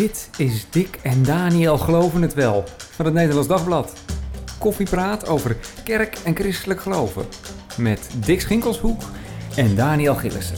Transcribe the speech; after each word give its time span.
Dit 0.00 0.30
is 0.38 0.70
Dick 0.70 0.98
en 1.02 1.22
Daniel 1.22 1.78
Geloven 1.78 2.22
het 2.22 2.34
Wel 2.34 2.64
van 2.78 3.04
het 3.04 3.14
Nederlands 3.14 3.48
Dagblad. 3.48 4.02
Koffiepraat 4.58 5.28
over 5.28 5.56
kerk 5.84 6.18
en 6.24 6.36
christelijk 6.36 6.80
geloven. 6.80 7.24
Met 7.76 8.10
Dick 8.24 8.40
Schinkelshoek 8.40 9.02
en 9.56 9.74
Daniel 9.74 10.14
Gillissen. 10.14 10.56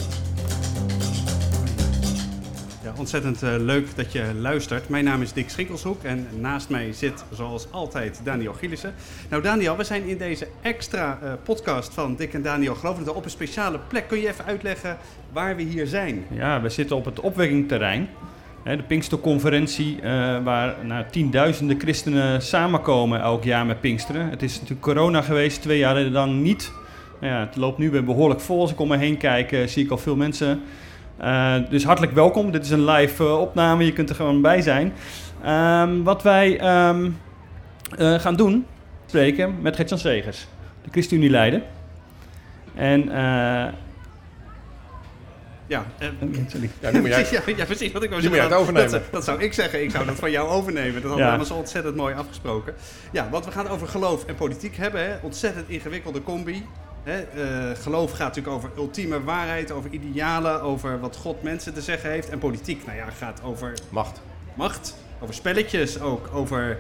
Ja, 2.83 2.93
ontzettend 2.99 3.43
eh, 3.43 3.55
leuk 3.59 3.97
dat 3.97 4.13
je 4.13 4.35
luistert. 4.35 4.89
Mijn 4.89 5.05
naam 5.05 5.23
is 5.23 5.33
Dick 5.33 5.51
Schinkelshoek 5.51 6.03
en 6.03 6.27
naast 6.41 6.69
mij 6.69 6.93
zit 6.93 7.25
zoals 7.33 7.67
altijd 7.71 8.21
Daniel 8.25 8.53
Gielissen. 8.53 8.95
Nou 9.29 9.43
Daniel, 9.43 9.77
we 9.77 9.85
zijn 9.85 10.05
in 10.05 10.19
deze 10.19 10.49
extra 10.61 11.19
eh, 11.23 11.33
podcast 11.43 11.95
van 11.95 12.17
Dick 12.17 12.35
en 12.35 12.43
Daniel 12.43 12.75
Geloven 12.75 12.99
het 12.99 13.07
Wel 13.07 13.17
op 13.17 13.25
een 13.25 13.31
speciale 13.31 13.79
plek. 13.79 14.09
Kun 14.09 14.21
je 14.21 14.29
even 14.29 14.45
uitleggen 14.45 14.99
waar 15.33 15.57
we 15.57 15.63
hier 15.63 15.87
zijn? 15.87 16.25
Ja, 16.31 16.61
we 16.61 16.69
zitten 16.69 16.97
op 16.97 17.05
het 17.05 17.21
opwekkingterrein. 17.21 18.09
De 18.65 18.83
Pinksterconferentie, 18.83 20.01
eh, 20.01 20.11
waar 20.45 20.75
nou, 20.83 21.05
tienduizenden 21.11 21.81
christenen 21.81 22.43
samenkomen 22.43 23.21
elk 23.21 23.45
jaar 23.45 23.67
met 23.67 23.81
Pinksteren. 23.81 24.29
Het 24.31 24.43
is 24.43 24.55
natuurlijk 24.55 24.81
corona 24.81 25.23
geweest, 25.23 25.63
twee 25.63 25.79
jaar 25.79 26.01
lang 26.01 26.41
niet. 26.41 26.73
Nou 27.21 27.35
ja, 27.35 27.41
het 27.41 27.57
loopt 27.57 27.79
nu 27.79 27.91
weer 27.91 28.05
behoorlijk 28.05 28.41
vol. 28.41 28.61
Als 28.61 28.71
ik 28.71 28.81
om 28.81 28.89
me 28.89 28.97
heen 28.97 29.17
kijk, 29.17 29.53
eh, 29.53 29.67
zie 29.67 29.85
ik 29.85 29.91
al 29.91 29.99
veel 29.99 30.17
mensen. 30.17 30.61
Eh, 31.17 31.55
dus 31.71 31.85
hartelijk 31.85 32.13
welkom. 32.13 32.51
Dit 32.51 32.65
is 32.65 32.71
een 32.71 32.85
live 32.85 33.35
opname, 33.35 33.85
je 33.85 33.93
kunt 33.93 34.09
er 34.09 34.15
gewoon 34.15 34.41
bij 34.41 34.61
zijn. 34.61 34.93
Ehm, 35.43 36.03
wat 36.03 36.23
wij 36.23 36.59
ehm, 36.59 37.11
eh, 37.99 38.15
gaan 38.15 38.37
doen, 38.37 38.67
spreken 39.07 39.55
met 39.61 39.77
Gertjan 39.77 39.99
Segers, 39.99 40.47
de 40.85 40.91
ChristenUnie 40.91 41.31
Leiden. 41.31 41.63
En... 42.75 43.11
eh, 45.73 45.79
Ja, 45.79 45.85
eh. 45.99 46.09
Ja, 46.81 46.91
nu 46.91 47.01
moet 47.01 47.09
jij, 47.09 47.27
ja, 47.31 47.41
ja, 47.57 47.65
precies 47.65 47.93
wat 47.93 48.03
ik 48.03 48.11
moet 48.11 48.23
zeggen. 48.23 48.57
overnemen. 48.57 48.91
Dat, 48.91 49.03
dat 49.11 49.25
zou 49.25 49.43
ik 49.43 49.53
zeggen. 49.53 49.83
Ik 49.83 49.91
zou 49.91 50.07
dat 50.07 50.15
van 50.15 50.31
jou 50.31 50.49
overnemen. 50.49 50.95
Dat 51.03 51.11
hadden 51.11 51.27
Ja. 51.27 51.39
we 51.39 51.45
zo 51.45 51.55
ontzettend 51.55 51.97
mooi 51.97 52.15
afgesproken. 52.15 52.75
Ja, 53.13 53.29
want 53.31 53.45
we 53.45 53.51
gaan 53.51 53.65
het 53.65 53.73
over 53.73 53.89
geloof 53.89 54.25
en 54.25 54.35
politiek 54.35 54.77
hebben. 54.77 55.05
Hè. 55.05 55.17
Ontzettend 55.23 55.69
ingewikkelde 55.69 56.23
combi. 56.23 56.67
Hè. 57.03 57.21
Eh, 57.21 57.77
geloof 57.83 58.11
gaat 58.11 58.27
natuurlijk 58.27 58.55
over 58.55 58.71
ultieme 58.77 59.23
waarheid, 59.23 59.71
over 59.73 59.91
idealen, 59.91 60.63
over 60.63 61.01
wat 61.01 61.17
God 61.17 61.43
mensen 61.43 61.75
te 61.75 61.81
zeggen 61.81 62.11
heeft. 62.11 62.29
En 62.29 62.39
politiek, 62.39 62.87
nou 62.87 62.99
ja, 62.99 63.11
gaat 63.19 63.41
over 63.45 63.73
macht. 63.89 64.21
macht, 64.55 64.97
over 65.21 65.35
spelletjes 65.35 66.01
ook, 66.01 66.29
over 66.33 66.79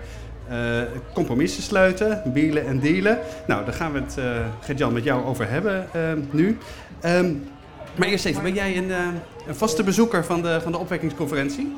eh, 0.48 0.80
compromissen 1.14 1.62
sluiten, 1.62 2.22
bielen 2.27 2.67
en 2.67 2.78
dealen. 2.80 3.19
Nou, 3.47 3.64
daar 3.64 3.74
gaan 3.74 3.92
we 3.92 3.98
het, 4.00 4.19
eh 4.19 4.24
Gert-Jan, 4.61 4.92
met 4.92 5.05
jou 5.05 5.24
over 5.24 5.48
hebben 5.48 5.86
nu. 6.30 6.58
Ehm, 7.00 7.34
maar 7.95 8.09
eerst 8.09 8.25
even, 8.25 8.43
ben 8.43 8.55
jij 8.55 8.77
een, 8.77 8.91
eh, 8.91 8.98
een 9.47 9.55
vaste 9.55 9.83
bezoeker 9.83 10.25
van 10.25 10.43
de, 10.43 10.61
van 10.62 10.73
de 10.73 10.79
opwekkingsconferentie? 10.79 11.77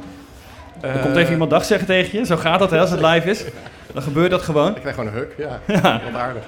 Er 0.81 0.98
komt 0.98 1.17
even 1.17 1.33
iemand 1.33 1.51
dag 1.51 1.65
zeggen 1.65 1.87
tegen 1.87 2.19
je. 2.19 2.27
Zo 2.27 2.37
gaat 2.37 2.59
dat 2.59 2.70
hè, 2.70 2.81
als 2.81 2.91
het 2.91 3.01
live 3.01 3.31
is. 3.31 3.45
Dan 3.93 4.03
gebeurt 4.03 4.31
dat 4.31 4.42
gewoon. 4.42 4.75
Ik 4.75 4.81
krijg 4.81 4.95
gewoon 4.95 5.11
een 5.12 5.19
huk, 5.19 5.35
ja. 5.39 5.61
Wat 6.05 6.15
aardig. 6.20 6.42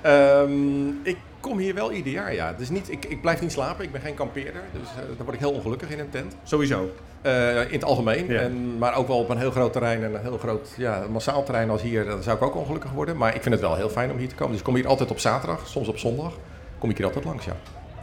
Ehm, 0.00 0.88
ik 1.02 1.16
kom 1.40 1.58
hier 1.58 1.74
wel 1.74 1.92
ieder 1.92 2.12
jaar, 2.12 2.34
ja. 2.34 2.54
Dus 2.58 2.68
niet, 2.68 2.90
ik, 2.90 3.04
ik 3.04 3.20
blijf 3.20 3.40
niet 3.40 3.52
slapen, 3.52 3.84
ik 3.84 3.92
ben 3.92 4.00
geen 4.00 4.14
kampeerder. 4.14 4.60
Dus 4.72 4.88
eh, 4.88 4.96
daar 4.96 5.24
word 5.24 5.34
ik 5.34 5.40
heel 5.40 5.50
ongelukkig 5.50 5.90
in 5.90 5.98
een 5.98 6.10
tent. 6.10 6.36
Sowieso. 6.42 6.90
Eh, 7.22 7.60
in 7.60 7.72
het 7.72 7.84
algemeen, 7.84 8.26
Ja. 8.28 8.40
en, 8.40 8.78
maar 8.78 8.94
ook 8.94 9.06
wel 9.08 9.18
op 9.18 9.28
een 9.28 9.38
heel 9.38 9.50
groot 9.50 9.72
terrein 9.72 10.04
en 10.04 10.14
een 10.14 10.20
heel 10.20 10.38
groot, 10.38 10.68
ja, 10.76 11.02
massaal 11.10 11.42
terrein 11.44 11.70
als 11.70 11.82
hier, 11.82 12.04
dan 12.04 12.22
zou 12.22 12.36
ik 12.36 12.42
ook 12.42 12.56
ongelukkig 12.56 12.90
worden. 12.90 13.16
Maar 13.16 13.34
ik 13.34 13.42
vind 13.42 13.54
het 13.54 13.64
wel 13.64 13.74
heel 13.76 13.88
fijn 13.88 14.10
om 14.10 14.18
hier 14.18 14.28
te 14.28 14.34
komen. 14.34 14.50
Dus 14.50 14.58
ik 14.60 14.64
kom 14.66 14.74
hier 14.74 14.86
altijd 14.86 15.10
op 15.10 15.18
zaterdag, 15.18 15.66
soms 15.66 15.88
op 15.88 15.98
zondag. 15.98 16.32
Kom 16.78 16.90
ik 16.90 16.96
hier 16.96 17.06
altijd 17.06 17.24
langs, 17.24 17.44
ja. 17.44 17.56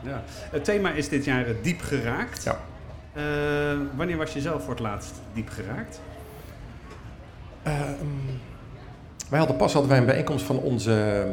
Ja. 0.04 0.24
Het 0.28 0.64
thema 0.64 0.92
is 0.92 1.10
dit 1.10 1.26
jaar 1.26 1.46
eh, 1.46 1.54
diep 1.62 1.82
geraakt. 1.82 2.44
Ja. 2.44 2.60
Eh, 3.14 3.78
wanneer 3.96 4.18
was 4.18 4.34
je 4.34 4.42
zelf 4.42 4.62
voor 4.62 4.74
het 4.74 4.80
laatst 4.80 5.14
diep 5.34 5.50
geraakt? 5.50 6.02
Ehm, 7.64 8.06
wij 9.30 9.40
hadden 9.40 9.58
pas 9.58 9.74
hadden 9.74 9.92
wij 9.92 10.00
een 10.00 10.06
bijeenkomst 10.06 10.46
van 10.46 10.58
onze 10.58 11.26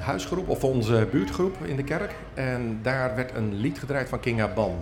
huisgroep 0.00 0.48
of 0.48 0.64
onze 0.64 1.08
buurtgroep 1.10 1.56
in 1.64 1.76
de 1.76 1.84
kerk. 1.84 2.14
En 2.34 2.78
daar 2.82 3.16
werd 3.16 3.34
een 3.34 3.54
lied 3.54 3.78
gedraaid 3.78 4.08
van 4.08 4.20
King 4.20 4.42
Aban. 4.42 4.76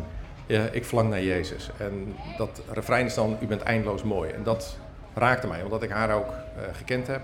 Ja, 0.46 0.68
ik 0.72 0.84
verlang 0.84 1.10
naar 1.10 1.22
Jezus. 1.22 1.70
En 1.76 2.14
dat 2.36 2.62
refrein 2.72 3.06
is 3.06 3.14
dan, 3.14 3.36
u 3.40 3.46
bent 3.46 3.62
eindeloos 3.62 4.02
mooi. 4.02 4.30
En 4.30 4.42
dat 4.42 4.78
raakte 5.14 5.46
mij, 5.46 5.62
omdat 5.62 5.82
ik 5.82 5.90
haar 5.90 6.14
ook 6.14 6.28
eh, 6.28 6.62
gekend 6.72 7.06
heb. 7.06 7.20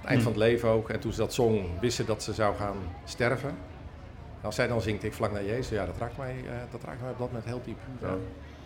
Het 0.00 0.10
eind 0.10 0.22
van 0.22 0.32
het 0.32 0.40
leven 0.40 0.68
ook. 0.68 0.90
En 0.90 1.00
toen 1.00 1.12
ze 1.12 1.18
dat 1.18 1.34
zong, 1.34 1.66
wist 1.80 1.96
ze 1.96 2.04
dat 2.04 2.22
ze 2.22 2.32
zou 2.32 2.56
gaan 2.56 2.76
sterven. 3.04 3.54
Als 4.42 4.54
zij 4.54 4.66
dan 4.66 4.80
zingt, 4.80 5.04
ik 5.04 5.12
verlang 5.12 5.34
naar 5.34 5.44
Jezus, 5.44 5.68
ja, 5.68 5.86
dat 5.86 5.94
raakt 5.98 6.16
mij, 6.16 6.34
eh, 6.46 6.52
dat 6.70 6.84
raakt 6.84 7.00
mij 7.00 7.10
op 7.10 7.18
dat 7.18 7.26
moment 7.26 7.44
heel 7.44 7.60
diep. 7.64 7.78
Ja. 8.00 8.14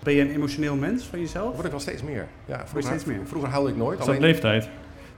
Ben 0.03 0.15
je 0.15 0.21
een 0.21 0.31
emotioneel 0.35 0.77
mens 0.77 1.03
van 1.03 1.19
Dat 1.19 1.21
jezelf? 1.29 1.53
word 1.53 1.65
ik 1.65 1.71
wel 1.71 1.81
steeds 1.81 2.03
meer. 2.03 2.27
Ja, 2.45 2.67
vroeger, 2.67 2.83
steeds 2.91 3.05
meer? 3.05 3.27
vroeger 3.27 3.51
huilde 3.51 3.71
ik 3.71 3.77
nooit. 3.77 3.99
Is 3.99 4.05
dat 4.05 4.09
alleen- 4.15 4.21
leeftijd? 4.31 4.69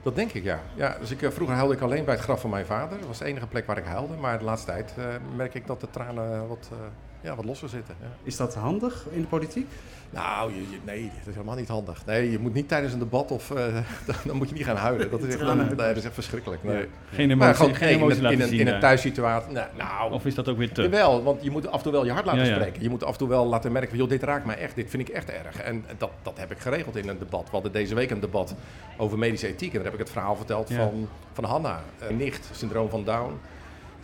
dat 0.03 0.15
denk 0.15 0.31
ik, 0.31 0.43
ja. 0.43 0.59
ja 0.75 0.97
dus 0.99 1.11
ik, 1.11 1.21
eh, 1.21 1.29
vroeger 1.29 1.55
huilde 1.55 1.73
ik 1.73 1.81
alleen 1.81 2.05
bij 2.05 2.13
het 2.13 2.23
graf 2.23 2.41
van 2.41 2.49
mijn 2.49 2.65
vader. 2.65 2.97
Dat 2.97 3.07
was 3.07 3.17
de 3.17 3.25
enige 3.25 3.47
plek 3.47 3.65
waar 3.65 3.77
ik 3.77 3.85
huilde. 3.85 4.15
Maar 4.15 4.37
de 4.39 4.43
laatste 4.43 4.71
tijd 4.71 4.93
eh, 4.97 5.05
merk 5.35 5.53
ik 5.53 5.67
dat 5.67 5.81
de 5.81 5.89
tranen 5.89 6.47
wat, 6.47 6.69
eh, 6.71 6.77
ja, 7.21 7.35
wat 7.35 7.45
losser 7.45 7.69
zitten. 7.69 7.95
Ja. 8.01 8.07
Is 8.23 8.37
dat 8.37 8.55
handig 8.55 9.05
in 9.11 9.21
de 9.21 9.27
politiek? 9.27 9.67
Nou, 10.11 10.53
je, 10.53 10.59
je- 10.59 10.77
nee, 10.85 11.01
dat 11.17 11.27
is 11.27 11.33
helemaal 11.33 11.55
niet 11.55 11.67
handig. 11.67 12.05
Nee, 12.05 12.31
je 12.31 12.39
moet 12.39 12.53
niet 12.53 12.67
tijdens 12.67 12.93
een 12.93 12.99
debat 12.99 13.31
of... 13.31 13.51
eh, 13.51 13.65
dan, 14.05 14.15
dan 14.25 14.37
moet 14.37 14.49
je 14.49 14.55
niet 14.55 14.63
gaan 14.65 14.75
huilen. 14.75 15.09
Dat 15.11 15.23
is 15.23 15.35
echt, 15.35 15.55
nee, 15.55 15.75
dat 15.75 15.95
is 15.95 16.03
echt 16.05 16.13
verschrikkelijk. 16.13 16.63
Nee. 16.63 16.85
Geen 17.13 17.27
Maar 17.27 17.47
emotie, 17.47 17.55
gewoon, 17.55 17.75
geen 17.75 17.99
in, 17.99 17.99
laten 18.21 18.31
in, 18.31 18.41
een, 18.41 18.47
zien. 18.47 18.59
in 18.59 18.67
een 18.67 18.79
thuissituatie... 18.79 19.51
Nou, 19.51 19.67
nou 19.77 20.13
Of 20.13 20.25
is 20.25 20.35
dat 20.35 20.47
ook 20.49 20.57
weer 20.57 20.71
te? 20.71 20.81
Jawel, 20.81 21.23
want 21.23 21.43
je 21.43 21.51
moet 21.51 21.67
af 21.67 21.77
en 21.77 21.83
toe 21.83 21.91
wel 21.91 22.05
je 22.05 22.11
hart 22.11 22.25
laten 22.25 22.41
Ja, 22.41 22.47
ja. 22.47 22.55
spreken. 22.55 22.81
Je 22.81 22.89
moet 22.89 23.03
af 23.03 23.11
en 23.11 23.17
toe 23.17 23.27
wel 23.27 23.45
laten 23.45 23.71
merken 23.71 23.89
van, 23.89 23.99
joh, 23.99 24.09
dit 24.09 24.23
raakt 24.23 24.45
mij 24.45 24.57
echt, 24.57 24.75
dit 24.75 24.89
vind 24.89 25.07
ik 25.09 25.15
echt 25.15 25.29
erg. 25.29 25.61
En 25.61 25.85
dat, 25.97 26.09
dat 26.21 26.37
heb 26.39 26.51
ik 26.51 26.59
geregeld 26.59 26.95
in 26.95 27.07
een 27.09 27.19
debat. 27.19 27.43
We 27.43 27.51
hadden 27.51 27.71
deze 27.71 27.95
week 27.95 28.09
een 28.11 28.19
debat 28.19 28.55
over 28.97 29.17
medische 29.17 29.47
ethiek. 29.47 29.69
En 29.69 29.75
daar 29.75 29.83
heb 29.85 29.93
ik 29.93 29.99
het 29.99 30.09
verhaal 30.09 30.35
verteld 30.35 30.69
Ja. 30.69 30.75
van, 30.75 31.07
van 31.33 31.43
Hanna, 31.43 31.81
een 31.99 32.17
nicht, 32.17 32.49
syndroom 32.53 32.89
van 32.89 33.03
Down. 33.03 33.33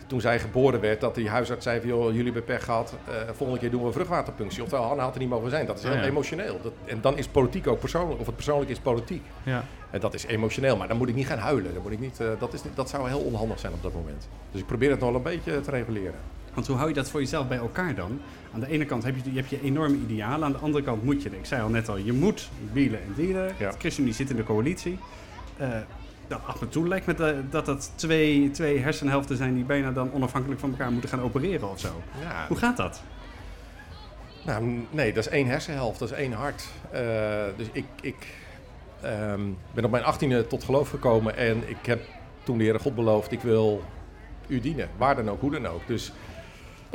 Toen 0.06 0.20
zij 0.20 0.38
geboren 0.40 0.80
werd, 0.80 1.00
dat 1.00 1.14
die 1.14 1.28
huisarts 1.28 1.64
zei 1.64 1.80
van, 1.80 1.88
joh, 1.88 2.06
jullie 2.06 2.24
hebben 2.24 2.44
pech 2.44 2.64
gehad. 2.64 2.94
eh, 3.04 3.14
volgende 3.32 3.60
keer 3.60 3.70
doen 3.70 3.80
we 3.80 3.86
een 3.86 3.92
vruchtwaterpunctie. 3.92 4.62
Oftewel, 4.62 4.84
Hanna 4.84 5.02
had 5.02 5.14
er 5.14 5.20
niet 5.20 5.28
mogen 5.28 5.50
zijn. 5.50 5.66
Dat 5.66 5.76
is 5.78 5.82
heel 5.82 5.92
Ja, 5.92 5.98
ja. 6.00 6.06
emotioneel. 6.06 6.60
Dat, 6.62 6.72
en 6.84 7.00
dan 7.00 7.18
is 7.18 7.26
politiek 7.28 7.66
ook 7.66 7.80
persoonlijk, 7.80 8.20
of 8.20 8.26
het 8.26 8.34
persoonlijk 8.34 8.70
is 8.70 8.78
politiek. 8.78 9.22
Ja. 9.42 9.64
En 9.90 10.00
dat 10.00 10.14
is 10.14 10.26
emotioneel, 10.26 10.76
maar 10.76 10.88
dan 10.88 10.96
moet 10.96 11.08
ik 11.08 11.14
niet 11.14 11.26
gaan 11.26 11.38
huilen. 11.38 11.72
Dan 11.74 11.82
moet 11.82 11.92
ik 11.92 12.00
niet, 12.00 12.20
eh, 12.20 12.28
dat, 12.38 12.54
is, 12.54 12.62
dat 12.74 12.90
zou 12.90 13.08
heel 13.08 13.18
onhandig 13.20 13.58
zijn 13.58 13.72
op 13.72 13.82
dat 13.82 13.94
moment. 13.94 14.28
Dus 14.50 14.60
ik 14.60 14.66
probeer 14.66 14.90
het 14.90 15.00
nog 15.00 15.08
wel 15.08 15.18
een 15.18 15.22
beetje 15.24 15.60
te 15.60 15.70
reguleren. 15.70 16.14
Want 16.54 16.66
hoe 16.68 16.76
hou 16.76 16.88
je 16.88 16.94
dat 16.94 17.10
voor 17.10 17.20
jezelf 17.20 17.48
bij 17.48 17.58
elkaar 17.58 17.94
dan? 17.94 18.20
Aan 18.54 18.60
de 18.60 18.68
ene 18.68 18.84
kant 18.84 19.04
heb 19.04 19.14
je, 19.16 19.30
je, 19.32 19.36
hebt 19.38 19.50
je 19.50 19.62
enorme 19.62 19.96
idealen, 19.96 20.44
aan 20.44 20.52
de 20.52 20.58
andere 20.58 20.84
kant 20.84 21.02
moet 21.04 21.22
je, 21.22 21.28
ik 21.30 21.44
zei 21.46 21.62
al 21.62 21.68
net 21.68 21.88
al, 21.88 21.96
je 21.96 22.12
moet 22.12 22.48
bielen 22.72 23.00
en 23.02 23.12
dealen. 23.16 23.52
Ja. 23.58 23.70
De 23.70 23.78
ChristenUnie 23.78 24.14
zit 24.14 24.30
in 24.30 24.36
de 24.36 24.44
coalitie. 24.44 24.98
Eh 25.56 25.68
nou, 26.28 26.42
af 26.46 26.60
en 26.60 26.68
toe 26.68 26.88
lijkt 26.88 27.06
me 27.06 27.14
dat 27.14 27.52
dat, 27.52 27.66
dat 27.66 27.92
twee, 27.94 28.50
twee 28.50 28.78
hersenhelften 28.78 29.36
zijn 29.36 29.54
die 29.54 29.64
bijna 29.64 29.90
dan 29.90 30.12
onafhankelijk 30.12 30.60
van 30.60 30.70
elkaar 30.70 30.92
moeten 30.92 31.10
gaan 31.10 31.20
opereren 31.20 31.70
of 31.70 31.80
zo. 31.80 32.02
Ja, 32.20 32.44
Hoe 32.48 32.56
gaat 32.56 32.76
dat? 32.76 33.02
Nou, 34.44 34.86
nee, 34.90 35.12
dat 35.12 35.26
is 35.26 35.32
één 35.32 35.46
hersenhelft, 35.46 35.98
dat 35.98 36.10
is 36.10 36.16
één 36.16 36.32
hart. 36.32 36.68
Eh, 36.90 37.00
dus 37.56 37.66
ik, 37.72 37.84
ik 38.00 38.34
ehm, 39.00 39.40
ben 39.74 39.84
op 39.84 39.90
mijn 39.90 40.04
achttiende 40.04 40.46
tot 40.46 40.64
geloof 40.64 40.90
gekomen 40.90 41.36
en 41.36 41.68
ik 41.68 41.86
heb 41.86 42.00
toen 42.42 42.58
de 42.58 42.64
Heere 42.64 42.78
God 42.78 42.94
beloofd, 42.94 43.32
ik 43.32 43.40
wil 43.40 43.82
u 44.46 44.60
dienen, 44.60 44.88
waar 44.96 45.16
dan 45.16 45.30
ook, 45.30 45.40
hoe 45.40 45.50
dan 45.50 45.66
ook. 45.66 45.86
Dus 45.86 46.12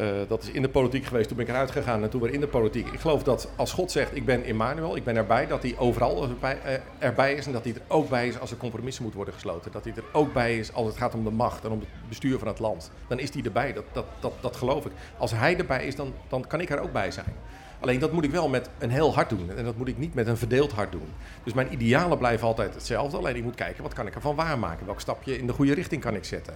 eh, 0.02 0.08
dat 0.28 0.44
is 0.44 0.52
in 0.52 0.62
de 0.62 0.70
politiek 0.70 1.06
geweest, 1.06 1.28
toen 1.28 1.38
ben 1.38 1.46
ik 1.46 1.52
eruit 1.52 1.72
gegaan 1.72 2.04
en 2.04 2.10
toen 2.10 2.22
weer 2.22 2.34
in 2.34 2.40
de 2.40 2.48
politiek. 2.48 2.88
Ik 2.88 3.00
geloof 3.00 3.24
dat 3.24 3.50
als 3.56 3.72
God 3.72 3.92
zegt, 3.92 4.16
ik 4.16 4.26
ben 4.26 4.44
Emmanuel, 4.44 4.96
ik 4.96 5.04
ben 5.04 5.16
erbij, 5.16 5.48
dat 5.48 5.62
hij 5.62 5.76
overal 5.78 6.24
erbij, 6.24 6.58
eh, 6.64 6.74
erbij 7.00 7.34
is 7.34 7.46
en 7.46 7.52
dat 7.52 7.64
hij 7.64 7.74
er 7.74 7.82
ook 7.88 8.10
bij 8.10 8.28
is 8.28 8.40
als 8.40 8.52
er 8.52 8.58
compromissen 8.58 9.04
moeten 9.04 9.22
worden 9.22 9.40
gesloten. 9.40 9.72
Dat 9.72 9.84
hij 9.84 9.94
er 9.96 10.04
ook 10.12 10.34
bij 10.34 10.58
is 10.58 10.74
als 10.74 10.88
het 10.88 10.98
gaat 10.98 11.14
om 11.14 11.24
de 11.24 11.32
macht 11.32 11.64
en 11.64 11.72
om 11.72 11.80
het 11.80 11.88
bestuur 12.08 12.40
van 12.40 12.48
het 12.48 12.60
land. 12.60 12.92
Dan 13.08 13.20
is 13.20 13.34
hij 13.34 13.44
erbij, 13.44 13.74
dat, 13.74 13.84
dat, 13.92 14.06
dat, 14.20 14.34
dat 14.40 14.56
geloof 14.56 14.86
ik. 14.86 14.92
Als 15.18 15.32
hij 15.32 15.58
erbij 15.58 15.86
is, 15.86 15.96
dan, 15.96 16.14
dan 16.28 16.48
kan 16.48 16.62
ik 16.62 16.70
er 16.70 16.80
ook 16.80 16.92
bij 16.92 17.12
zijn. 17.12 17.36
Alleen 17.80 18.00
dat 18.00 18.12
moet 18.12 18.24
ik 18.24 18.32
wel 18.32 18.50
met 18.50 18.70
een 18.80 18.90
heel 18.90 19.14
hart 19.14 19.30
doen. 19.30 19.52
En 19.56 19.66
dat 19.66 19.78
moet 19.78 19.88
ik 19.88 19.98
niet 19.98 20.14
met 20.14 20.28
een 20.28 20.38
verdeeld 20.38 20.72
hart 20.72 20.92
doen. 20.92 21.08
Dus 21.44 21.54
mijn 21.54 21.74
idealen 21.74 22.18
blijven 22.18 22.48
altijd 22.48 22.74
hetzelfde. 22.74 23.18
Alleen 23.18 23.36
ik 23.36 23.44
moet 23.44 23.56
kijken, 23.56 23.84
wat 23.84 23.94
kan 23.94 24.08
ik 24.08 24.16
ervan 24.16 24.36
waarmaken? 24.36 24.86
Welk 24.86 25.00
stapje 25.00 25.38
in 25.38 25.48
de 25.48 25.54
goede 25.54 25.74
richting 25.74 26.02
kan 26.02 26.16
ik 26.16 26.26
zetten? 26.26 26.54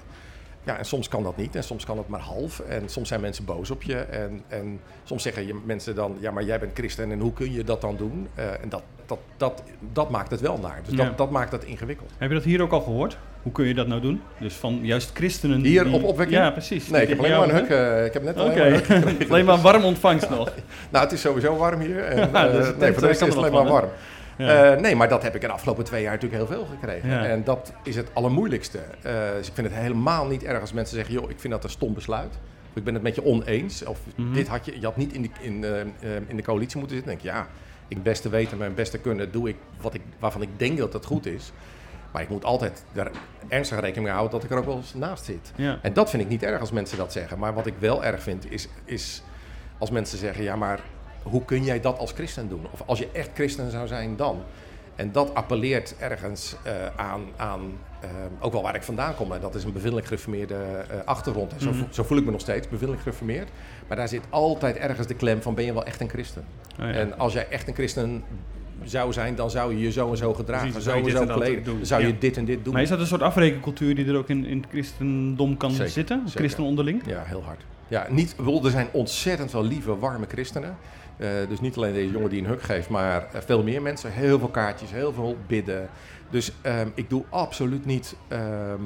Ja, 0.65 0.77
en 0.77 0.85
soms 0.85 1.07
kan 1.07 1.23
dat 1.23 1.37
niet. 1.37 1.55
En 1.55 1.63
soms 1.63 1.85
kan 1.85 1.97
het 1.97 2.07
maar 2.07 2.19
half. 2.19 2.59
En 2.59 2.89
soms 2.89 3.07
zijn 3.07 3.21
mensen 3.21 3.45
boos 3.45 3.71
op 3.71 3.83
je. 3.83 3.95
En, 3.97 4.41
en 4.47 4.79
soms 5.03 5.23
zeggen 5.23 5.47
je 5.47 5.61
mensen 5.65 5.95
dan, 5.95 6.17
ja, 6.19 6.31
maar 6.31 6.43
jij 6.43 6.59
bent 6.59 6.71
christen. 6.73 7.11
En 7.11 7.19
hoe 7.19 7.33
kun 7.33 7.51
je 7.53 7.63
dat 7.63 7.81
dan 7.81 7.95
doen? 7.97 8.27
Eh, 8.35 8.45
en 8.45 8.69
dat, 8.69 8.81
dat, 9.05 9.19
dat, 9.37 9.63
dat 9.93 10.09
maakt 10.09 10.31
het 10.31 10.41
wel 10.41 10.57
naar. 10.61 10.79
Dus 10.85 10.97
Ja. 10.97 11.03
dat, 11.05 11.17
dat 11.17 11.31
maakt 11.31 11.51
het 11.51 11.63
ingewikkeld. 11.63 12.11
Heb 12.17 12.29
je 12.29 12.35
dat 12.35 12.43
hier 12.43 12.61
ook 12.61 12.71
al 12.71 12.81
gehoord? 12.81 13.17
Hoe 13.41 13.51
kun 13.51 13.65
je 13.65 13.73
dat 13.73 13.87
nou 13.87 14.01
doen? 14.01 14.21
Dus 14.39 14.53
van 14.53 14.79
juist 14.81 15.11
christenen. 15.13 15.61
Hier 15.61 15.83
die- 15.83 15.93
op 15.93 16.03
opwekking? 16.03 16.39
Ja, 16.39 16.51
precies. 16.51 16.89
Nee, 16.89 17.01
ik 17.01 17.09
heb 17.09 17.17
alleen 17.19 17.31
maar 17.37 17.49
een 17.49 17.55
huk. 17.55 17.69
eh, 17.69 18.05
ik 18.05 18.13
heb 18.13 18.23
net 18.23 18.37
alleen 18.37 18.57
maar 18.57 18.89
een 18.89 19.07
huk. 19.17 19.29
alleen 19.29 19.45
maar 19.45 19.57
warm 19.61 19.83
ontvangst 19.83 20.29
nog. 20.29 20.51
Nou, 20.91 21.03
het 21.03 21.13
is 21.13 21.21
sowieso 21.21 21.55
warm 21.57 21.79
hier. 21.79 21.99
En, 22.03 22.29
Ja, 22.31 22.47
eh, 22.47 22.53
dus 22.53 22.67
het 22.67 22.77
nee, 22.77 22.91
voor 22.91 23.01
de 23.01 23.07
rest 23.07 23.21
is 23.21 23.27
het 23.27 23.37
alleen 23.37 23.51
maar 23.51 23.65
warm. 23.67 23.89
Ja. 24.37 24.73
Eh, 24.73 24.79
nee, 24.81 24.95
maar 24.95 25.09
dat 25.09 25.23
heb 25.23 25.35
ik 25.35 25.41
in 25.41 25.47
de 25.47 25.53
afgelopen 25.53 25.83
twee 25.83 26.01
jaar 26.01 26.13
natuurlijk 26.13 26.41
heel 26.41 26.55
veel 26.57 26.65
gekregen. 26.65 27.09
Ja. 27.09 27.25
En 27.25 27.43
dat 27.43 27.73
is 27.83 27.95
het 27.95 28.09
allermoeilijkste. 28.13 28.77
Eh, 29.01 29.13
dus 29.37 29.47
ik 29.47 29.53
vind 29.53 29.67
het 29.67 29.75
helemaal 29.75 30.25
niet 30.27 30.43
erg 30.43 30.61
als 30.61 30.73
mensen 30.73 30.95
zeggen... 30.95 31.13
joh, 31.13 31.29
ik 31.29 31.39
vind 31.39 31.53
dat 31.53 31.63
een 31.63 31.69
stom 31.69 31.93
besluit. 31.93 32.39
Of 32.69 32.75
ik 32.75 32.83
ben 32.83 32.93
het 32.93 33.03
met 33.03 33.15
je 33.15 33.25
oneens. 33.25 33.85
Of 33.85 33.99
Mhm. 34.15 34.33
dit 34.33 34.47
had 34.47 34.65
je... 34.65 34.79
Je 34.79 34.85
had 34.85 34.97
niet 34.97 35.13
in 35.13 35.21
de, 35.21 35.29
in, 35.41 35.63
eh, 35.63 36.15
in 36.27 36.35
de 36.35 36.43
coalitie 36.43 36.77
moeten 36.79 36.95
zitten. 36.95 37.15
Dan 37.15 37.21
denk 37.23 37.35
ik, 37.35 37.41
ja, 37.43 37.47
ik 37.87 38.03
beste 38.03 38.29
weten, 38.29 38.57
mijn 38.57 38.73
beste 38.73 38.97
kunnen, 38.97 39.31
doe 39.31 39.49
ik, 39.49 39.55
wat 39.81 39.93
ik 39.93 40.01
waarvan 40.19 40.41
ik 40.41 40.49
denk 40.57 40.77
dat 40.77 40.93
het 40.93 41.05
goed 41.05 41.25
is. 41.25 41.51
Maar 42.11 42.21
ik 42.23 42.29
moet 42.29 42.45
altijd 42.45 42.83
er 42.93 43.11
ernstig 43.47 43.79
rekening 43.79 44.03
mee 44.05 44.13
houden 44.13 44.33
dat 44.33 44.43
ik 44.43 44.51
er 44.51 44.57
ook 44.57 44.65
wel 44.65 44.75
eens 44.75 44.93
naast 44.93 45.25
zit. 45.25 45.51
Ja. 45.55 45.79
En 45.81 45.93
dat 45.93 46.09
vind 46.09 46.23
ik 46.23 46.29
niet 46.29 46.43
erg 46.43 46.59
als 46.59 46.71
mensen 46.71 46.97
dat 46.97 47.11
zeggen. 47.11 47.39
Maar 47.39 47.53
wat 47.53 47.65
ik 47.65 47.73
wel 47.79 48.03
erg 48.03 48.21
vind, 48.23 48.51
is, 48.51 48.67
is 48.85 49.23
als 49.77 49.89
mensen 49.91 50.17
zeggen: 50.17 50.43
ja, 50.43 50.55
maar 50.55 50.79
hoe 51.25 51.45
kun 51.45 51.63
jij 51.63 51.79
dat 51.81 51.97
als 51.97 52.11
christen 52.11 52.49
doen? 52.49 52.67
Of 52.71 52.81
als 52.85 52.99
je 52.99 53.09
echt 53.11 53.29
christen 53.33 53.71
zou 53.71 53.87
zijn, 53.87 54.15
dan. 54.15 54.41
En 54.95 55.11
dat 55.11 55.33
appelleert 55.33 55.95
ergens 55.99 56.55
eh, 56.63 56.73
aan, 56.95 57.21
aan 57.35 57.61
eh, 57.99 58.09
ook 58.39 58.51
wel 58.51 58.61
waar 58.61 58.75
ik 58.75 58.83
vandaan 58.83 59.15
kom. 59.15 59.31
En 59.31 59.41
dat 59.41 59.55
is 59.55 59.63
een 59.63 59.73
bevindelijk 59.73 60.07
gereformeerde 60.07 60.55
eh, 60.55 60.97
achtergrond. 61.05 61.53
En 61.53 61.59
zo, 61.61 61.69
Mhm. 61.71 61.83
zo 61.89 62.03
voel 62.03 62.17
ik 62.17 62.25
me 62.25 62.31
nog 62.31 62.41
steeds, 62.41 62.67
bevindelijk 62.69 63.01
gereformeerd. 63.03 63.49
Maar 63.87 63.97
daar 63.97 64.07
zit 64.07 64.21
altijd 64.29 64.77
ergens 64.77 65.07
de 65.07 65.13
klem 65.13 65.41
van: 65.41 65.55
ben 65.55 65.65
je 65.65 65.73
wel 65.73 65.85
echt 65.85 66.01
een 66.01 66.09
christen? 66.09 66.45
Oh, 66.79 66.85
ja. 66.85 66.91
En 66.91 67.17
als 67.17 67.33
jij 67.33 67.47
echt 67.49 67.67
een 67.67 67.73
christen 67.73 68.23
zou 68.83 69.13
zijn, 69.13 69.35
dan 69.35 69.49
zou 69.49 69.73
je 69.75 69.79
je 69.81 69.91
zo 69.91 70.09
en 70.11 70.17
zo 70.17 70.33
gedragen, 70.33 70.69
Precies, 70.69 70.89
zo 70.91 70.97
en 70.97 71.11
zo 71.11 71.25
kleden. 71.25 71.63
Dan 71.63 71.85
zou 71.85 72.05
je 72.05 72.17
dit 72.17 72.37
en 72.37 72.45
dit 72.45 72.63
doen. 72.63 72.73
Maar 72.73 72.81
is 72.81 72.89
dat 72.89 72.99
een 72.99 73.07
soort 73.07 73.21
afrekencultuur 73.21 73.95
die 73.95 74.05
er 74.07 74.15
ook 74.17 74.29
in, 74.29 74.45
in 74.45 74.57
het 74.57 74.67
christendom 74.69 75.57
kan 75.57 75.71
Zeker, 75.71 75.89
zitten? 75.91 76.23
Christen 76.29 76.63
onderling? 76.63 77.01
Ja, 77.05 77.23
heel 77.25 77.43
hard. 77.43 77.61
Ja, 77.87 78.07
niet, 78.09 78.35
er 78.63 78.71
zijn 78.71 78.87
ontzettend 78.91 79.49
veel 79.51 79.63
lieve, 79.63 79.97
warme 79.99 80.25
christenen. 80.27 80.77
Eh, 81.17 81.29
dus 81.49 81.59
niet 81.61 81.75
alleen 81.77 81.93
deze 81.93 82.11
jongen 82.11 82.29
die 82.29 82.41
een 82.41 82.47
huk 82.47 82.61
geeft, 82.61 82.89
maar 82.89 83.27
eh, 83.33 83.41
veel 83.45 83.63
meer 83.63 83.81
mensen. 83.81 84.11
Heel 84.11 84.39
veel 84.39 84.47
kaartjes, 84.49 84.91
heel 84.91 85.13
veel 85.13 85.37
bidden. 85.47 85.89
Dus 86.29 86.51
ehm, 86.61 86.87
ik 86.95 87.09
doe 87.09 87.23
absoluut 87.29 87.85
niet... 87.85 88.15
ehm, 88.27 88.81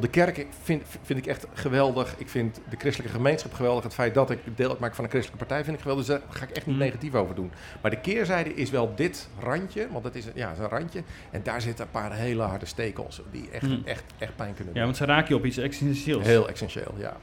de 0.00 0.08
kerk 0.08 0.46
vind, 0.62 0.82
vind 1.02 1.18
ik 1.18 1.26
echt 1.26 1.46
geweldig. 1.54 2.14
Ik 2.18 2.28
vind 2.28 2.60
de 2.70 2.76
christelijke 2.78 3.16
gemeenschap 3.16 3.52
geweldig. 3.54 3.84
Het 3.84 3.94
feit 3.94 4.14
dat 4.14 4.30
ik 4.30 4.38
deel 4.54 4.68
uitmaak 4.70 4.94
van 4.94 5.04
een 5.04 5.10
christelijke 5.10 5.44
partij 5.46 5.64
vind 5.64 5.76
ik 5.76 5.82
geweldig. 5.82 6.06
Dus 6.06 6.16
daar 6.16 6.26
ga 6.30 6.44
ik 6.44 6.50
echt 6.50 6.66
niet 6.66 6.74
Mm. 6.76 6.80
negatief 6.82 7.14
over 7.14 7.34
doen. 7.34 7.50
Maar 7.82 7.90
de 7.90 8.00
keerzijde 8.00 8.54
is 8.54 8.70
wel 8.70 8.92
dit 8.94 9.28
randje. 9.40 9.86
Want 9.90 10.04
dat 10.04 10.14
is, 10.14 10.26
een- 10.26 10.32
ja, 10.34 10.50
is 10.52 10.58
een 10.58 10.68
randje. 10.68 11.02
En 11.30 11.40
daar 11.42 11.60
zitten 11.60 11.84
een 11.84 11.90
paar 11.90 12.12
hele 12.12 12.42
harde 12.42 12.66
stekels. 12.66 13.20
Die 13.30 13.48
echt, 13.50 13.66
Mm. 13.68 13.82
echt, 13.84 14.04
echt 14.18 14.36
pijn 14.36 14.54
kunnen 14.54 14.72
Ja, 14.74 14.78
doen. 14.78 14.84
want 14.88 14.96
ze 14.96 15.04
raken 15.04 15.28
je 15.28 15.34
op 15.36 15.44
iets 15.44 15.56
existentieels. 15.58 16.24
Heel 16.26 16.48
essentieel, 16.48 16.94
ja. 16.98 17.16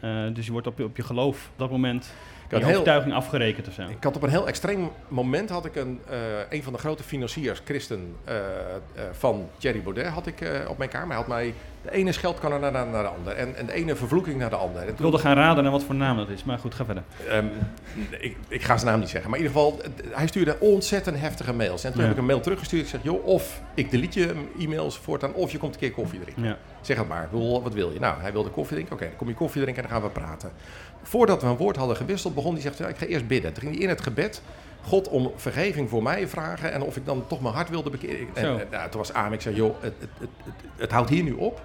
Eh, 0.00 0.34
dus 0.34 0.46
je 0.46 0.52
wordt 0.52 0.66
op 0.66 0.78
je, 0.78 0.84
op 0.84 0.96
je 0.96 1.02
geloof 1.02 1.48
op 1.52 1.58
dat 1.58 1.70
moment, 1.70 2.12
had 2.50 2.60
je 2.60 2.66
heel- 2.66 2.74
overtuiging 2.80 3.14
afgerekend 3.14 3.68
of 3.68 3.74
zo. 3.74 3.82
Ik 3.82 4.02
had 4.04 4.16
op 4.16 4.22
een 4.22 4.28
heel 4.30 4.46
extreem 4.48 4.90
moment 5.08 5.50
had 5.50 5.64
ik 5.64 5.76
een, 5.76 6.00
eh, 6.10 6.18
een 6.48 6.62
van 6.62 6.72
de 6.72 6.78
grote 6.78 7.02
financiers, 7.02 7.60
Christen 7.64 8.16
eh, 8.24 8.36
eh, 8.36 8.42
van 9.12 9.48
Thierry 9.58 9.82
Baudet, 9.82 10.06
had 10.06 10.26
ik 10.26 10.44
op 10.68 10.78
mijn 10.78 10.90
kamer. 10.90 11.08
Hij 11.08 11.16
had 11.16 11.26
mij 11.26 11.54
de 11.82 11.90
ene 11.92 12.12
scheldkanner 12.12 12.60
naar, 12.60 12.72
naar 12.72 13.02
de 13.02 13.08
andere 13.08 13.34
en, 13.36 13.56
en 13.56 13.66
de 13.66 13.72
ene 13.72 13.96
vervloeking 13.96 14.38
naar 14.38 14.50
de 14.50 14.56
andere. 14.56 14.84
En 14.84 14.90
Ik 14.92 14.98
wilde 14.98 15.18
gaan 15.18 15.36
raden 15.36 15.62
naar 15.62 15.72
wat 15.72 15.82
voor 15.84 15.94
naam 15.94 16.16
dat 16.16 16.28
is, 16.28 16.44
maar 16.44 16.58
goed, 16.58 16.74
ga 16.74 16.84
verder. 16.84 17.02
Ehm, 17.28 17.46
ik, 18.20 18.36
ik 18.48 18.62
ga 18.62 18.76
zijn 18.76 18.90
naam 18.90 19.00
niet 19.00 19.08
zeggen, 19.08 19.30
maar 19.30 19.38
in 19.38 19.44
ieder 19.44 19.60
geval, 19.60 19.80
hij 20.10 20.26
stuurde 20.26 20.56
ontzettend 20.60 21.18
heftige 21.20 21.52
mails. 21.52 21.84
En 21.84 21.90
toen 21.92 22.00
Ja. 22.00 22.06
heb 22.06 22.14
ik 22.16 22.20
een 22.20 22.26
mail 22.28 22.40
teruggestuurd. 22.40 22.82
Ik 22.82 22.88
zeg, 22.88 23.00
joh, 23.02 23.26
of 23.26 23.60
ik 23.74 23.90
delete 23.90 24.20
je 24.20 24.34
e-mails 24.58 24.98
voortaan, 24.98 25.32
of 25.34 25.52
je 25.52 25.58
komt 25.58 25.74
een 25.74 25.80
keer 25.80 25.92
koffie 25.92 26.20
drinken. 26.20 26.44
Ja. 26.44 26.56
Zeg 26.80 26.96
het 26.96 27.08
maar, 27.08 27.28
wat 27.62 27.74
wil 27.74 27.90
je? 27.92 27.98
Nou, 28.00 28.20
hij 28.20 28.32
wilde 28.32 28.50
koffie 28.50 28.74
drinken. 28.74 28.94
Oké, 28.94 29.04
dan 29.04 29.16
kom 29.16 29.28
je 29.28 29.34
koffie 29.34 29.62
drinken 29.62 29.82
en 29.84 29.88
dan 29.90 29.98
gaan 30.00 30.08
we 30.08 30.14
praten. 30.20 30.50
Voordat 31.02 31.42
we 31.42 31.48
een 31.48 31.56
woord 31.56 31.76
hadden 31.76 31.96
gewisseld, 31.96 32.34
begon 32.34 32.52
hij 32.52 32.62
zegt, 32.62 32.78
ja, 32.78 32.88
ik 32.88 32.96
ga 32.96 33.06
eerst 33.06 33.26
bidden. 33.26 33.52
Toen 33.52 33.62
ging 33.62 33.74
hij 33.74 33.82
in 33.84 33.88
het 33.88 34.00
gebed 34.00 34.42
God 34.82 35.08
om 35.08 35.32
vergeving 35.36 35.88
voor 35.88 36.02
mij 36.02 36.28
vragen 36.28 36.72
en 36.72 36.82
of 36.82 36.96
ik 36.96 37.06
dan 37.06 37.24
toch 37.26 37.40
mijn 37.40 37.54
hart 37.54 37.68
wilde 37.68 37.90
bekeren. 37.90 38.28
En, 38.34 38.60
nou, 38.70 38.90
toen 38.90 39.00
was 39.00 39.12
Aam, 39.12 39.32
ik 39.32 39.40
zei, 39.40 39.54
joh, 39.54 39.74
het, 39.80 39.92
het, 39.98 40.08
het, 40.18 40.54
het 40.76 40.90
houdt 40.90 41.10
hier 41.10 41.22
nu 41.22 41.32
op. 41.32 41.60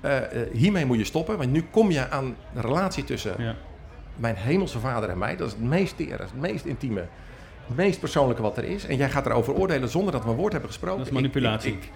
Eh, 0.00 0.16
eh, 0.42 0.48
hiermee 0.52 0.86
moet 0.86 0.98
je 0.98 1.04
stoppen, 1.04 1.38
want 1.38 1.50
nu 1.50 1.64
kom 1.70 1.90
je 1.90 2.10
aan 2.10 2.36
de 2.54 2.60
relatie 2.60 3.04
tussen 3.04 3.34
Ja. 3.42 3.54
mijn 4.16 4.34
hemelse 4.36 4.78
vader 4.78 5.08
en 5.08 5.18
mij. 5.18 5.36
Dat 5.36 5.46
is 5.46 5.52
het 5.52 5.62
meest 5.62 5.96
tere, 5.96 6.22
het 6.22 6.40
meest 6.40 6.64
intieme, 6.64 7.04
het 7.66 7.76
meest 7.76 8.00
persoonlijke 8.00 8.42
wat 8.42 8.56
er 8.56 8.64
is. 8.64 8.86
En 8.86 8.96
jij 8.96 9.10
gaat 9.10 9.26
erover 9.26 9.54
oordelen 9.54 9.88
zonder 9.88 10.12
dat 10.12 10.24
we 10.24 10.30
een 10.30 10.36
woord 10.36 10.52
hebben 10.52 10.70
gesproken. 10.70 10.98
Dat 10.98 11.06
is 11.06 11.12
manipulatie. 11.12 11.72
ik- 11.72 11.82
ik- 11.82 11.90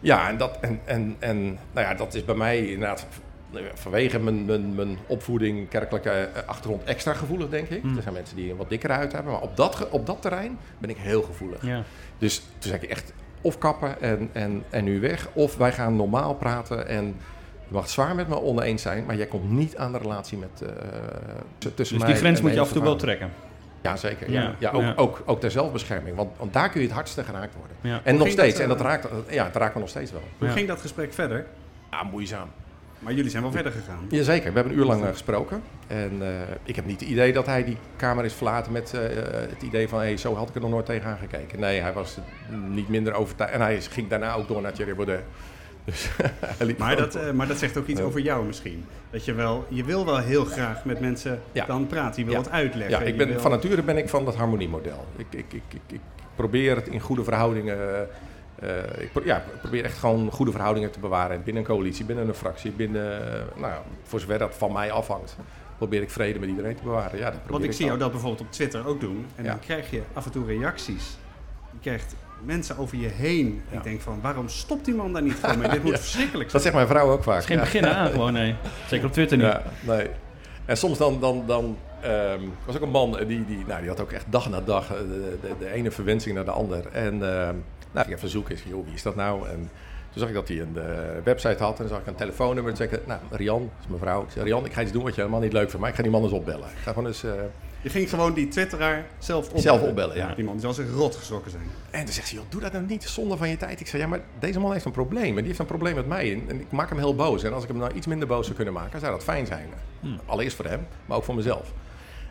ja, 0.00 0.28
en 0.28 0.36
dat, 0.36 0.58
en, 0.60 0.80
en, 0.84 1.16
en, 1.18 1.44
nou 1.72 1.86
ja, 1.86 1.94
dat 1.94 2.14
is 2.14 2.24
bij 2.24 2.34
mij 2.34 2.66
inderdaad 2.66 3.06
vanwege 3.74 4.18
mijn, 4.18 4.44
mijn, 4.44 4.74
mijn 4.74 4.98
opvoeding, 5.06 5.68
kerkelijke 5.68 6.10
eh, 6.10 6.48
achtergrond 6.48 6.84
extra 6.84 7.12
gevoelig, 7.12 7.48
denk 7.48 7.68
ik. 7.68 7.82
Mm. 7.82 7.96
Er 7.96 8.02
zijn 8.02 8.14
mensen 8.14 8.36
die 8.36 8.50
een 8.50 8.56
wat 8.56 8.68
dikkere 8.68 8.92
huid 8.92 9.12
hebben, 9.12 9.32
maar 9.32 9.40
op 9.42 9.56
dat, 9.56 9.88
op 9.90 10.06
dat 10.06 10.22
terrein 10.22 10.58
ben 10.78 10.90
ik 10.90 10.96
heel 10.96 11.22
gevoelig. 11.22 11.62
Ja. 11.66 11.82
Dus 12.18 12.36
toen 12.38 12.70
zei 12.70 12.82
ik 12.82 12.88
echt, 12.90 13.12
of 13.40 13.58
kappen 13.58 14.00
en, 14.00 14.30
en, 14.32 14.64
en 14.70 14.84
nu 14.84 15.00
weg, 15.00 15.28
of 15.32 15.56
wij 15.56 15.72
gaan 15.72 15.96
normaal 15.96 16.34
praten 16.34 16.86
en 16.88 17.04
je 17.66 17.74
mag 17.74 17.82
het 17.82 17.90
zwaar 17.90 18.14
met 18.14 18.28
me 18.28 18.40
oneens 18.40 18.82
zijn, 18.82 19.04
maar 19.06 19.16
jij 19.16 19.26
komt 19.26 19.50
niet 19.50 19.76
aan 19.76 19.92
de 19.92 19.98
relatie 19.98 20.38
met, 20.38 20.62
eh, 20.62 20.68
tussen 21.58 21.74
Dus 21.74 21.90
mij 21.90 22.06
die 22.06 22.16
grens 22.16 22.38
en 22.38 22.44
moet 22.44 22.54
je 22.54 22.60
af 22.60 22.68
en 22.68 22.74
toe 22.74 22.82
wel 22.82 22.96
trekken. 22.96 23.30
Ja, 23.82 23.96
zeker. 23.96 24.30
Ja. 24.30 24.42
Ja, 24.42 24.54
Ja, 24.58 24.70
ook, 24.70 24.82
ja. 24.82 24.92
Ook, 24.96 25.22
ook 25.26 25.40
ter 25.40 25.50
zelfbescherming, 25.50 26.16
want, 26.16 26.30
want 26.38 26.52
daar 26.52 26.70
kun 26.70 26.80
je 26.80 26.86
het 26.86 26.94
hardste 26.96 27.24
geraakt 27.24 27.54
worden. 27.54 27.76
Ja. 27.80 28.00
En 28.04 28.16
nog 28.16 28.28
steeds, 28.28 28.56
dat, 28.56 28.64
en 28.64 28.70
eh, 28.70 28.76
dat 28.76 28.86
raakt, 28.86 29.08
ja, 29.30 29.44
het 29.44 29.56
raakt 29.56 29.74
me 29.74 29.80
nog 29.80 29.88
steeds 29.88 30.10
wel. 30.12 30.22
Hoe 30.38 30.46
Ja. 30.46 30.52
ging 30.52 30.68
dat 30.68 30.80
gesprek 30.80 31.12
verder? 31.12 31.46
Ja, 31.90 32.02
moeizaam. 32.02 32.48
Maar 32.98 33.12
jullie 33.12 33.30
zijn 33.30 33.42
wel 33.42 33.52
verder 33.52 33.72
gegaan. 33.72 34.06
Jazeker, 34.08 34.48
we 34.48 34.54
hebben 34.54 34.72
een 34.72 34.78
uur 34.78 34.84
lang 34.84 35.02
eh, 35.02 35.08
gesproken. 35.08 35.62
En 35.86 36.12
eh, 36.20 36.28
ik 36.64 36.76
heb 36.76 36.86
niet 36.86 37.00
het 37.00 37.08
idee 37.08 37.32
dat 37.32 37.46
hij 37.46 37.64
die 37.64 37.76
kamer 37.96 38.24
is 38.24 38.32
verlaten 38.32 38.72
met 38.72 38.94
eh, 38.94 39.00
het 39.50 39.62
idee 39.62 39.88
van... 39.88 39.98
Hey, 39.98 40.16
zo 40.16 40.34
had 40.34 40.48
ik 40.48 40.54
er 40.54 40.60
nog 40.60 40.70
nooit 40.70 40.86
tegenaan 40.86 41.18
gekeken. 41.18 41.60
Nee, 41.60 41.80
hij 41.80 41.92
was 41.92 42.18
niet 42.68 42.88
minder 42.88 43.12
overtuigd. 43.12 43.52
En 43.52 43.60
hij 43.60 43.80
ging 43.80 44.08
daarna 44.08 44.34
ook 44.34 44.48
door 44.48 44.62
naar 44.62 44.72
Thierry 44.72 44.94
Baudet. 44.94 45.20
Dus 45.84 46.08
Maar 46.78 46.96
dat, 46.96 47.32
maar 47.34 47.46
dat 47.46 47.58
zegt 47.58 47.76
ook 47.76 47.86
iets 47.86 48.00
over 48.00 48.20
jou 48.20 48.46
misschien. 48.46 48.84
Dat 49.10 49.24
je 49.24 49.32
wel, 49.34 49.66
je 49.68 49.84
wil 49.84 50.04
wel 50.04 50.18
heel 50.18 50.44
graag 50.44 50.84
met 50.84 51.00
mensen 51.00 51.40
Ja. 51.52 51.64
dan 51.66 51.86
praten. 51.86 52.20
Je 52.20 52.24
wil 52.28 52.34
Ja. 52.38 52.40
het 52.42 52.50
uitleggen. 52.50 52.98
Ja, 52.98 53.04
ik 53.04 53.16
ben, 53.16 53.28
wil- 53.28 53.40
van 53.40 53.50
nature 53.50 53.82
ben 53.82 53.96
ik 53.96 54.08
van 54.08 54.24
dat 54.24 54.34
harmoniemodel. 54.36 55.06
Ik, 55.16 55.26
ik, 55.30 55.44
ik, 55.52 55.62
ik, 55.68 55.80
ik 55.86 56.00
probeer 56.34 56.76
het 56.76 56.88
in 56.88 57.00
goede 57.00 57.24
verhoudingen. 57.24 58.08
Eh, 58.60 59.02
ik, 59.02 59.12
pro- 59.12 59.22
ja, 59.24 59.36
ik 59.36 59.60
probeer 59.60 59.84
echt 59.84 59.98
gewoon 59.98 60.30
goede 60.30 60.50
verhoudingen 60.52 60.90
te 60.90 60.98
bewaren. 60.98 61.42
Binnen 61.42 61.62
een 61.62 61.68
coalitie, 61.68 62.04
binnen 62.04 62.28
een 62.28 62.34
fractie, 62.34 62.70
binnen. 62.70 63.32
eh, 63.32 63.40
nou, 63.60 63.72
ja, 63.72 63.82
voor 64.02 64.20
zover 64.20 64.38
dat 64.38 64.54
van 64.54 64.72
mij 64.72 64.90
afhangt, 64.92 65.36
probeer 65.76 66.02
ik 66.02 66.10
vrede 66.10 66.38
met 66.38 66.48
iedereen 66.48 66.74
te 66.76 66.82
bewaren. 66.82 67.18
Ja, 67.18 67.24
dat 67.24 67.32
probeer 67.32 67.52
Want 67.52 67.64
ik 67.64 67.72
zie 67.72 67.86
jou 67.86 67.98
dat 67.98 68.10
bijvoorbeeld 68.10 68.40
op 68.40 68.52
Twitter 68.52 68.86
ook 68.86 69.00
doen. 69.00 69.26
En 69.36 69.44
Ja. 69.44 69.50
dan 69.50 69.58
krijg 69.60 69.90
je 69.90 70.02
af 70.12 70.24
en 70.24 70.30
toe 70.30 70.46
reacties. 70.46 71.16
Je 71.72 71.78
krijgt 71.80 72.14
mensen 72.44 72.76
over 72.78 72.96
je 72.98 73.08
heen. 73.08 73.62
Ja. 73.70 73.76
Ik 73.76 73.82
denk 73.82 74.00
van, 74.00 74.18
waarom 74.22 74.48
stopt 74.48 74.84
die 74.84 74.94
man 74.94 75.12
daar 75.12 75.22
niet 75.22 75.34
gewoon 75.40 75.58
mee? 75.60 75.68
Dit 75.70 75.82
moet 75.82 75.92
Ja. 75.92 75.98
verschrikkelijk 75.98 76.50
Dat 76.52 76.62
zijn. 76.62 76.74
zegt 76.74 76.74
mijn 76.86 76.98
vrouw 76.98 77.12
ook 77.12 77.22
vaak. 77.22 77.34
Het 77.34 77.42
is 77.42 77.48
geen 77.48 77.56
ja. 77.58 77.62
begin 77.64 77.86
aan 77.86 78.10
gewoon, 78.12 78.32
nee. 78.32 78.54
Zeker 78.88 79.06
op 79.06 79.12
Twitter 79.12 79.36
niet. 79.36 79.46
Ja, 79.46 79.62
nee. 79.80 80.06
En 80.64 80.76
soms 80.76 80.98
dan, 80.98 81.20
dan, 81.20 81.44
dan 81.46 81.76
ehm, 82.00 82.40
was 82.66 82.76
ook 82.76 82.82
een 82.82 82.90
man 82.90 83.18
eh, 83.18 83.26
die, 83.28 83.44
die, 83.44 83.64
nou, 83.66 83.80
die 83.80 83.88
had 83.88 84.00
ook 84.00 84.12
echt 84.12 84.24
dag 84.28 84.50
na 84.50 84.60
dag 84.60 84.86
de, 84.88 85.38
de, 85.42 85.48
de 85.58 85.70
ene 85.72 85.90
verwensing 85.90 86.34
naar 86.34 86.44
de 86.44 86.50
ander. 86.50 86.86
En 86.92 87.32
ehm 87.32 87.54
nou, 87.92 88.06
ik 88.08 88.14
even 88.16 88.28
zoeken, 88.28 88.54
ik 88.54 88.58
zei, 88.60 88.74
joh, 88.74 88.84
wie 88.84 88.94
is 88.94 89.02
dat 89.02 89.16
nou? 89.16 89.48
En 89.48 89.70
toen 90.10 90.20
zag 90.20 90.28
ik 90.28 90.34
dat 90.34 90.48
hij 90.48 90.60
een 90.60 90.76
eh, 90.76 90.84
website 91.24 91.62
had 91.62 91.72
en 91.72 91.78
dan 91.78 91.88
zag 91.88 91.98
ik 92.00 92.06
een 92.06 92.14
telefoonnummer. 92.14 92.72
En 92.72 92.78
toen 92.78 92.88
zei 92.88 93.00
ik, 93.00 93.06
nou, 93.06 93.20
Rian, 93.30 93.60
dat 93.60 93.70
is 93.80 93.86
mijn 93.86 94.00
vrouw. 94.00 94.22
Ik 94.22 94.30
zei, 94.30 94.44
Rian, 94.44 94.64
ik 94.64 94.72
ga 94.72 94.82
iets 94.82 94.92
doen 94.92 95.02
wat 95.02 95.14
je 95.14 95.20
helemaal 95.20 95.40
niet 95.42 95.52
leuk 95.52 95.64
vindt, 95.66 95.78
maar 95.80 95.88
ik 95.88 95.94
ga 95.94 96.02
die 96.02 96.10
man 96.10 96.22
eens 96.22 96.32
opbellen. 96.32 96.68
Ik 96.68 96.82
ga 96.82 96.92
gewoon 96.92 97.06
eens... 97.08 97.24
eh, 97.24 97.32
Je 97.82 97.88
ging 97.88 98.08
gewoon 98.10 98.34
die 98.34 98.48
twitteraar 98.48 99.06
zelf 99.18 99.42
opbellen. 99.44 99.62
Zelf 99.62 99.82
opbellen, 99.82 100.16
ja. 100.16 100.34
Die 100.34 100.44
man 100.44 100.60
zal 100.60 100.72
zich 100.72 100.92
rot 100.94 101.16
geschrokken 101.16 101.50
zijn. 101.50 101.62
En 101.90 102.04
toen 102.04 102.14
zegt 102.14 102.28
ze, 102.28 102.34
joh, 102.34 102.44
doe 102.48 102.60
dat 102.60 102.72
nou 102.72 102.84
niet, 102.84 103.04
zonde 103.04 103.36
van 103.36 103.48
je 103.48 103.56
tijd. 103.56 103.80
Ik 103.80 103.86
zei, 103.86 104.02
ja, 104.02 104.08
maar 104.08 104.20
deze 104.38 104.60
man 104.60 104.72
heeft 104.72 104.84
een 104.84 104.92
probleem. 104.92 105.28
En 105.28 105.34
die 105.36 105.46
heeft 105.46 105.58
een 105.58 105.66
probleem 105.66 105.94
met 105.94 106.06
mij. 106.06 106.32
En, 106.32 106.42
en 106.48 106.60
ik 106.60 106.70
maak 106.70 106.88
hem 106.88 106.98
heel 106.98 107.14
boos. 107.14 107.42
En 107.42 107.52
als 107.52 107.62
ik 107.62 107.68
hem 107.68 107.78
nou 107.78 107.92
iets 107.94 108.06
minder 108.06 108.28
boos 108.28 108.44
zou 108.44 108.56
kunnen 108.56 108.74
maken, 108.74 109.00
zou 109.00 109.12
dat 109.12 109.24
fijn 109.24 109.46
zijn. 109.46 109.68
Hmm. 110.00 110.20
Allereerst 110.26 110.56
voor 110.56 110.64
hem, 110.64 110.86
maar 111.06 111.16
ook 111.16 111.24
voor 111.24 111.34
mezelf. 111.34 111.72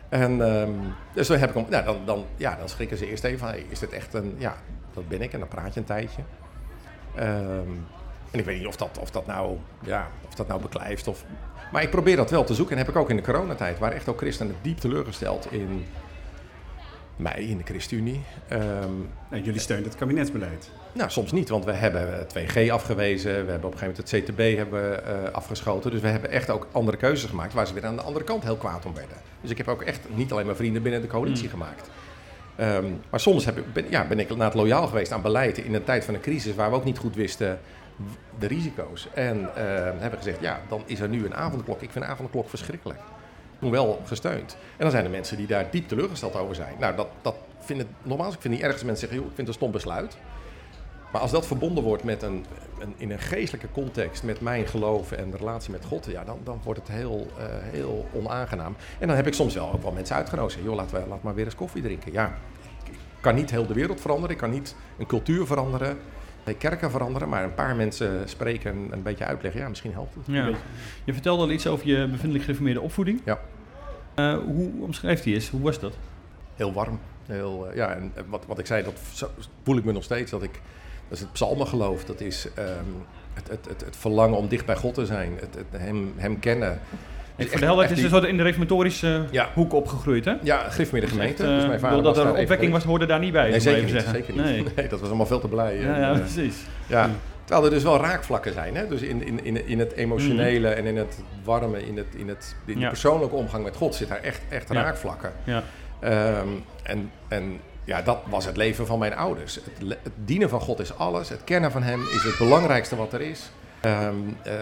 En 0.08 0.42
ehm, 0.60 0.70
dus 1.14 1.26
toen 1.26 1.36
heb 1.38 1.48
ik 1.48 1.54
hem, 1.54 1.66
nou, 1.70 1.84
dan, 1.84 1.96
dan, 2.04 2.24
ja, 2.36 2.56
dan 2.56 2.68
schrikken 2.68 2.96
ze 2.96 3.06
eerst 3.08 3.24
even 3.24 3.38
van, 3.38 3.48
hey, 3.48 3.64
is 3.68 3.78
dit 3.78 3.92
echt 3.92 4.14
een, 4.14 4.34
ja, 4.38 4.56
dat 4.98 5.08
ben 5.08 5.22
ik. 5.22 5.32
En 5.32 5.38
dan 5.38 5.48
praat 5.48 5.74
je 5.74 5.80
een 5.80 5.86
tijdje. 5.86 6.22
Ehm, 7.14 7.70
en 8.30 8.38
ik 8.38 8.44
weet 8.44 8.58
niet 8.58 8.66
of 8.66 8.76
dat, 8.76 8.98
of 9.00 9.10
dat 9.10 9.26
nou, 9.26 9.56
ja, 9.82 10.08
of 10.26 10.34
dat 10.34 10.48
nou 10.48 10.60
beklijft. 10.60 11.08
Of, 11.08 11.24
maar 11.72 11.82
ik 11.82 11.90
probeer 11.90 12.16
dat 12.16 12.30
wel 12.30 12.44
te 12.44 12.54
zoeken. 12.54 12.76
En 12.76 12.84
heb 12.84 12.94
ik 12.94 13.00
ook 13.00 13.10
in 13.10 13.16
de 13.16 13.22
coronatijd, 13.22 13.78
waar 13.78 13.92
echt 13.92 14.08
ook 14.08 14.18
christenen 14.18 14.54
diep 14.62 14.78
teleurgesteld 14.78 15.52
in 15.52 15.84
mij, 17.16 17.44
in 17.44 17.56
de 17.58 17.64
ChristenUnie. 17.64 18.20
Ehm, 18.48 18.62
Nou, 19.30 19.42
jullie 19.42 19.60
steunen 19.60 19.86
het 19.88 19.96
kabinetsbeleid. 19.96 20.70
nou, 20.92 21.10
soms 21.10 21.32
niet, 21.32 21.48
want 21.48 21.64
we 21.64 21.72
hebben 21.72 22.26
2G 22.28 22.70
afgewezen. 22.70 23.30
We 23.44 23.50
hebben 23.50 23.68
op 23.68 23.72
een 23.72 23.78
gegeven 23.78 24.04
moment 24.10 24.10
het 24.10 24.34
CTB 24.36 24.56
hebben, 24.56 25.06
eh, 25.06 25.32
afgeschoten. 25.32 25.90
Dus 25.90 26.00
we 26.00 26.08
hebben 26.08 26.30
echt 26.30 26.50
ook 26.50 26.66
andere 26.72 26.96
keuzes 26.96 27.30
gemaakt 27.30 27.52
waar 27.52 27.66
ze 27.66 27.74
weer 27.74 27.86
aan 27.86 27.96
de 27.96 28.02
andere 28.02 28.24
kant 28.24 28.42
heel 28.42 28.56
kwaad 28.56 28.86
om 28.86 28.94
werden. 28.94 29.16
Dus 29.40 29.50
ik 29.50 29.56
heb 29.58 29.68
ook 29.68 29.82
echt 29.82 30.00
niet 30.14 30.32
alleen 30.32 30.46
maar 30.46 30.56
vrienden 30.56 30.82
binnen 30.82 31.00
de 31.00 31.06
coalitie 31.06 31.44
Mm. 31.44 31.50
gemaakt. 31.50 31.90
Ehm, 32.58 32.86
maar 33.10 33.20
soms 33.20 33.44
heb 33.44 33.58
ik, 33.58 33.72
ben, 33.72 33.84
ja, 33.90 34.06
ben 34.06 34.18
ik 34.18 34.28
inderdaad 34.28 34.54
loyaal 34.54 34.86
geweest 34.86 35.12
aan 35.12 35.22
beleid 35.22 35.58
in 35.58 35.74
een 35.74 35.84
tijd 35.84 36.04
van 36.04 36.14
een 36.14 36.20
crisis 36.20 36.54
waar 36.54 36.70
we 36.70 36.76
ook 36.76 36.84
niet 36.84 36.98
goed 36.98 37.14
wisten 37.14 37.60
de 38.38 38.46
risico's. 38.46 39.08
En 39.14 39.54
eh, 39.54 39.64
hebben 39.98 40.18
gezegd, 40.18 40.40
ja, 40.40 40.60
dan 40.68 40.82
is 40.86 41.00
er 41.00 41.08
nu 41.08 41.24
een 41.24 41.34
avondklok. 41.34 41.82
Ik 41.82 41.90
vind 41.90 42.04
een 42.04 42.10
avondklok 42.10 42.48
verschrikkelijk. 42.48 42.98
Toen 43.60 43.70
wel 43.70 44.02
gesteund. 44.04 44.56
En 44.60 44.82
dan 44.82 44.90
zijn 44.90 45.04
er 45.04 45.10
mensen 45.10 45.36
die 45.36 45.46
daar 45.46 45.66
diep 45.70 45.88
teleurgesteld 45.88 46.36
over 46.36 46.54
zijn. 46.54 46.74
Nou, 46.78 46.96
dat, 46.96 47.08
dat 47.22 47.34
vind 47.58 47.80
ik, 47.80 47.86
nogmaals, 48.02 48.34
ik 48.34 48.40
vind 48.40 48.54
niet 48.54 48.62
erg 48.62 48.72
als 48.72 48.84
mensen 48.84 49.08
zeggen, 49.08 49.26
ik 49.26 49.34
vind 49.34 49.38
het 49.38 49.48
een 49.48 49.54
stom 49.54 49.70
besluit. 49.70 50.16
Maar 51.12 51.20
als 51.20 51.30
dat 51.30 51.46
verbonden 51.46 51.84
wordt 51.84 52.04
met 52.04 52.22
een, 52.22 52.44
een, 52.78 52.94
in 52.96 53.10
een 53.10 53.18
geestelijke 53.18 53.70
context, 53.72 54.22
met 54.22 54.40
mijn 54.40 54.66
geloof 54.66 55.12
en 55.12 55.30
de 55.30 55.36
relatie 55.36 55.70
met 55.70 55.84
God, 55.84 56.06
ja, 56.10 56.24
dan, 56.24 56.38
dan 56.44 56.60
wordt 56.64 56.80
het 56.80 56.88
heel, 56.88 57.26
eh, 57.38 57.44
heel 57.48 58.08
onaangenaam. 58.12 58.76
En 58.98 59.06
dan 59.06 59.16
heb 59.16 59.26
ik 59.26 59.34
soms 59.34 59.54
wel 59.54 59.72
ook 59.72 59.82
wel 59.82 59.92
mensen 59.92 60.16
uitgenodigd. 60.16 60.58
Joh, 60.62 60.74
laten 60.74 61.02
we 61.02 61.08
laat 61.08 61.22
maar 61.22 61.34
weer 61.34 61.44
eens 61.44 61.54
koffie 61.54 61.82
drinken. 61.82 62.12
Ja, 62.12 62.38
ik, 62.84 62.98
kan 63.20 63.34
niet 63.34 63.50
heel 63.50 63.66
de 63.66 63.74
wereld 63.74 64.00
veranderen, 64.00 64.30
ik 64.30 64.40
kan 64.40 64.50
niet 64.50 64.76
een 64.98 65.06
cultuur 65.06 65.46
veranderen, 65.46 65.98
kerken 66.58 66.90
veranderen, 66.90 67.28
maar 67.28 67.44
een 67.44 67.54
paar 67.54 67.76
mensen 67.76 68.28
spreken 68.28 68.70
en 68.70 68.88
een 68.92 69.02
beetje 69.02 69.24
uitleggen, 69.24 69.60
ja, 69.60 69.68
misschien 69.68 69.92
helpt 69.92 70.14
het. 70.14 70.26
Ja. 70.26 70.38
Een 70.38 70.44
beetje. 70.44 70.60
Je 71.04 71.12
vertelde 71.12 71.42
al 71.42 71.50
iets 71.50 71.66
over 71.66 71.86
je 71.86 72.08
bevindelijk 72.08 72.44
gereformeerde 72.44 72.80
opvoeding. 72.80 73.20
Ja. 73.24 73.40
Eh, 74.14 74.38
hoe 74.38 74.70
omschrijft 74.80 75.24
hij 75.24 75.34
eens? 75.34 75.48
Hoe 75.48 75.60
was 75.60 75.80
dat? 75.80 75.94
Heel 76.54 76.72
warm. 76.72 76.98
Heel, 77.26 77.68
eh, 77.68 77.76
ja, 77.76 77.94
en 77.94 78.12
wat, 78.28 78.44
wat 78.46 78.58
ik 78.58 78.66
zei, 78.66 78.84
dat 78.84 79.30
voel 79.62 79.76
ik 79.76 79.84
me 79.84 79.92
nog 79.92 80.04
steeds. 80.04 80.30
Dat, 80.30 80.42
ik, 80.42 80.60
dat 81.08 81.18
is 81.18 81.20
het 81.20 81.32
psalmengeloof. 81.32 82.04
Dat 82.04 82.20
is 82.20 82.48
ehm, 82.54 82.68
het, 83.34 83.48
het, 83.48 83.66
het, 83.68 83.84
het 83.84 83.96
verlangen 83.96 84.36
om 84.38 84.48
dicht 84.48 84.66
bij 84.66 84.76
God 84.76 84.94
te 84.94 85.06
zijn. 85.06 85.32
Het, 85.40 85.54
het, 85.54 85.80
hem, 85.80 86.12
hem 86.16 86.38
kennen. 86.38 86.70
En 86.70 87.44
Dus 87.44 87.52
de 87.52 87.58
helderheid 87.58 87.80
echt 87.80 87.90
is 87.90 87.96
die- 87.96 88.04
dus 88.10 88.20
wat 88.20 88.28
in 88.30 88.36
de 88.36 88.42
reformatorische 88.42 89.24
Ja. 89.30 89.48
hoek 89.54 89.72
opgegroeid, 89.72 90.24
hè? 90.24 90.34
Ja, 90.42 90.68
Griffmeerde 90.70 91.06
Dus 91.06 91.16
gemeente. 91.16 91.42
echt, 91.42 91.50
eh, 91.52 91.56
dus 91.56 91.64
mijn 91.64 91.78
ik 91.78 91.84
vader 91.84 92.02
dat 92.02 92.16
er 92.18 92.26
een 92.26 92.36
opwekking 92.36 92.72
was, 92.72 92.84
hoorde 92.84 93.06
daar 93.06 93.18
niet 93.18 93.32
bij. 93.32 93.50
Nee, 93.50 93.60
zeker 93.60 93.78
even 93.82 93.94
niet, 93.94 94.02
zeggen. 94.04 94.24
zeker 94.24 94.34
niet. 94.34 94.44
Nee. 94.64 94.64
Nee, 94.76 94.88
dat 94.88 94.98
was 95.00 95.08
allemaal 95.08 95.26
veel 95.26 95.40
te 95.40 95.48
blij. 95.48 95.80
Ja, 95.80 95.94
En, 95.94 96.00
ja, 96.00 96.12
eh, 96.12 96.18
precies. 96.18 96.56
ja. 96.86 97.10
Terwijl 97.44 97.66
er 97.68 97.72
dus 97.74 97.82
wel 97.82 98.00
raakvlakken 98.00 98.52
zijn. 98.52 98.76
Hè? 98.76 98.88
Dus 98.88 99.00
in, 99.00 99.26
in, 99.26 99.44
in, 99.44 99.66
in 99.68 99.78
het 99.78 99.92
emotionele 99.92 100.68
en 100.68 100.84
in 100.84 100.96
het 100.96 101.18
warme, 101.44 101.86
in, 101.86 101.96
het, 101.96 102.06
in, 102.16 102.28
het, 102.28 102.56
in 102.58 102.64
de 102.66 102.72
Mhm. 102.72 102.80
Ja. 102.80 102.88
persoonlijke 102.88 103.34
omgang 103.36 103.64
met 103.64 103.76
God 103.76 103.94
zit 103.94 104.08
daar 104.08 104.20
echt, 104.22 104.40
echt 104.48 104.70
raakvlakken. 104.70 105.32
Ja. 105.44 105.62
Ehm, 106.00 106.48
en, 106.82 107.10
en 107.28 107.60
ja, 107.88 108.02
dat 108.02 108.18
was 108.24 108.44
het 108.44 108.56
leven 108.56 108.86
van 108.86 108.98
mijn 108.98 109.14
ouders. 109.14 109.54
Het, 109.54 109.98
dienen 110.24 110.48
van 110.48 110.60
God 110.60 110.78
is 110.78 110.96
alles. 110.96 111.28
Het 111.28 111.44
kennen 111.44 111.70
van 111.70 111.82
Hem 111.82 112.00
is 112.02 112.22
het 112.22 112.38
belangrijkste 112.38 112.96
wat 112.96 113.12
er 113.12 113.20
is. 113.20 113.50
Ehm, 113.80 114.14
eh, 114.42 114.52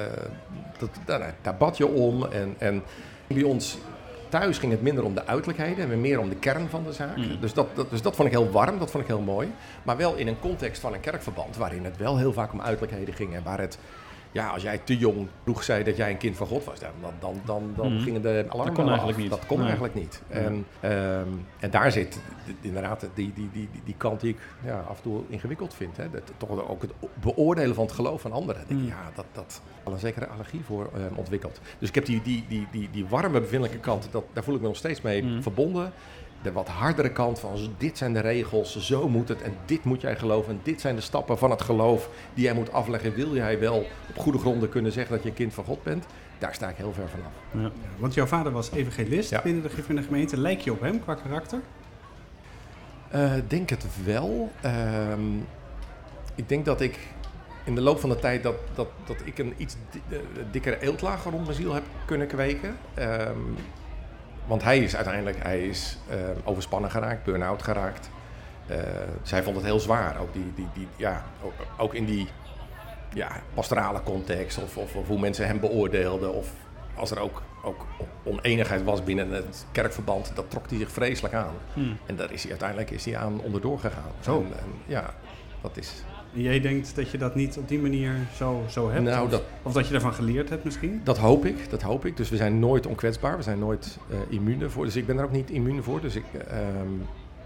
dat, 0.78 0.90
daar, 1.04 1.34
daar 1.42 1.56
bad 1.56 1.76
je 1.76 1.86
om. 1.86 2.24
En, 2.24 2.54
en 2.58 2.82
bij 3.26 3.42
ons 3.42 3.78
thuis 4.28 4.58
ging 4.58 4.72
het 4.72 4.82
minder 4.82 5.04
om 5.04 5.14
de 5.14 5.26
uiterlijkheden 5.26 5.92
en 5.92 6.00
meer 6.00 6.18
om 6.18 6.28
de 6.28 6.36
kern 6.36 6.68
van 6.68 6.84
de 6.84 6.92
zaak. 6.92 7.16
Mm. 7.16 7.40
Dus, 7.40 7.52
dat, 7.52 7.76
dat, 7.76 7.90
dus 7.90 8.02
dat 8.02 8.16
vond 8.16 8.28
ik 8.28 8.34
heel 8.34 8.50
warm, 8.50 8.78
dat 8.78 8.90
vond 8.90 9.02
ik 9.02 9.08
heel 9.08 9.20
mooi. 9.20 9.52
Maar 9.82 9.96
wel 9.96 10.14
in 10.14 10.26
een 10.26 10.40
context 10.40 10.80
van 10.80 10.94
een 10.94 11.00
kerkverband 11.00 11.56
waarin 11.56 11.84
het 11.84 11.96
wel 11.96 12.18
heel 12.18 12.32
vaak 12.32 12.52
om 12.52 12.60
uiterlijkheden 12.60 13.14
ging. 13.14 13.34
En 13.34 13.42
waar 13.42 13.60
het, 13.60 13.78
ja, 14.36 14.48
als 14.48 14.62
jij 14.62 14.78
te 14.78 14.96
jong 14.96 15.28
vroeg 15.42 15.62
zei 15.62 15.84
dat 15.84 15.96
jij 15.96 16.10
een 16.10 16.16
kind 16.16 16.36
van 16.36 16.46
God 16.46 16.64
was, 16.64 16.80
dan, 16.80 16.90
dan, 17.00 17.12
dan, 17.20 17.40
dan, 17.44 17.72
dan 17.76 17.92
Mm. 17.92 18.00
gingen 18.00 18.22
de 18.22 18.28
alarmbellen 18.48 18.74
kon 18.74 18.86
eigenlijk 18.88 19.16
af. 19.16 19.22
niet. 19.22 19.30
Dat 19.30 19.46
kon 19.46 19.56
Nee. 19.58 19.66
eigenlijk 19.66 19.94
niet. 19.94 20.22
En, 20.28 20.66
ehm, 20.80 21.28
en 21.60 21.70
daar 21.70 21.92
zit 21.92 22.20
inderdaad 22.60 23.00
die, 23.00 23.32
die, 23.34 23.48
die, 23.52 23.68
die, 23.72 23.80
die 23.84 23.94
kant 23.96 24.20
die 24.20 24.30
ik 24.30 24.38
ja, 24.64 24.78
af 24.88 24.96
en 24.96 25.02
toe 25.02 25.22
ingewikkeld 25.28 25.74
vind. 25.74 25.96
Hè. 25.96 26.10
Dat, 26.10 26.22
toch 26.36 26.68
ook 26.68 26.82
het 26.82 26.92
beoordelen 27.14 27.74
van 27.74 27.84
het 27.84 27.94
geloof 27.94 28.20
van 28.20 28.32
anderen. 28.32 28.60
Dan 28.68 28.76
denk 28.76 28.80
ik, 28.80 28.86
Mm. 28.86 28.92
ja, 29.04 29.10
dat, 29.14 29.24
dat 29.32 29.62
al 29.82 29.92
een 29.92 29.98
zekere 29.98 30.26
allergie 30.26 30.64
voor 30.64 30.90
ehm, 30.94 31.14
ontwikkeld. 31.14 31.60
Dus 31.78 31.88
ik 31.88 31.94
heb 31.94 32.04
die, 32.04 32.22
die, 32.22 32.44
die, 32.48 32.66
die, 32.70 32.88
die 32.92 33.06
warme 33.06 33.40
bevindelijke 33.40 33.78
kant, 33.78 34.08
dat, 34.10 34.24
daar 34.32 34.44
voel 34.44 34.54
ik 34.54 34.60
me 34.60 34.66
nog 34.66 34.76
steeds 34.76 35.00
mee 35.00 35.22
Mm. 35.22 35.42
verbonden. 35.42 35.92
De 36.46 36.52
wat 36.52 36.68
hardere 36.68 37.10
kant 37.12 37.38
van 37.38 37.56
dit 37.78 37.98
zijn 37.98 38.12
de 38.12 38.20
regels, 38.20 38.76
zo 38.78 39.08
moet 39.08 39.28
het 39.28 39.42
en 39.42 39.54
dit 39.64 39.84
moet 39.84 40.00
jij 40.00 40.16
geloven. 40.16 40.52
En 40.52 40.60
dit 40.62 40.80
zijn 40.80 40.94
de 40.94 41.00
stappen 41.00 41.38
van 41.38 41.50
het 41.50 41.62
geloof 41.62 42.08
die 42.34 42.44
jij 42.44 42.54
moet 42.54 42.72
afleggen. 42.72 43.14
Wil 43.14 43.34
jij 43.34 43.58
wel 43.58 43.86
op 44.08 44.16
goede 44.18 44.38
gronden 44.38 44.68
kunnen 44.68 44.92
zeggen 44.92 45.12
dat 45.14 45.22
je 45.22 45.28
een 45.28 45.34
kind 45.34 45.54
van 45.54 45.64
God 45.64 45.82
bent? 45.82 46.04
Daar 46.38 46.54
sta 46.54 46.68
ik 46.68 46.76
heel 46.76 46.92
ver 46.92 47.08
vanaf. 47.08 47.64
Ja. 47.64 47.70
Want 47.98 48.14
jouw 48.14 48.26
vader 48.26 48.52
was 48.52 48.70
evangelist 48.70 49.30
Ja. 49.30 49.42
binnen 49.42 49.62
de 49.62 49.68
Griffin 49.68 50.02
gemeente. 50.02 50.40
Lijk 50.40 50.60
je 50.60 50.72
op 50.72 50.80
hem 50.80 51.00
qua 51.02 51.14
karakter? 51.14 51.58
Eh, 53.10 53.32
denk 53.48 53.70
het 53.70 53.86
wel. 54.04 54.50
Ehm, 54.60 55.20
ik 56.34 56.48
denk 56.48 56.64
dat 56.64 56.80
ik 56.80 56.98
in 57.64 57.74
de 57.74 57.80
loop 57.80 58.00
van 58.00 58.08
de 58.08 58.16
tijd 58.18 58.42
dat, 58.42 58.54
dat, 58.74 58.88
dat 59.06 59.16
ik 59.24 59.38
een 59.38 59.54
iets 59.56 59.76
di- 59.90 60.00
eh, 60.08 60.18
dikkere 60.50 60.78
eeltlaag 60.80 61.24
rond 61.24 61.44
mijn 61.44 61.56
ziel 61.56 61.74
heb 61.74 61.82
kunnen 62.06 62.26
kweken. 62.26 62.76
Ehm, 62.94 63.38
want 64.46 64.62
hij 64.62 64.78
is 64.78 64.96
uiteindelijk 64.96 65.42
hij 65.42 65.66
is, 65.66 65.98
ehm, 66.10 66.36
overspannen 66.44 66.90
geraakt, 66.90 67.24
burn-out 67.24 67.62
geraakt. 67.62 68.10
Eh, 68.66 68.78
zij 69.22 69.42
vond 69.42 69.56
het 69.56 69.64
heel 69.64 69.80
zwaar. 69.80 70.20
Ook, 70.20 70.32
die, 70.32 70.52
die, 70.54 70.68
die, 70.74 70.88
ja, 70.96 71.24
ook, 71.42 71.52
ook 71.76 71.94
in 71.94 72.04
die 72.04 72.28
ja, 73.12 73.30
pastorale 73.54 74.02
context. 74.02 74.58
Of, 74.62 74.76
of, 74.76 74.94
of 74.94 75.06
hoe 75.06 75.18
mensen 75.18 75.46
hem 75.46 75.60
beoordeelden. 75.60 76.34
Of 76.34 76.48
als 76.94 77.10
er 77.10 77.18
ook, 77.18 77.42
ook 77.62 77.86
oneenigheid 78.24 78.84
was 78.84 79.04
binnen 79.04 79.30
het 79.30 79.66
kerkverband. 79.72 80.32
Dat 80.34 80.50
trok 80.50 80.68
hij 80.68 80.78
zich 80.78 80.90
vreselijk 80.90 81.34
aan. 81.34 81.54
Hm. 81.72 81.80
En 82.06 82.16
daar 82.16 82.32
is 82.32 82.42
hij 82.42 82.50
uiteindelijk 82.50 82.90
is 82.90 83.04
hij 83.04 83.16
aan 83.16 83.40
onderdoor 83.40 83.78
gegaan. 83.78 84.12
Zo. 84.20 84.38
En, 84.38 84.58
en 84.58 84.72
ja, 84.86 85.14
dat 85.60 85.76
is. 85.76 86.04
En 86.36 86.42
jij 86.42 86.60
denkt 86.60 86.96
dat 86.96 87.10
je 87.10 87.18
dat 87.18 87.34
niet 87.34 87.56
op 87.58 87.68
die 87.68 87.78
manier 87.78 88.14
zo, 88.34 88.64
zo 88.68 88.90
hebt? 88.90 89.04
Nou, 89.04 89.24
of, 89.24 89.30
dat, 89.30 89.42
of 89.62 89.72
dat 89.72 89.86
je 89.86 89.92
daarvan 89.92 90.12
geleerd 90.12 90.48
hebt 90.48 90.64
misschien? 90.64 91.00
dat 91.04 91.18
hoop 91.18 91.44
ik. 91.44 91.70
Dat 91.70 91.82
hoop 91.82 92.04
ik. 92.04 92.16
Dus 92.16 92.28
we 92.28 92.36
zijn 92.36 92.58
nooit 92.58 92.86
onkwetsbaar. 92.86 93.36
We 93.36 93.42
zijn 93.42 93.58
nooit 93.58 93.98
eh 94.10 94.16
immuun 94.28 94.62
ervoor. 94.62 94.84
Dus 94.84 94.96
ik 94.96 95.06
ben 95.06 95.18
er 95.18 95.24
ook 95.24 95.32
niet 95.32 95.50
immuun 95.50 95.82
voor. 95.82 96.00
Dus 96.00 96.14
ik, 96.14 96.24
ehm, 96.48 96.92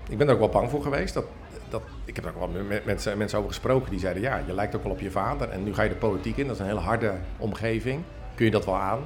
ik 0.08 0.18
ben 0.18 0.26
er 0.26 0.32
ook 0.32 0.38
wel 0.38 0.48
bang 0.48 0.70
voor 0.70 0.82
geweest. 0.82 1.14
Dat, 1.14 1.24
dat, 1.68 1.82
ik 2.04 2.16
heb 2.16 2.24
er 2.24 2.30
ook 2.30 2.52
wel 2.52 2.62
met 2.68 2.84
mensen, 2.84 3.18
mensen 3.18 3.38
over 3.38 3.50
gesproken 3.50 3.90
die 3.90 4.00
zeiden: 4.00 4.22
ja, 4.22 4.42
je 4.46 4.54
lijkt 4.54 4.76
ook 4.76 4.82
wel 4.82 4.92
op 4.92 5.00
je 5.00 5.10
vader. 5.10 5.48
En 5.48 5.64
nu 5.64 5.74
ga 5.74 5.82
je 5.82 5.88
de 5.88 5.94
politiek 5.94 6.36
in. 6.36 6.46
Dat 6.46 6.54
is 6.54 6.60
een 6.60 6.68
hele 6.68 6.80
harde 6.80 7.14
omgeving. 7.36 8.02
Kun 8.34 8.44
je 8.44 8.50
dat 8.50 8.64
wel 8.64 8.76
aan? 8.76 9.00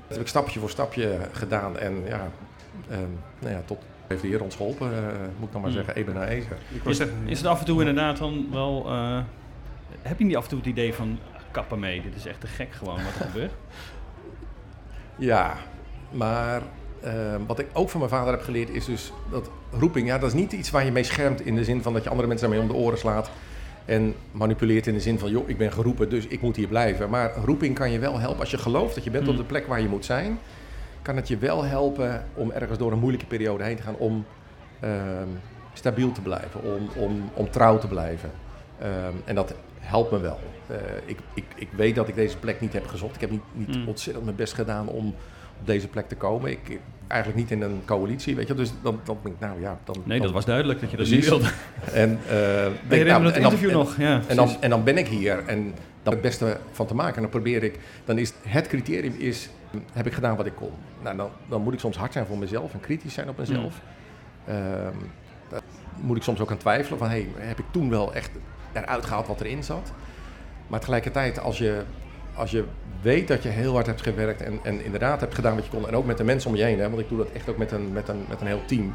Dat 0.00 0.16
heb 0.16 0.20
ik 0.20 0.28
stapje 0.28 0.60
voor 0.60 0.70
stapje 0.70 1.18
gedaan. 1.32 1.78
En 1.78 2.02
ja, 2.06 2.30
ehm, 2.88 3.10
nou 3.38 3.54
ja 3.54 3.62
tot 3.64 3.78
heeft 4.08 4.22
de 4.22 4.28
Heer 4.28 4.42
ons 4.42 4.56
geholpen, 4.56 4.92
eh, 4.92 5.02
moet 5.38 5.46
ik 5.46 5.52
dan 5.52 5.60
maar 5.60 5.70
Hmm. 5.70 5.78
zeggen, 5.78 5.94
even 5.94 6.14
naar 6.14 6.26
wou 6.26 6.90
Is, 6.90 6.96
zeggen, 6.96 7.16
is 7.24 7.38
het 7.38 7.46
af 7.46 7.58
en 7.58 7.64
toe 7.66 7.78
inderdaad 7.78 8.18
dan 8.18 8.46
wel... 8.50 8.84
eh, 8.86 9.18
heb 10.02 10.18
je 10.18 10.24
niet 10.24 10.36
af 10.36 10.42
en 10.42 10.48
toe 10.48 10.58
het 10.58 10.66
idee 10.68 10.94
van... 10.94 11.18
Kappen 11.50 11.78
mee, 11.78 12.02
dit 12.02 12.14
is 12.16 12.26
echt 12.26 12.40
te 12.40 12.46
gek 12.46 12.68
gewoon 12.72 12.94
wat 12.94 13.14
er 13.18 13.24
gebeurt? 13.30 13.52
Ja, 15.16 15.54
maar 16.10 16.62
eh, 17.00 17.12
wat 17.46 17.58
ik 17.58 17.66
ook 17.72 17.88
van 17.90 18.00
mijn 18.00 18.12
vader 18.12 18.32
heb 18.32 18.42
geleerd 18.42 18.70
is 18.70 18.84
dus 18.84 19.12
dat 19.30 19.50
roeping, 19.72 20.06
ja, 20.06 20.18
dat 20.18 20.28
is 20.28 20.34
niet 20.40 20.52
iets 20.52 20.70
waar 20.70 20.84
je 20.84 20.92
mee 20.92 21.02
schermt 21.02 21.40
in 21.40 21.54
de 21.56 21.64
zin 21.64 21.82
van 21.82 21.92
dat 21.92 22.02
je 22.02 22.08
andere 22.08 22.28
mensen 22.28 22.48
daarmee 22.50 22.68
om 22.68 22.72
de 22.74 22.80
oren 22.82 22.98
slaat 22.98 23.30
en 23.84 24.14
manipuleert 24.32 24.86
in 24.86 24.94
de 24.94 25.00
zin 25.00 25.18
van, 25.18 25.30
joh, 25.30 25.48
ik 25.48 25.58
ben 25.58 25.72
geroepen, 25.72 26.08
dus 26.08 26.26
ik 26.26 26.40
moet 26.40 26.56
hier 26.56 26.68
blijven. 26.68 27.10
Maar 27.10 27.32
roeping 27.44 27.74
kan 27.74 27.90
je 27.90 27.98
wel 27.98 28.18
helpen 28.18 28.40
als 28.40 28.50
je 28.50 28.58
gelooft 28.58 28.94
dat 28.94 29.04
je 29.04 29.10
bent 29.10 29.26
op 29.28 29.32
Mm. 29.32 29.38
de 29.40 29.44
plek 29.46 29.66
waar 29.66 29.80
je 29.80 29.88
moet 29.88 30.04
zijn, 30.04 30.38
kan 31.06 31.16
het 31.16 31.28
je 31.28 31.36
wel 31.38 31.64
helpen 31.64 32.24
om 32.34 32.50
ergens 32.50 32.78
door 32.78 32.92
een 32.92 32.98
moeilijke 32.98 33.26
periode 33.26 33.64
heen 33.64 33.76
te 33.76 33.82
gaan 33.82 33.96
om 33.96 34.24
ehm, 34.80 35.28
stabiel 35.72 36.12
te 36.12 36.20
blijven, 36.20 36.62
om, 36.62 36.88
om, 37.02 37.30
om 37.34 37.50
trouw 37.50 37.78
te 37.78 37.86
blijven. 37.88 38.30
Ehm, 38.78 39.14
en 39.24 39.34
dat 39.34 39.54
helpt 39.78 40.10
me 40.10 40.18
wel. 40.18 40.38
Eh, 40.66 40.76
ik, 41.04 41.18
ik, 41.34 41.44
ik 41.54 41.68
weet 41.76 41.94
dat 41.94 42.08
ik 42.08 42.14
deze 42.14 42.36
plek 42.36 42.60
niet 42.60 42.72
heb 42.72 42.86
gezocht. 42.86 43.14
Ik 43.14 43.20
heb 43.20 43.30
niet, 43.30 43.42
niet 43.52 43.76
Mm. 43.76 43.88
ontzettend 43.88 44.24
mijn 44.24 44.36
best 44.36 44.52
gedaan 44.52 44.88
om 44.88 45.14
op 45.60 45.66
deze 45.66 45.88
plek 45.88 46.08
te 46.08 46.16
komen. 46.16 46.50
Ik, 46.50 46.78
eigenlijk 47.06 47.40
niet 47.40 47.50
in 47.50 47.62
een 47.62 47.82
coalitie, 47.84 48.36
weet 48.36 48.48
je. 48.48 48.54
Dus 48.54 48.72
dan, 48.82 49.00
dan 49.04 49.18
denk 49.22 49.34
ik, 49.34 49.40
nou 49.40 49.60
ja... 49.60 49.78
Dan, 49.84 49.96
Nee, 50.04 50.20
dat 50.20 50.30
was 50.30 50.44
duidelijk 50.44 50.80
dat 50.80 50.90
je 50.90 50.96
dat 50.96 51.08
niet 51.08 51.28
wilde. 51.28 51.48
En, 51.92 52.18
eh, 52.28 52.66
denk, 52.88 53.02
Ik 53.02 53.06
nou, 53.06 53.20
me 53.20 53.26
het 53.26 53.36
en 53.36 53.42
interview 53.42 53.70
nog. 53.70 53.98
Ja, 53.98 54.20
en 54.26 54.36
dan, 54.36 54.56
en 54.60 54.70
dan 54.70 54.84
ben 54.84 54.98
ik 54.98 55.08
hier 55.08 55.44
en 55.46 55.74
dan 56.02 56.12
het 56.12 56.22
beste 56.22 56.58
van 56.72 56.86
te 56.86 56.94
maken. 56.94 57.14
En 57.14 57.20
dan 57.22 57.30
probeer 57.30 57.62
ik, 57.62 57.78
dan 58.04 58.18
is 58.18 58.32
het 58.48 58.66
criterium 58.66 59.14
is, 59.18 59.48
heb 59.92 60.06
ik 60.06 60.12
gedaan 60.12 60.36
wat 60.36 60.46
ik 60.46 60.54
kon. 60.54 60.70
Nou, 61.02 61.16
dan, 61.16 61.30
dan 61.48 61.62
moet 61.62 61.72
ik 61.72 61.80
soms 61.80 61.96
hard 61.96 62.12
zijn 62.12 62.26
voor 62.26 62.38
mezelf 62.38 62.72
en 62.72 62.80
kritisch 62.80 63.14
zijn 63.14 63.28
op 63.28 63.38
mezelf. 63.38 63.80
Ehm, 64.46 64.96
daar 65.48 65.60
moet 65.96 66.16
ik 66.16 66.22
soms 66.22 66.40
ook 66.40 66.50
aan 66.50 66.56
twijfelen 66.56 66.98
van, 66.98 67.08
hey, 67.08 67.26
heb 67.36 67.58
ik 67.58 67.64
toen 67.70 67.90
wel 67.90 68.14
echt 68.14 68.30
eruit 68.72 69.04
gehaald 69.04 69.26
wat 69.26 69.40
erin 69.40 69.62
zat? 69.62 69.92
Maar 70.66 70.80
tegelijkertijd, 70.80 71.38
als 71.38 71.58
je, 71.58 71.82
als 72.36 72.50
je 72.50 72.64
weet 73.02 73.28
dat 73.28 73.42
je 73.42 73.48
heel 73.48 73.72
hard 73.72 73.86
hebt 73.86 74.02
gewerkt 74.02 74.42
en, 74.42 74.58
en 74.62 74.84
inderdaad 74.84 75.20
hebt 75.20 75.34
gedaan 75.34 75.54
wat 75.54 75.64
je 75.64 75.70
kon, 75.70 75.88
en 75.88 75.96
ook 75.96 76.06
met 76.06 76.16
de 76.16 76.24
mensen 76.24 76.50
om 76.50 76.56
je 76.56 76.62
heen, 76.62 76.78
hè, 76.78 76.88
want 76.88 77.02
ik 77.02 77.08
doe 77.08 77.18
dat 77.18 77.30
echt 77.32 77.48
ook 77.48 77.56
met 77.56 77.72
een, 77.72 77.92
met 77.92 78.08
een, 78.08 78.24
met 78.28 78.40
een 78.40 78.46
heel 78.46 78.64
team. 78.66 78.94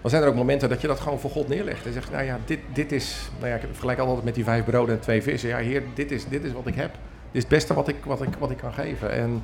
Dan 0.00 0.10
zijn 0.10 0.22
er 0.22 0.28
ook 0.28 0.34
momenten 0.34 0.68
dat 0.68 0.80
je 0.80 0.86
dat 0.86 1.00
gewoon 1.00 1.20
voor 1.20 1.30
God 1.30 1.48
neerlegt. 1.48 1.86
En 1.86 1.92
zegt, 1.92 2.10
nou 2.10 2.24
ja, 2.24 2.38
dit, 2.44 2.58
dit 2.72 2.92
is... 2.92 3.30
Nou 3.38 3.48
ja, 3.48 3.54
ik 3.54 3.62
vergelijk 3.70 3.98
altijd 3.98 4.24
met 4.24 4.34
die 4.34 4.44
vijf 4.44 4.64
broden 4.64 4.94
en 4.94 5.00
twee 5.00 5.22
vissen. 5.22 5.48
Ja, 5.48 5.56
heer, 5.56 5.82
dit 5.94 6.10
is, 6.10 6.28
dit 6.28 6.44
is 6.44 6.52
wat 6.52 6.66
ik 6.66 6.74
heb. 6.74 6.90
Dit 6.92 7.00
is 7.32 7.40
het 7.40 7.48
beste 7.48 7.74
wat 7.74 7.88
ik, 7.88 7.96
wat, 8.04 8.22
ik, 8.22 8.28
wat 8.38 8.50
ik 8.50 8.56
kan 8.56 8.72
geven. 8.72 9.12
En 9.12 9.42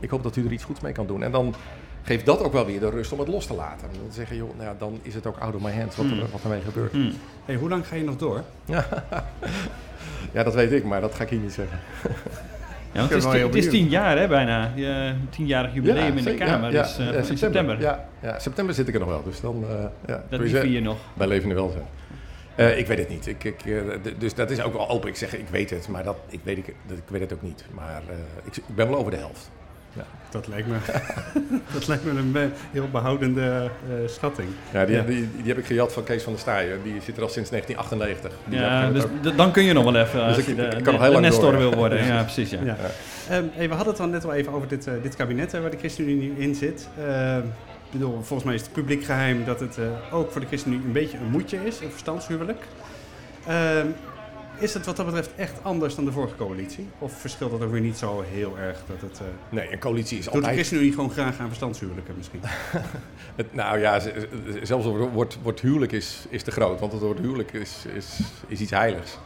ik 0.00 0.10
hoop 0.10 0.22
dat 0.22 0.36
u 0.36 0.44
er 0.44 0.52
iets 0.52 0.64
goeds 0.64 0.80
mee 0.80 0.92
kan 0.92 1.06
doen. 1.06 1.22
En 1.22 1.32
dan 1.32 1.54
geeft 2.02 2.26
dat 2.26 2.42
ook 2.42 2.52
wel 2.52 2.66
weer 2.66 2.80
de 2.80 2.90
rust 2.90 3.12
om 3.12 3.18
het 3.18 3.28
los 3.28 3.46
te 3.46 3.54
laten. 3.54 3.88
En 3.88 3.96
dan 4.02 4.12
zeggen, 4.12 4.36
joh, 4.36 4.56
nou 4.56 4.68
ja, 4.68 4.74
dan 4.78 4.98
is 5.02 5.14
het 5.14 5.26
ook 5.26 5.38
out 5.38 5.54
of 5.54 5.62
my 5.62 5.72
hands 5.72 5.96
wat, 5.96 6.06
er, 6.06 6.12
Hmm. 6.12 6.30
wat 6.32 6.42
ermee 6.42 6.60
gebeurt. 6.60 6.92
Hm. 6.92 7.10
hey, 7.44 7.54
hoe 7.54 7.68
lang 7.68 7.86
ga 7.86 7.96
je 7.96 8.04
nog 8.04 8.16
door? 8.16 8.42
Ja, 10.32 10.42
dat 10.42 10.54
weet 10.54 10.72
ik, 10.72 10.84
maar 10.84 11.00
dat 11.00 11.14
ga 11.14 11.22
ik 11.22 11.28
hier 11.28 11.38
niet 11.38 11.52
zeggen. 11.52 11.78
Want 12.92 13.08
het, 13.08 13.18
is, 13.18 13.24
wel 13.24 13.32
heel 13.32 13.48
ti- 13.48 13.56
het 13.56 13.64
is 13.64 13.70
tien 13.70 13.88
jaar 13.88 14.18
hè, 14.18 14.28
bijna. 14.28 14.72
Je 14.74 15.12
tienjarig 15.30 15.74
jubileum 15.74 16.16
in 16.16 16.24
de. 16.24 16.34
Kamer. 16.34 16.70
Dus 16.70 16.98
eh, 16.98 17.08
eh, 17.08 17.28
in 17.28 17.36
september. 17.36 17.80
Ja, 17.80 18.08
ja, 18.22 18.38
september 18.38 18.74
zit 18.74 18.88
ik 18.88 18.94
er 18.94 19.00
nog 19.00 19.08
wel. 19.08 19.22
Dus 19.22 19.40
dan, 19.40 19.64
eh 19.68 19.84
ja, 20.06 20.24
Dat 20.28 20.50
je 20.50 20.80
nog. 20.80 20.96
Bij 21.14 21.26
levende 21.26 21.54
welzijn. 21.54 21.84
Eh 22.54 22.78
ik 22.78 22.86
weet 22.86 22.98
het 22.98 23.08
niet. 23.08 23.26
Ik, 23.26 23.44
ik, 23.44 23.64
dus 24.18 24.34
dat 24.34 24.50
is 24.50 24.60
ook 24.62 24.72
wel 24.72 24.88
open. 24.88 25.08
Ik 25.08 25.16
zeg, 25.16 25.36
ik 25.36 25.48
weet 25.50 25.70
het, 25.70 25.88
maar 25.88 26.02
dat, 26.04 26.16
ik, 26.28 26.40
weet, 26.42 26.56
ik, 26.58 26.74
dat, 26.86 26.98
ik 26.98 27.04
weet 27.08 27.20
het 27.20 27.32
ook 27.32 27.42
niet. 27.42 27.64
Maar 27.74 28.02
ik, 28.44 28.56
ik 28.56 28.74
ben 28.74 28.88
wel 28.88 28.98
over 28.98 29.10
de 29.10 29.16
helft. 29.16 29.50
Dat 30.30 30.48
lijkt 30.48 30.68
me, 30.68 30.76
dat 31.74 31.86
lijkt 31.88 32.04
me 32.04 32.10
een 32.10 32.36
eh, 32.36 32.42
heel 32.70 32.88
behoudende 32.92 33.70
eh, 33.88 33.94
schatting. 34.08 34.48
Ja, 34.72 34.84
die, 34.84 34.96
Ja. 34.96 35.02
Die, 35.02 35.28
die, 35.36 35.48
heb 35.48 35.58
ik 35.58 35.66
gejat 35.66 35.92
van 35.92 36.02
Kees 36.04 36.22
van 36.22 36.32
der 36.32 36.40
Staaien. 36.40 36.82
Die 36.82 37.00
zit 37.00 37.16
er 37.16 37.22
al 37.22 37.28
sinds 37.28 37.50
1998. 37.50 38.32
Die 38.44 38.58
Ja, 38.58 38.90
dus 38.90 39.02
ook- 39.04 39.36
dan 39.36 39.52
kun 39.52 39.62
je 39.64 39.72
nog 39.72 39.84
wel 39.84 39.96
even 39.96 40.22
als 40.22 40.36
Dus 40.36 40.44
je 40.44 40.50
ik- 40.50 40.56
de, 40.56 40.62
ik 40.64 40.70
kan 40.70 40.82
de- 40.82 40.90
nog 40.90 41.00
heel 41.00 41.06
de 41.08 41.12
lang 41.12 41.24
Nestor 41.24 41.52
door, 41.52 41.60
ja. 41.62 41.68
wil 41.68 41.78
worden. 41.78 42.04
Ja, 42.06 42.22
precies. 42.22 42.50
Ja. 42.50 42.58
Ja. 42.64 42.76
Ehm, 43.28 43.44
hey, 43.52 43.68
we 43.68 43.74
hadden 43.74 43.92
het 43.92 44.02
al 44.02 44.08
net 44.08 44.24
al 44.24 44.32
even 44.32 44.52
over 44.52 44.68
dit, 44.68 44.86
eh, 44.86 44.92
dit 45.02 45.16
kabinet 45.16 45.52
hè, 45.52 45.60
waar 45.60 45.70
de 45.70 45.78
ChristenUnie 45.78 46.32
in 46.36 46.54
zit. 46.54 46.88
Ehm, 47.06 47.40
bedoel, 47.90 48.12
volgens 48.22 48.44
mij 48.44 48.54
is 48.54 48.62
het 48.62 48.72
publiek 48.72 49.04
geheim 49.04 49.44
dat 49.44 49.60
het 49.60 49.78
eh, 49.78 50.14
ook 50.14 50.30
voor 50.32 50.40
de 50.40 50.46
ChristenUnie 50.46 50.86
een 50.86 50.92
beetje 50.92 51.18
een 51.18 51.30
moedje 51.30 51.58
is, 51.64 51.80
een 51.80 51.90
verstandshuwelijk. 51.90 52.64
Ehm, 53.46 53.86
is 54.62 54.74
het 54.74 54.86
wat 54.86 54.96
dat 54.96 55.06
betreft 55.06 55.30
echt 55.36 55.52
anders 55.62 55.94
dan 55.94 56.04
de 56.04 56.12
vorige 56.12 56.36
coalitie? 56.36 56.88
Of 56.98 57.12
verschilt 57.20 57.50
dat 57.50 57.62
ook 57.62 57.70
weer 57.70 57.80
niet 57.80 57.96
zo 57.96 58.24
heel 58.30 58.58
erg? 58.58 58.78
Dat 58.86 59.10
het, 59.10 59.20
eh, 59.20 59.26
Nee, 59.48 59.72
een 59.72 59.78
coalitie 59.78 60.18
is 60.18 60.24
doet 60.24 60.32
de 60.32 60.38
altijd... 60.38 60.54
ChristenUnie 60.56 60.92
gewoon 60.92 61.10
graag 61.10 61.38
aan 61.38 61.46
verstandshuwelijken 61.46 62.14
misschien? 62.16 62.40
Het- 63.36 63.54
nou 63.54 63.78
ja, 63.78 64.00
zelfs 64.62 64.84
het 64.86 64.94
woord, 65.12 65.38
woord 65.42 65.60
huwelijk 65.60 65.92
is, 65.92 66.24
is 66.28 66.42
te 66.42 66.50
groot, 66.50 66.80
want 66.80 66.92
het 66.92 67.00
woord 67.00 67.18
huwelijk 67.18 67.52
is, 67.52 67.84
is, 67.94 68.18
is 68.46 68.60
iets 68.60 68.70
heiligs. 68.70 69.18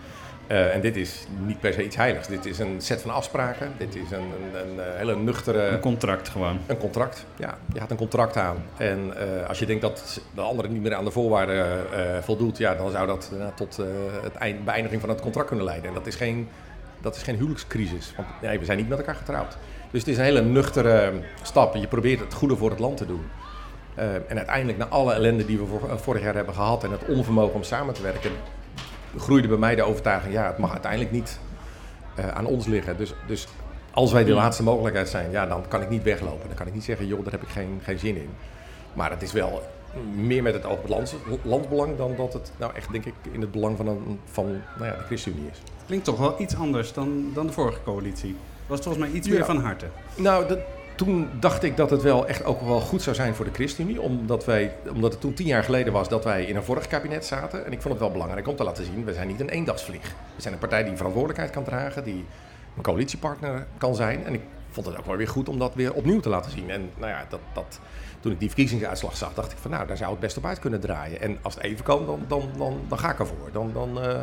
Eh, 0.47 0.75
en 0.75 0.81
dit 0.81 0.97
is 0.97 1.27
niet 1.47 1.61
per 1.61 1.73
se 1.73 1.85
iets 1.85 1.97
heiligs. 1.97 2.27
Dit 2.29 2.47
is 2.47 2.59
een 2.59 2.75
set 2.79 3.03
van 3.03 3.11
afspraken. 3.11 3.73
Dit 3.77 3.95
is 3.95 4.11
een, 4.11 4.21
een, 4.21 4.69
een, 4.69 4.81
eh, 4.81 4.97
hele 4.97 5.17
nuchtere... 5.17 5.67
Een 5.67 5.81
contract 5.81 6.29
gewoon. 6.29 6.59
Een 6.67 6.79
contract, 6.79 7.27
ja. 7.37 7.59
Je 7.73 7.81
gaat 7.81 7.91
een 7.91 7.97
contract 7.97 8.37
aan. 8.37 8.57
En 8.77 9.13
eh, 9.17 9.49
als 9.49 9.59
je 9.59 9.67
denkt 9.67 9.83
dat 9.83 10.21
de 10.35 10.41
andere 10.41 10.69
niet 10.69 10.83
meer 10.83 10.95
aan 10.95 11.05
de 11.05 11.11
voorwaarden 11.11 11.85
voldoet, 12.25 12.59
ja, 12.59 12.75
dan 12.75 12.91
zou 12.91 13.07
dat 13.07 13.33
tot 13.55 13.77
het 14.23 14.35
eind, 14.35 14.65
beëindiging 14.65 15.01
van 15.01 15.11
het 15.11 15.21
contract 15.21 15.49
kunnen 15.49 15.67
leiden. 15.67 15.89
En 15.89 15.95
dat 15.95 16.07
is 16.07 16.15
geen, 16.15 16.49
dat 17.01 17.17
is 17.17 17.23
geen 17.23 17.37
huwelijkscrisis. 17.37 18.13
Want 18.17 18.29
nee, 18.43 18.59
we 18.59 18.65
zijn 18.65 18.79
niet 18.79 18.89
met 18.89 18.99
elkaar 18.99 19.15
getrouwd. 19.15 19.57
Dus 19.91 20.01
het 20.01 20.11
is 20.11 20.19
een 20.19 20.25
hele 20.25 20.43
nuchtere 20.43 21.13
stap. 21.43 21.75
Je 21.75 21.87
probeert 21.87 22.21
het 22.21 22.35
goede 22.35 22.57
voor 22.57 22.71
het 22.71 22.79
land 22.79 22.97
te 22.97 23.07
doen. 23.07 23.23
En 24.29 24.37
uiteindelijk, 24.37 24.79
na 24.79 24.87
alle 24.87 25.13
ellende 25.13 25.45
die 25.45 25.59
we 25.59 25.67
vor- 25.67 25.99
vorig 25.99 26.23
jaar 26.23 26.35
hebben 26.35 26.55
gehad 26.55 26.85
en 26.85 26.91
het 26.91 27.05
onvermogen 27.05 27.55
om 27.55 27.63
samen 27.63 27.95
te 27.95 28.03
werken, 28.03 28.31
groeide 29.19 29.49
bij 29.49 29.57
mij 29.57 29.75
de 29.75 29.83
overtuiging: 29.83 30.35
ja, 30.35 30.47
het 30.47 30.59
mag 30.59 30.71
uiteindelijk 30.73 31.13
niet 31.13 31.39
eh, 32.15 32.29
aan 32.29 32.47
ons 32.47 32.67
liggen. 32.67 32.97
Dus, 32.97 33.15
dus 33.27 33.47
als 33.91 34.13
wij 34.13 34.25
de 34.25 34.33
laatste 34.33 34.63
mogelijkheid 34.63 35.09
zijn, 35.09 35.31
ja, 35.31 35.47
dan 35.47 35.69
kan 35.69 35.83
ik 35.83 35.89
niet 35.89 36.03
weglopen. 36.03 36.47
Dan 36.47 36.57
kan 36.57 36.67
ik 36.67 36.75
niet 36.75 36.85
zeggen: 36.85 37.07
joh, 37.07 37.23
daar 37.25 37.33
heb 37.33 37.43
ik 37.43 37.49
geen, 37.49 37.81
geen 37.83 37.99
zin 37.99 38.17
in. 38.17 38.31
Maar 38.93 39.11
het 39.11 39.23
is 39.23 39.33
wel 39.33 39.63
meer 40.15 40.43
met 40.43 40.55
het 40.55 40.65
oog 40.65 40.79
op 40.79 40.89
het 40.89 41.45
landsbelang 41.45 41.97
dan 41.97 42.15
dat 42.17 42.33
het 42.33 42.53
nou 42.57 42.75
echt, 42.75 42.93
denk 42.93 43.05
ik, 43.05 43.15
in 43.33 43.41
het 43.41 43.51
belang 43.51 43.77
van, 43.77 43.87
een, 43.89 44.21
van 44.25 44.47
nou 44.79 44.91
ja, 44.91 44.97
de 44.97 45.05
ChristenUnie 45.07 45.51
is. 45.51 45.59
Klinkt 45.87 46.05
toch 46.05 46.19
wel 46.19 46.35
iets 46.39 46.57
anders 46.57 46.93
dan, 46.93 47.31
dan 47.35 47.47
de 47.47 47.53
vorige 47.53 47.83
coalitie. 47.85 48.37
Was 48.67 48.81
volgens 48.81 49.05
mij 49.05 49.15
iets 49.15 49.29
Ja. 49.29 49.35
meer 49.35 49.45
van 49.45 49.61
harte. 49.61 49.87
Nou, 50.15 50.49
dat, 50.49 50.59
toen 50.97 51.31
dacht 51.41 51.63
ik 51.63 51.77
dat 51.77 51.91
het 51.91 52.03
wel 52.03 52.27
echt 52.27 52.45
ook 52.45 52.61
wel 52.61 52.81
goed 52.81 53.03
zou 53.03 53.17
zijn 53.17 53.35
voor 53.35 53.45
de 53.45 53.51
ChristenUnie. 53.53 54.01
Omdat, 54.01 54.45
wij, 54.45 54.75
omdat 54.95 55.13
het 55.13 55.21
toen 55.21 55.35
tien 55.35 55.47
jaar 55.47 55.65
geleden 55.65 55.93
was 55.93 56.09
dat 56.09 56.25
wij 56.25 56.45
in 56.45 56.57
een 56.57 56.65
vorig 56.65 56.87
kabinet 56.87 57.27
zaten. 57.27 57.67
En 57.67 57.73
ik 57.73 57.81
vond 57.81 57.95
het 57.95 58.03
wel 58.03 58.13
belangrijk 58.13 58.49
om 58.49 58.57
te 58.57 58.65
laten 58.65 58.85
zien, 58.85 59.05
we 59.05 59.13
zijn 59.13 59.29
niet 59.29 59.41
een 59.41 59.49
eendagsvlieg. 59.49 60.15
We 60.37 60.43
zijn 60.43 60.55
een 60.55 60.61
partij 60.61 60.85
die 60.85 60.97
verantwoordelijkheid 60.97 61.51
kan 61.51 61.65
dragen, 61.65 62.05
die 62.05 62.25
een 62.77 62.83
coalitiepartner 62.83 63.67
kan 63.79 63.95
zijn. 63.95 64.25
En 64.25 64.35
ik 64.35 64.41
vond 64.71 64.87
het 64.87 64.99
ook 64.99 65.07
wel 65.07 65.17
weer 65.17 65.29
goed 65.29 65.49
om 65.49 65.59
dat 65.59 65.75
weer 65.75 65.93
opnieuw 65.93 66.21
te 66.21 66.29
laten 66.29 66.51
zien. 66.51 66.71
En 66.71 66.91
nou 66.97 67.11
ja, 67.11 67.27
dat, 67.29 67.41
dat, 67.53 67.81
toen 68.21 68.33
ik 68.33 68.39
die 68.39 68.49
verkiezingsuitslag 68.49 69.17
zag, 69.17 69.35
dacht 69.35 69.53
ik 69.53 69.59
van 69.59 69.71
nou, 69.71 69.87
daar 69.87 69.97
zou 69.97 70.11
het 70.11 70.21
best 70.21 70.37
op 70.37 70.45
uit 70.45 70.59
kunnen 70.59 70.81
draaien. 70.81 71.21
En 71.21 71.39
als 71.43 71.55
het 71.55 71.63
even 71.63 71.85
kan, 71.85 72.07
dan, 72.07 72.21
dan, 72.29 72.51
dan, 72.89 72.99
ga 72.99 73.11
ik 73.11 73.19
ervoor. 73.19 73.49
Dan, 73.53 73.71
dan, 73.73 74.03
eh, 74.03 74.21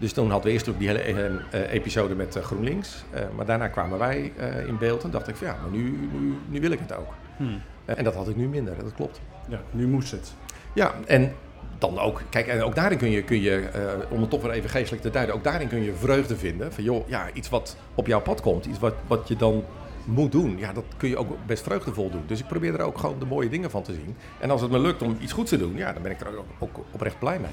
dus 0.00 0.12
toen 0.12 0.30
hadden 0.30 0.46
we 0.46 0.52
eerst 0.52 0.68
ook 0.68 0.78
die 0.78 0.88
hele 0.88 0.98
eh, 0.98 1.26
eh, 1.26 1.72
episode 1.72 2.14
met 2.14 2.36
eh, 2.36 2.42
GroenLinks. 2.42 3.04
Maar 3.36 3.46
daarna 3.46 3.68
kwamen 3.68 3.98
wij 3.98 4.32
in 4.66 4.78
beeld 4.78 5.04
en 5.04 5.10
dacht 5.10 5.28
ik 5.28 5.36
van 5.36 5.46
ja, 5.46 5.56
maar 5.62 5.70
nu, 5.70 6.08
nu, 6.12 6.34
nu 6.48 6.60
wil 6.60 6.70
ik 6.70 6.78
het 6.78 6.96
ook. 6.96 7.12
Hmm. 7.36 7.60
En 7.84 8.04
dat 8.04 8.14
had 8.14 8.28
ik 8.28 8.36
nu 8.36 8.48
minder, 8.48 8.76
dat 8.76 8.94
klopt. 8.94 9.20
Ja, 9.48 9.60
nu 9.70 9.86
moest 9.86 10.10
het. 10.10 10.32
Ja, 10.74 10.94
en 11.06 11.32
dan 11.78 11.98
ook, 11.98 12.22
kijk, 12.30 12.46
en 12.46 12.62
ook 12.62 12.74
daarin 12.74 12.98
kun 12.98 13.10
je, 13.10 13.22
kun 13.22 13.40
je 13.40 13.68
om 14.10 14.20
het 14.20 14.30
toch 14.30 14.42
weer 14.42 14.50
even 14.50 14.70
geestelijk 14.70 15.02
te 15.02 15.10
duiden, 15.10 15.34
ook 15.34 15.44
daarin 15.44 15.68
kun 15.68 15.82
je 15.82 15.94
vreugde 15.94 16.36
vinden. 16.36 16.72
Van 16.72 16.84
joh, 16.84 17.08
ja, 17.08 17.26
iets 17.32 17.48
wat 17.48 17.76
op 17.94 18.06
jouw 18.06 18.20
pad 18.20 18.40
komt, 18.40 18.66
iets 18.66 18.78
wat, 18.78 18.94
wat 19.06 19.28
je 19.28 19.36
dan 19.36 19.64
moet 20.04 20.32
doen, 20.32 20.58
ja, 20.58 20.72
dat 20.72 20.84
kun 20.96 21.08
je 21.08 21.16
ook 21.16 21.46
best 21.46 21.62
vreugdevol 21.62 22.10
doen. 22.10 22.22
Dus 22.26 22.40
ik 22.40 22.46
probeer 22.46 22.74
er 22.74 22.80
ook 22.80 22.98
gewoon 22.98 23.18
de 23.18 23.26
mooie 23.26 23.48
dingen 23.48 23.70
van 23.70 23.82
te 23.82 23.92
zien. 23.92 24.16
En 24.38 24.50
als 24.50 24.60
het 24.60 24.70
me 24.70 24.78
lukt 24.78 25.02
om 25.02 25.16
iets 25.20 25.32
goeds 25.32 25.50
te 25.50 25.58
doen, 25.58 25.76
ja, 25.76 25.92
dan 25.92 26.02
ben 26.02 26.12
ik 26.12 26.20
er 26.20 26.38
ook, 26.38 26.46
ook 26.58 26.84
oprecht 26.90 27.18
blij 27.18 27.38
mee. 27.38 27.50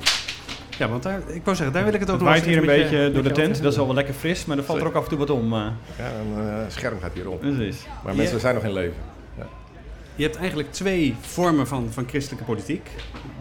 Ja, 0.78 0.88
want 0.90 1.04
daar, 1.04 1.20
ik 1.28 1.44
wou 1.44 1.56
zeggen, 1.58 1.76
daar 1.76 1.84
wil 1.84 1.94
ik 1.94 2.00
het 2.00 2.10
ook 2.10 2.16
Het 2.16 2.24
nog 2.26 2.34
waait 2.34 2.46
eens 2.46 2.54
hier 2.56 2.62
een 2.70 2.80
beetje 2.80 3.12
door 3.12 3.24
de 3.24 3.32
tent. 3.32 3.62
Dat 3.64 3.72
is 3.74 3.80
al 3.80 3.86
wel 3.86 3.96
lekker 3.96 4.14
fris, 4.14 4.46
maar 4.46 4.58
er 4.58 4.64
valt 4.64 4.80
er 4.82 4.88
ook 4.88 4.94
af 4.96 5.04
en 5.04 5.10
toe 5.10 5.18
wat 5.18 5.30
om. 5.30 5.54
eh. 5.54 5.60
Ja, 5.98 6.06
een 6.06 6.48
eh, 6.50 6.56
scherm 6.68 7.00
gaat 7.00 7.14
hier 7.14 7.30
om. 7.30 7.38
Precies. 7.40 7.86
Maar 8.04 8.16
mensen 8.16 8.36
Ja. 8.36 8.42
zijn 8.42 8.56
nog 8.56 8.64
in 8.64 8.74
leven. 8.74 9.16
Je 10.16 10.24
hebt 10.24 10.36
eigenlijk 10.36 10.72
twee 10.72 11.16
vormen 11.22 11.68
van, 11.68 11.88
van 11.92 12.08
christelijke 12.08 12.46
politiek. 12.46 12.90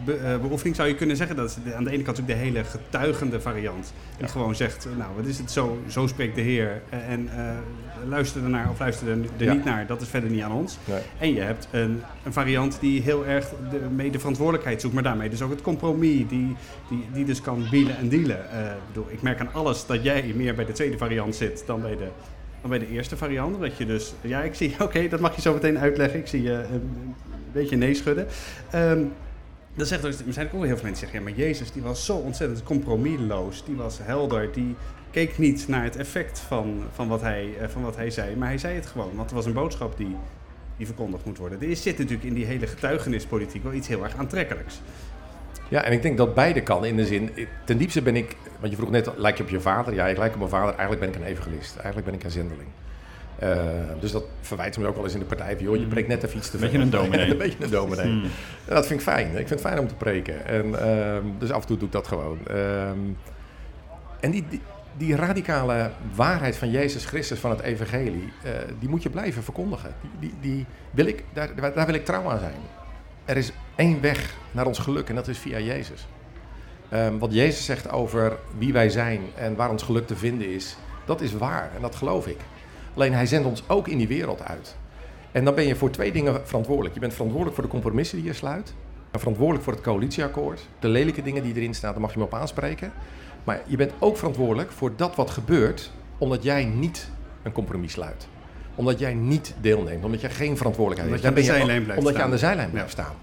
Be, 0.05 0.13
eh, 0.15 0.37
beoefening 0.37 0.75
zou 0.75 0.87
je 0.87 0.95
kunnen 0.95 1.15
zeggen. 1.15 1.35
Dat 1.35 1.49
is 1.49 1.55
de- 1.63 1.73
aan 1.75 1.83
de 1.83 1.89
ene 1.91 2.03
kant 2.03 2.17
natuurlijk 2.17 2.39
de 2.39 2.45
hele 2.45 2.63
getuigende 2.63 3.41
variant. 3.41 3.93
Die 4.17 4.25
Ja. 4.25 4.31
gewoon 4.31 4.55
zegt, 4.55 4.87
nou 4.97 5.09
wat 5.15 5.25
is 5.25 5.37
het, 5.37 5.51
zo, 5.51 5.79
zo 5.87 6.07
spreekt 6.07 6.35
de 6.35 6.41
Heer. 6.41 6.81
En 6.89 7.29
eh, 7.37 7.49
luister 8.07 8.43
ernaar 8.43 8.69
of 8.69 8.79
luister 8.79 9.07
er, 9.07 9.17
er 9.37 9.43
Ja. 9.43 9.53
niet 9.53 9.63
naar. 9.63 9.87
Dat 9.87 10.01
is 10.01 10.07
verder 10.07 10.29
niet 10.29 10.41
aan 10.41 10.51
ons. 10.51 10.77
Nee. 10.85 10.99
En 11.17 11.33
je 11.33 11.41
hebt 11.41 11.67
een, 11.71 12.01
een 12.23 12.33
variant 12.33 12.77
die 12.79 13.01
heel 13.01 13.25
erg 13.25 13.49
de, 13.71 13.79
mee 13.95 14.11
de 14.11 14.19
verantwoordelijkheid 14.19 14.81
zoekt. 14.81 14.93
Maar 14.93 15.03
daarmee 15.03 15.29
dus 15.29 15.41
ook 15.41 15.49
het 15.49 15.61
compromis. 15.61 16.27
Die, 16.27 16.55
die, 16.89 17.05
die 17.13 17.25
dus 17.25 17.41
kan 17.41 17.67
bielen 17.71 17.97
en 17.97 18.09
dealen. 18.09 18.51
Eh, 18.51 18.65
ik, 18.65 18.87
bedoel, 18.87 19.05
ik 19.09 19.21
merk 19.21 19.39
aan 19.39 19.53
alles 19.53 19.85
dat 19.85 20.03
jij 20.03 20.33
meer 20.35 20.55
bij 20.55 20.65
de 20.65 20.71
tweede 20.71 20.97
variant 20.97 21.35
zit 21.35 21.63
dan 21.65 21.81
bij 21.81 21.97
de, 21.97 22.07
dan 22.61 22.69
bij 22.69 22.79
de 22.79 22.89
eerste 22.89 23.17
variant. 23.17 23.59
Dat 23.59 23.77
je 23.77 23.85
dus, 23.85 24.13
ja, 24.21 24.41
ik 24.41 24.55
zie, 24.55 24.75
oké, 24.83 25.07
dat 25.07 25.19
mag 25.19 25.35
je 25.35 25.41
zo 25.41 25.53
meteen 25.53 25.77
uitleggen. 25.79 26.19
Ik 26.19 26.27
zie 26.27 26.41
je 26.41 26.51
een, 26.51 26.71
een 26.73 27.15
beetje 27.51 27.75
nee 27.75 27.93
schudden. 27.93 28.27
Ehm 28.71 28.99
dat 29.77 29.87
zegt 29.87 30.03
er 30.03 30.13
zijn 30.29 30.45
ook 30.45 30.51
wel 30.51 30.61
heel 30.61 30.75
veel 30.75 30.83
mensen 30.85 30.85
die 30.85 30.95
zeggen, 30.95 31.19
ja, 31.19 31.23
maar 31.23 31.45
Jezus 31.45 31.71
die 31.71 31.81
was 31.81 32.05
zo 32.05 32.15
ontzettend 32.15 32.63
compromisloos. 32.63 33.63
Die 33.65 33.75
was 33.75 33.99
helder, 34.01 34.49
die 34.53 34.75
keek 35.17 35.37
niet 35.37 35.67
naar 35.67 35.83
het 35.83 35.95
effect 35.95 36.39
van, 36.39 36.83
van, 36.93 37.07
wat 37.07 37.21
hij, 37.21 37.49
eh, 37.61 37.67
van 37.67 37.81
wat 37.81 37.95
hij 37.95 38.09
zei. 38.09 38.35
Maar 38.35 38.47
hij 38.47 38.57
zei 38.57 38.75
het 38.75 38.85
gewoon, 38.85 39.11
want 39.15 39.29
er 39.29 39.35
was 39.35 39.45
een 39.45 39.53
boodschap 39.53 39.97
die, 39.97 40.15
die 40.77 40.85
verkondigd 40.85 41.25
moet 41.25 41.37
worden. 41.37 41.61
Er 41.61 41.69
is- 41.69 41.81
zit 41.81 41.97
natuurlijk 41.97 42.27
in 42.27 42.33
die 42.33 42.45
hele 42.45 42.67
getuigenispolitiek 42.67 43.63
wel 43.63 43.73
iets 43.73 43.87
heel 43.87 44.03
erg 44.03 44.15
aantrekkelijks. 44.17 44.81
Ja, 45.69 45.83
en 45.83 45.91
ik 45.91 46.01
denk 46.01 46.17
dat 46.17 46.33
beide 46.33 46.61
kan 46.61 46.85
in 46.85 46.95
de 46.95 47.05
zin. 47.05 47.31
Ten 47.65 47.77
diepste 47.77 48.01
ben 48.01 48.15
ik. 48.15 48.35
Want 48.59 48.71
je 48.71 48.77
vroeg 48.77 48.89
net, 48.89 49.09
lijk 49.15 49.37
je 49.37 49.43
op 49.43 49.49
je 49.49 49.59
vader? 49.59 49.93
Ja, 49.93 50.07
ik 50.07 50.17
lijk 50.17 50.31
op 50.33 50.37
mijn 50.39 50.49
vader. 50.51 50.69
Eigenlijk 50.75 50.99
ben 50.99 51.09
ik 51.09 51.15
een 51.15 51.33
evangelist. 51.35 51.75
Eigenlijk 51.75 52.05
ben 52.05 52.15
ik 52.15 52.23
een 52.23 52.31
zendeling. 52.31 52.69
Eh, 53.39 53.57
dus 53.99 54.11
dat 54.11 54.23
verwijt 54.41 54.73
ze 54.73 54.79
me 54.79 54.87
ook 54.87 54.95
wel 54.95 55.03
eens 55.03 55.13
in 55.13 55.19
de 55.19 55.25
partij. 55.25 55.55
Van, 55.55 55.63
joh, 55.65 55.75
je 55.75 55.85
preekt 55.87 56.07
net 56.07 56.23
even 56.23 56.37
iets 56.37 56.49
te 56.49 56.57
veel. 56.57 56.67
Beetje 56.67 56.83
een 56.83 56.89
dominee. 56.89 57.29
een 57.31 57.37
beetje 57.37 57.63
een 57.63 57.69
dominee. 57.69 58.05
Hmm. 58.05 58.23
Ja, 58.67 58.73
dat 58.73 58.87
vind 58.87 58.99
ik 58.99 59.05
fijn. 59.05 59.27
Ik 59.27 59.35
vind 59.35 59.49
het 59.49 59.61
fijn 59.61 59.79
om 59.79 59.87
te 59.87 59.95
preken. 59.95 60.45
En, 60.45 60.79
ehm, 60.81 61.23
dus 61.39 61.51
af 61.51 61.61
en 61.61 61.67
toe 61.67 61.77
doe 61.77 61.87
ik 61.87 61.93
dat 61.93 62.07
gewoon. 62.07 62.37
Ehm, 62.47 62.97
en 64.19 64.31
die, 64.31 64.45
die, 64.49 64.61
die 64.97 65.15
radicale 65.15 65.91
waarheid 66.15 66.57
van 66.57 66.69
Jezus 66.69 67.05
Christus 67.05 67.39
van 67.39 67.49
het 67.49 67.59
evangelie, 67.59 68.33
eh, 68.43 68.51
die 68.79 68.89
moet 68.89 69.03
je 69.03 69.09
blijven 69.09 69.43
verkondigen. 69.43 69.95
Die, 70.01 70.09
die, 70.19 70.33
die 70.39 70.65
wil 70.91 71.05
ik, 71.05 71.23
daar, 71.33 71.73
daar 71.73 71.85
wil 71.85 71.95
ik 71.95 72.05
trouw 72.05 72.29
aan 72.29 72.39
zijn. 72.39 72.59
Er 73.25 73.37
is 73.37 73.51
één 73.75 74.01
weg 74.01 74.35
naar 74.51 74.65
ons 74.65 74.79
geluk 74.79 75.09
en 75.09 75.15
dat 75.15 75.27
is 75.27 75.37
via 75.37 75.59
Jezus. 75.59 76.07
Ehm, 76.89 77.17
wat 77.17 77.33
Jezus 77.33 77.65
zegt 77.65 77.91
over 77.91 78.37
wie 78.57 78.73
wij 78.73 78.89
zijn 78.89 79.21
en 79.35 79.55
waar 79.55 79.69
ons 79.69 79.83
geluk 79.83 80.07
te 80.07 80.15
vinden 80.15 80.53
is, 80.53 80.77
dat 81.05 81.21
is 81.21 81.33
waar 81.33 81.71
en 81.75 81.81
dat 81.81 81.95
geloof 81.95 82.27
ik. 82.27 82.37
Alleen 82.93 83.13
hij 83.13 83.25
zendt 83.25 83.47
ons 83.47 83.63
ook 83.67 83.87
in 83.87 83.97
die 83.97 84.07
wereld 84.07 84.41
uit. 84.41 84.75
En 85.31 85.45
dan 85.45 85.55
ben 85.55 85.67
je 85.67 85.75
voor 85.75 85.89
twee 85.89 86.11
dingen 86.11 86.47
verantwoordelijk. 86.47 86.93
Je 86.93 86.99
bent 86.99 87.13
verantwoordelijk 87.13 87.55
voor 87.55 87.65
de 87.65 87.71
compromissen 87.73 88.17
die 88.17 88.27
je 88.27 88.33
sluit. 88.33 88.73
En 89.11 89.19
verantwoordelijk 89.19 89.63
voor 89.63 89.73
het 89.73 89.83
coalitieakkoord. 89.83 90.67
De 90.79 90.87
lelijke 90.87 91.21
dingen 91.21 91.43
die 91.43 91.55
erin 91.55 91.73
staan, 91.73 91.91
daar 91.91 92.01
mag 92.01 92.11
je 92.11 92.19
me 92.19 92.25
op 92.25 92.33
aanspreken. 92.33 92.91
Maar 93.47 93.61
je 93.65 93.77
bent 93.77 93.91
ook 93.99 94.17
verantwoordelijk 94.17 94.71
voor 94.71 94.91
dat 94.95 95.15
wat 95.15 95.29
gebeurt, 95.29 95.91
omdat 96.17 96.43
jij 96.43 96.65
niet 96.65 97.09
een 97.43 97.51
compromis 97.51 97.91
sluit. 97.91 98.27
Omdat 98.75 98.99
jij 98.99 99.13
niet 99.13 99.53
deelneemt, 99.61 100.03
omdat 100.03 100.21
jij 100.21 100.29
geen 100.29 100.57
verantwoordelijkheid 100.57 101.23
Omdat 101.23 101.35
je 101.35 101.41
hebt. 101.41 101.49
aan 101.49 101.55
de 101.57 101.65
zijlijn 101.65 101.83
blijft 101.83 101.99
Omdat 101.99 102.13
je 102.13 102.19
staan. 102.19 102.29
aan 102.31 102.35
de 102.35 102.45
zijlijn 102.45 102.67
Ja. 102.67 102.73
blijft 102.73 102.91
staan. 102.91 103.13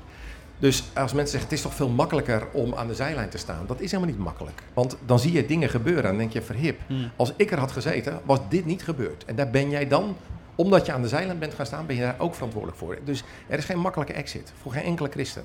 Dus 0.58 0.84
als 0.94 1.12
mensen 1.12 1.30
zeggen, 1.30 1.48
het 1.48 1.52
is 1.58 1.62
toch 1.64 1.74
veel 1.74 1.88
makkelijker 1.88 2.46
om 2.52 2.74
aan 2.74 2.86
de 2.86 2.94
zijlijn 2.94 3.28
te 3.28 3.38
staan. 3.38 3.64
Dat 3.66 3.80
is 3.80 3.90
helemaal 3.90 4.14
niet 4.14 4.24
makkelijk. 4.24 4.62
Want 4.74 4.96
dan 5.06 5.18
zie 5.18 5.32
je 5.32 5.46
dingen 5.46 5.68
gebeuren 5.68 6.10
en 6.10 6.16
denk 6.18 6.32
je, 6.32 6.42
verhip. 6.42 6.80
Hmm. 6.86 7.10
Als 7.16 7.32
ik 7.36 7.50
er 7.50 7.58
had 7.58 7.72
gezeten, 7.72 8.20
was 8.24 8.38
dit 8.48 8.64
niet 8.64 8.82
gebeurd. 8.82 9.24
En 9.24 9.36
daar 9.36 9.50
ben 9.50 9.70
jij 9.70 9.88
dan, 9.88 10.16
omdat 10.54 10.86
je 10.86 10.92
aan 10.92 11.02
de 11.02 11.08
zijlijn 11.08 11.38
bent 11.38 11.54
gaan 11.54 11.66
staan, 11.66 11.86
ben 11.86 11.96
je 11.96 12.02
daar 12.02 12.16
ook 12.18 12.34
verantwoordelijk 12.34 12.78
voor. 12.78 12.98
Dus 13.04 13.24
er 13.48 13.58
is 13.58 13.64
geen 13.64 13.78
makkelijke 13.78 14.12
exit 14.12 14.52
voor 14.62 14.72
geen 14.72 14.84
enkele 14.84 15.08
christen. 15.10 15.44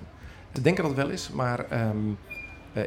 Ze 0.54 0.62
denken 0.62 0.84
dat 0.84 0.92
het 0.96 1.02
wel 1.06 1.12
is, 1.13 1.30
maar 1.30 1.65
ehm, 1.70 1.80
eh, 2.28 2.36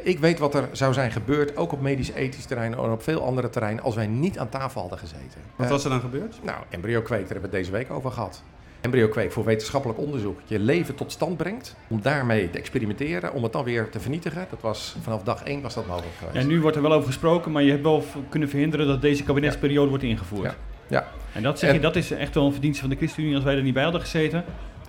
ik 0.03 0.19
weet 0.19 0.39
wat 0.39 0.55
er 0.55 0.69
zou 0.71 0.93
zijn 0.93 1.11
gebeurd, 1.11 1.57
ook 1.57 1.71
op 1.71 1.81
medisch-ethisch 1.81 2.45
terrein 2.45 2.73
en 2.73 2.79
op 2.91 3.03
veel 3.03 3.23
andere 3.25 3.49
terreinen, 3.49 3.83
als 3.83 3.95
wij 3.95 4.07
niet 4.07 4.39
aan 4.39 4.49
tafel 4.49 4.81
hadden 4.81 4.99
gezeten. 4.99 5.41
Wat 5.55 5.65
Eh, 5.65 5.71
was 5.71 5.83
er 5.83 5.89
dan 5.89 5.99
gebeurd? 5.99 6.39
nou, 6.43 6.57
embryo-kweek, 6.69 7.19
daar 7.21 7.31
hebben 7.31 7.49
we 7.51 7.55
het 7.57 7.65
deze 7.65 7.71
week 7.77 7.91
over 7.91 8.11
gehad. 8.11 8.43
Embryo-kweek 8.81 9.31
voor 9.31 9.43
wetenschappelijk 9.45 9.99
onderzoek. 9.99 10.39
Je 10.45 10.59
leven 10.59 10.95
tot 10.95 11.11
stand 11.11 11.37
brengt, 11.37 11.75
om 11.87 12.01
daarmee 12.01 12.49
te 12.49 12.57
experimenteren, 12.57 13.33
om 13.33 13.43
het 13.43 13.51
dan 13.53 13.63
weer 13.63 13.89
te 13.89 13.99
vernietigen. 13.99 14.47
Dat 14.49 14.61
was, 14.61 14.95
vanaf 15.01 15.23
dag 15.23 15.43
één 15.43 15.61
was 15.61 15.73
dat 15.73 15.87
mogelijk 15.87 16.15
geweest. 16.17 16.37
Ja, 16.37 16.43
nu 16.43 16.61
wordt 16.61 16.75
er 16.75 16.81
wel 16.81 16.93
over 16.93 17.07
gesproken, 17.07 17.51
maar 17.51 17.63
je 17.63 17.71
hebt 17.71 17.83
wel 17.83 18.03
kunnen 18.29 18.49
verhinderen 18.49 18.87
dat 18.87 19.01
deze 19.01 19.23
kabinetsperiode 19.23 19.89
wordt 19.89 20.03
ingevoerd. 20.03 20.43
Ja. 20.43 20.55
Ja. 20.87 21.07
En 21.33 21.43
dat 21.43 21.59
zeg 21.59 21.69
En- 21.69 21.75
je, 21.75 21.81
dat 21.81 21.95
is 21.95 22.11
echt 22.11 22.35
wel 22.35 22.45
een 22.45 22.51
verdienste 22.51 22.81
van 22.81 22.89
de 22.89 22.95
ChristenUnie 22.95 23.35
als 23.35 23.43
wij 23.43 23.55
er 23.55 23.61
niet 23.63 23.73
bij 23.73 23.83
hadden 23.83 24.01
gezeten. 24.01 24.43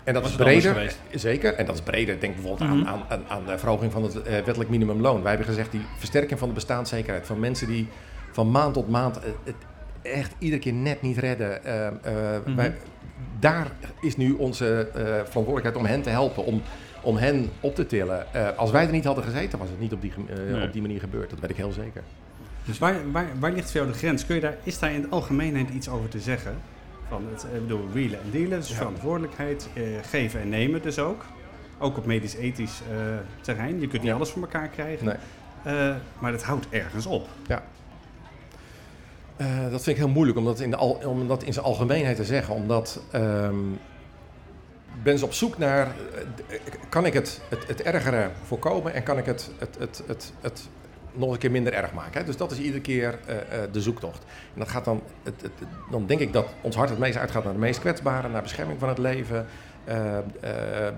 En 0.05 0.13
dat 0.15 0.23
Was 0.23 0.31
is 0.31 0.37
breder, 0.37 0.95
zeker. 1.15 1.55
En 1.55 1.67
dat 1.67 1.75
is 1.75 1.81
breder. 1.81 2.21
Denk 2.21 2.35
bijvoorbeeld 2.35 2.71
Mhm. 2.71 2.79
aan, 2.79 2.87
aan, 2.87 3.03
aan, 3.09 3.23
aan 3.29 3.47
de 3.47 3.59
verhoging 3.59 3.93
van 3.93 4.03
het 4.03 4.23
eh, 4.23 4.33
wettelijk 4.33 4.71
minimumloon. 4.71 5.21
Wij 5.23 5.29
hebben 5.31 5.49
gezegd, 5.49 5.71
die 5.73 5.81
versterking 5.99 6.39
van 6.39 6.49
de 6.49 6.55
bestaanszekerheid 6.55 7.27
van 7.27 7.41
mensen 7.41 7.67
die 7.67 7.89
van 8.33 8.51
maand 8.51 8.75
tot 8.75 8.89
maand 8.89 9.17
eh, 9.19 9.23
het 9.45 9.55
echt 10.03 10.33
iedere 10.39 10.61
keer 10.61 10.73
net 10.73 11.03
niet 11.03 11.19
redden. 11.19 11.65
eh, 11.65 11.87
eh, 11.87 11.95
Mhm. 12.45 12.55
wij, 12.57 12.75
daar 13.39 13.67
is 14.01 14.17
nu 14.17 14.33
onze 14.33 14.89
eh, 14.95 15.03
verantwoordelijkheid 15.05 15.77
om 15.77 15.85
hen 15.85 16.03
te 16.03 16.11
helpen, 16.11 16.45
om, 16.45 16.63
om 17.03 17.17
hen 17.17 17.51
op 17.61 17.75
te 17.75 17.87
tillen. 17.87 18.35
Eh, 18.35 18.49
als 18.57 18.71
wij 18.71 18.85
er 18.87 18.93
niet 18.93 19.05
hadden 19.05 19.25
gezeten, 19.25 19.59
was 19.59 19.69
het 19.69 19.81
niet 19.81 19.93
op 19.93 20.01
die, 20.01 20.13
eh, 20.29 20.53
Nee. 20.53 20.67
op 20.67 20.73
die 20.73 20.83
manier 20.83 21.01
gebeurd. 21.01 21.31
Dat 21.31 21.41
weet 21.41 21.51
ik 21.51 21.57
heel 21.57 21.73
zeker. 21.73 22.03
Dus 22.65 22.79
waar, 22.79 22.95
waar, 23.13 23.27
waar 23.39 23.53
ligt 23.53 23.71
voor 23.71 23.81
jou 23.81 23.93
de 23.93 23.99
grens? 23.99 24.27
Kun 24.27 24.35
je 24.35 24.41
daar, 24.41 24.55
is 24.63 24.79
daar 24.79 24.93
in 24.93 25.03
het 25.03 25.11
algemeenheid 25.11 25.69
iets 25.71 25.89
over 25.89 26.09
te 26.09 26.21
zeggen? 26.21 26.55
Van 27.15 27.29
het, 27.33 27.45
ik 27.55 27.61
bedoel, 27.61 27.89
wheelen 27.93 28.21
en 28.23 28.31
dealen, 28.31 28.59
dus 28.59 28.69
Ja. 28.69 28.75
verantwoordelijkheid, 28.75 29.69
eh, 29.75 29.83
geven 30.03 30.41
en 30.41 30.49
nemen 30.49 30.83
dus 30.83 30.99
ook. 30.99 31.25
Ook 31.79 31.97
op 31.97 32.07
medisch-ethisch 32.07 32.81
eh, 32.91 32.97
terrein. 33.41 33.81
Je 33.81 33.87
kunt 33.89 34.03
niet 34.03 34.11
Ja. 34.11 34.17
alles 34.17 34.31
voor 34.31 34.43
elkaar 34.43 34.69
krijgen. 34.69 35.07
Nee. 35.07 35.15
Eh, 35.63 35.97
maar 36.19 36.33
dat 36.33 36.43
houdt 36.43 36.67
ergens 36.71 37.07
op. 37.07 37.29
Eh, 39.37 39.47
dat 39.71 39.83
vind 39.83 39.87
ik 39.87 39.97
heel 39.97 40.09
moeilijk 40.13 40.39
om 40.39 40.45
dat 40.45 40.61
in, 40.61 40.71
de 40.71 40.77
al, 40.77 40.91
om 40.91 41.29
dat 41.29 41.43
in 41.43 41.53
zijn 41.53 41.65
algemeenheid 41.65 42.17
te 42.17 42.25
zeggen. 42.25 42.55
Omdat 42.55 43.01
ehm 43.11 43.55
ben 45.03 45.19
ze 45.19 45.25
op 45.25 45.33
zoek 45.33 45.59
naar, 45.59 45.87
eh, 46.49 46.57
kan 46.89 47.07
ik 47.07 47.13
het, 47.13 47.41
het, 47.49 47.67
het 47.67 47.83
ergere 47.83 48.31
voorkomen 48.47 48.95
en 48.95 49.03
kan 49.03 49.19
ik 49.19 49.25
het, 49.27 49.51
het, 49.59 49.77
het, 49.79 50.03
het, 50.07 50.33
het 50.41 50.69
nog 51.15 51.33
een 51.33 51.39
keer 51.39 51.51
minder 51.51 51.73
erg 51.73 51.93
maken. 51.93 52.21
Hè? 52.21 52.27
Dus 52.27 52.37
dat 52.37 52.51
is 52.51 52.59
iedere 52.59 52.81
keer 52.81 53.19
eh, 53.27 53.37
eh, 53.37 53.73
de 53.73 53.81
zoektocht. 53.81 54.23
En 54.55 54.59
dat 54.59 54.69
gaat 54.69 54.85
dan, 54.85 55.03
het, 55.23 55.43
het, 55.43 55.53
dan 55.91 56.07
denk 56.07 56.21
ik 56.21 56.33
dat 56.33 56.47
ons 56.61 56.77
hart 56.77 56.91
het 56.91 56.99
meest 56.99 57.17
uitgaat 57.17 57.45
naar 57.45 57.53
de 57.53 57.59
meest 57.59 57.81
kwetsbaren, 57.81 58.31
naar 58.31 58.43
bescherming 58.43 58.79
van 58.79 58.89
het 58.89 58.99
leven. 58.99 59.47
eh, 59.85 60.89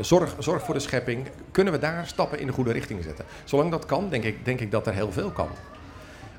zorg, 0.00 0.34
zorg 0.38 0.64
voor 0.64 0.74
de 0.74 0.80
schepping. 0.80 1.26
Kunnen 1.50 1.72
we 1.72 1.78
daar 1.78 2.06
stappen 2.06 2.38
in 2.38 2.46
de 2.46 2.52
goede 2.52 2.72
richting 2.72 3.02
zetten? 3.02 3.24
Zolang 3.44 3.70
dat 3.70 3.86
kan, 3.86 4.08
denk 4.08 4.24
ik, 4.24 4.44
denk 4.44 4.60
ik 4.60 4.70
dat 4.70 4.86
er 4.86 4.92
heel 4.92 5.12
veel 5.12 5.30
kan. 5.30 5.48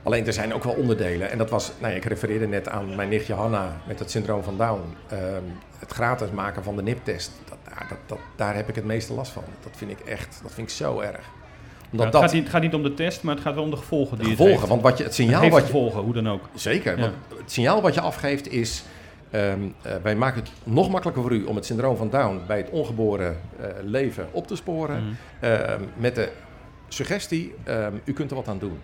Alleen 0.04 0.26
er 0.26 0.34
zijn 0.34 0.54
ook 0.54 0.64
wel 0.64 0.74
onderdelen. 0.74 1.32
En 1.32 1.38
dat 1.38 1.50
was, 1.50 1.72
nou, 1.80 1.92
ja, 1.92 1.98
ik 1.98 2.06
refereerde 2.06 2.48
net 2.48 2.70
aan 2.70 2.96
mijn 2.96 3.10
nichtje 3.10 3.34
Hanna 3.34 3.82
met 3.88 4.00
het 4.00 4.12
syndroom 4.12 4.44
van 4.44 4.58
Down. 4.58 4.82
Ehm, 5.08 5.44
het 5.80 5.92
gratis 5.92 6.30
maken 6.30 6.64
van 6.64 6.76
de 6.76 6.82
NIP-test. 6.82 7.32
Dat, 7.90 7.98
dat, 8.06 8.18
daar 8.36 8.56
heb 8.56 8.70
ik 8.70 8.76
het 8.76 8.86
meeste 8.86 9.14
last 9.14 9.32
van. 9.32 9.44
Dat 9.64 9.72
vind 9.76 9.92
ik 9.92 10.00
echt, 10.00 10.40
dat 10.44 10.54
vind 10.54 10.70
ik 10.70 10.76
zo 10.76 11.00
erg. 11.00 11.26
Ja, 11.90 12.04
het, 12.04 12.12
dat 12.12 12.22
gaat 12.22 12.34
niet, 12.34 12.44
het 12.44 12.52
gaat 12.52 12.62
niet 12.62 12.74
om 12.74 12.84
de 12.84 12.94
test, 12.94 13.24
maar 13.24 13.36
het 13.36 13.44
gaat 13.44 13.54
wel 13.54 13.64
om 13.64 13.70
de 13.70 13.78
gevolgen 13.78 14.18
de 14.18 14.24
die 14.24 14.36
het 14.36 14.40
heeft. 14.40 14.68
want 14.68 14.82
wat 14.82 14.98
je, 14.98 15.04
het 15.04 15.14
signaal 15.14 15.50
wat 15.50 15.60
je, 15.60 15.66
gevolgen, 15.66 16.02
hoe 16.02 16.14
dan 16.14 16.30
ook. 16.30 16.50
Zeker, 16.54 16.98
want 16.98 17.14
het 17.38 17.52
signaal 17.52 17.82
wat 17.82 17.94
je 17.94 18.02
afgeeft 18.02 18.52
is... 18.52 18.84
ehm, 19.32 19.60
eh, 19.82 19.92
wij 20.04 20.16
maken 20.16 20.42
het 20.42 20.52
nog 20.64 20.90
makkelijker 20.90 21.24
voor 21.24 21.32
u 21.32 21.44
om 21.44 21.56
het 21.56 21.66
syndroom 21.66 21.98
van 21.98 22.10
Down 22.10 22.42
bij 22.48 22.58
het 22.58 22.70
ongeboren 22.70 23.38
eh, 23.60 23.68
leven 23.84 24.28
op 24.32 24.48
te 24.48 24.56
sporen. 24.56 25.04
Mhm. 25.04 25.14
Ehm, 25.54 25.82
met 25.96 26.16
de 26.16 26.32
suggestie, 26.88 27.56
ehm, 27.64 27.94
u 28.04 28.14
kunt 28.14 28.30
er 28.30 28.36
wat 28.36 28.48
aan 28.48 28.60
doen. 28.60 28.80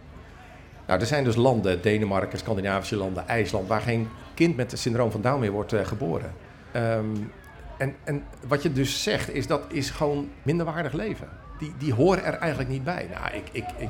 Nou, 0.88 1.00
er 1.00 1.06
zijn 1.06 1.24
dus 1.24 1.36
landen, 1.36 1.82
Denemarken, 1.82 2.40
Scandinavische 2.40 2.96
landen, 2.96 3.28
IJsland, 3.28 3.68
waar 3.68 3.82
geen 3.82 4.08
kind 4.34 4.56
met 4.56 4.72
het 4.72 4.80
syndroom 4.80 5.12
van 5.12 5.22
Down 5.22 5.40
meer 5.40 5.52
wordt 5.52 5.74
eh, 5.74 5.86
geboren. 5.86 6.34
En, 7.78 7.96
en 8.04 8.24
wat 8.48 8.64
je 8.64 8.72
dus 8.72 9.04
zegt, 9.04 9.34
is 9.34 9.48
dat 9.48 9.62
is 9.68 9.90
gewoon 9.90 10.30
minderwaardig 10.44 10.94
leven. 10.94 11.28
Die, 11.60 11.74
die 11.78 11.94
horen 11.94 12.24
er 12.24 12.34
eigenlijk 12.34 12.70
niet 12.70 12.84
bij. 12.84 13.08
Nou, 13.14 13.34
ik, 13.36 13.44
ik, 13.52 13.66
ik, 13.78 13.90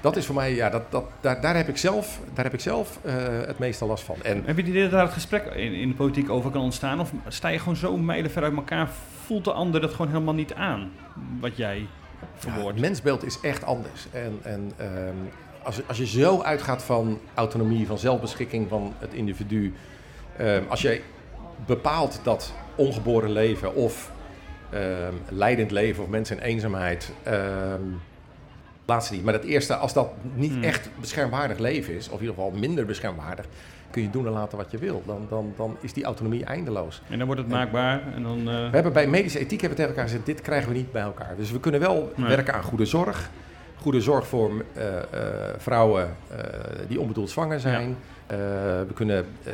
dat 0.00 0.16
is 0.16 0.26
voor 0.26 0.34
mij, 0.34 0.54
ja, 0.54 0.70
dat, 0.70 0.82
dat, 0.90 1.04
daar, 1.20 1.40
daar 1.40 1.56
heb 1.56 1.68
ik 1.68 1.76
zelf, 1.76 2.18
daar 2.34 2.44
heb 2.44 2.54
ik 2.54 2.60
zelf 2.60 2.98
eh, 3.02 3.14
het 3.46 3.58
meeste 3.58 3.84
last 3.84 4.04
van. 4.04 4.16
En 4.22 4.36
Heb 4.44 4.56
je 4.56 4.62
het 4.62 4.70
idee 4.70 4.82
dat 4.82 4.90
daar 4.90 5.02
het 5.04 5.12
gesprek 5.12 5.44
in, 5.44 5.72
in 5.72 5.88
de 5.88 5.94
politiek 5.94 6.30
over 6.30 6.50
kan 6.50 6.62
ontstaan? 6.62 7.00
Of 7.00 7.10
sta 7.28 7.48
je 7.48 7.58
gewoon 7.58 7.76
zo 7.76 7.96
mijlenver 7.96 8.42
uit 8.42 8.56
elkaar? 8.56 8.88
Voelt 9.24 9.44
de 9.44 9.52
ander 9.52 9.80
dat 9.80 9.90
gewoon 9.90 10.10
helemaal 10.10 10.34
niet 10.34 10.54
aan? 10.54 10.90
Wat 11.40 11.56
jij 11.56 11.78
Ja, 11.78 11.86
verwoordt? 12.34 12.70
het 12.70 12.80
mensbeeld 12.80 13.24
is 13.24 13.40
echt 13.40 13.64
anders. 13.64 14.06
En, 14.12 14.38
en 14.42 14.72
ehm, 14.76 15.14
als, 15.62 15.80
als 15.88 15.98
je 15.98 16.06
zo 16.06 16.42
uitgaat 16.42 16.82
van 16.82 17.18
autonomie, 17.34 17.86
van 17.86 17.98
zelfbeschikking 17.98 18.68
van 18.68 18.92
het 18.98 19.14
individu. 19.14 19.74
ehm, 20.36 20.62
als 20.68 20.82
jij 20.82 21.02
bepaalt 21.66 22.20
dat 22.22 22.52
ongeboren 22.74 23.30
leven 23.32 23.74
of 23.74 24.10
leidend 25.28 25.70
leven 25.70 26.02
of 26.02 26.08
mensen 26.08 26.36
in 26.36 26.42
eenzaamheid. 26.42 27.12
ehm, 27.22 27.80
laatste 28.86 29.14
niet. 29.14 29.24
Maar 29.24 29.34
het 29.34 29.44
eerste, 29.44 29.74
als 29.74 29.92
dat 29.92 30.10
niet 30.34 30.52
Hmm. 30.52 30.62
echt 30.62 30.88
beschermwaardig 31.00 31.58
leven 31.58 31.94
is, 31.94 32.08
of 32.08 32.14
in 32.20 32.20
ieder 32.26 32.34
geval 32.34 32.50
minder 32.58 32.86
beschermwaardig, 32.86 33.46
kun 33.90 34.02
je 34.02 34.10
doen 34.10 34.26
en 34.26 34.32
laten 34.32 34.58
wat 34.58 34.70
je 34.70 34.78
wil. 34.78 35.02
Dan, 35.06 35.26
dan, 35.28 35.52
dan 35.56 35.76
is 35.80 35.92
die 35.92 36.04
autonomie 36.04 36.44
eindeloos. 36.44 37.02
En 37.08 37.18
dan 37.18 37.26
wordt 37.26 37.42
het 37.42 37.50
En- 37.50 37.56
maakbaar 37.56 38.02
en 38.14 38.22
dan... 38.22 38.38
eh, 38.38 38.44
We 38.44 38.68
hebben 38.70 38.92
bij 38.92 39.06
medische 39.06 39.38
ethiek 39.38 39.60
hebben 39.60 39.68
we 39.70 39.74
tegen 39.84 39.90
elkaar 39.90 40.04
gezegd, 40.08 40.26
dit 40.26 40.40
krijgen 40.40 40.68
we 40.72 40.76
niet 40.76 40.92
bij 40.92 41.02
elkaar. 41.02 41.34
Dus 41.36 41.50
we 41.50 41.60
kunnen 41.60 41.80
wel 41.80 42.12
Nee. 42.16 42.28
werken 42.28 42.54
aan 42.54 42.62
goede 42.62 42.86
zorg. 42.86 43.30
Goede 43.76 44.00
zorg 44.00 44.26
voor 44.26 44.50
eh, 44.74 44.96
eh, 44.98 45.04
vrouwen 45.56 46.16
die 46.88 47.00
onbedoeld 47.00 47.30
zwanger 47.30 47.60
zijn. 47.60 47.96
We 48.86 48.92
kunnen 48.94 49.26
eh, 49.44 49.52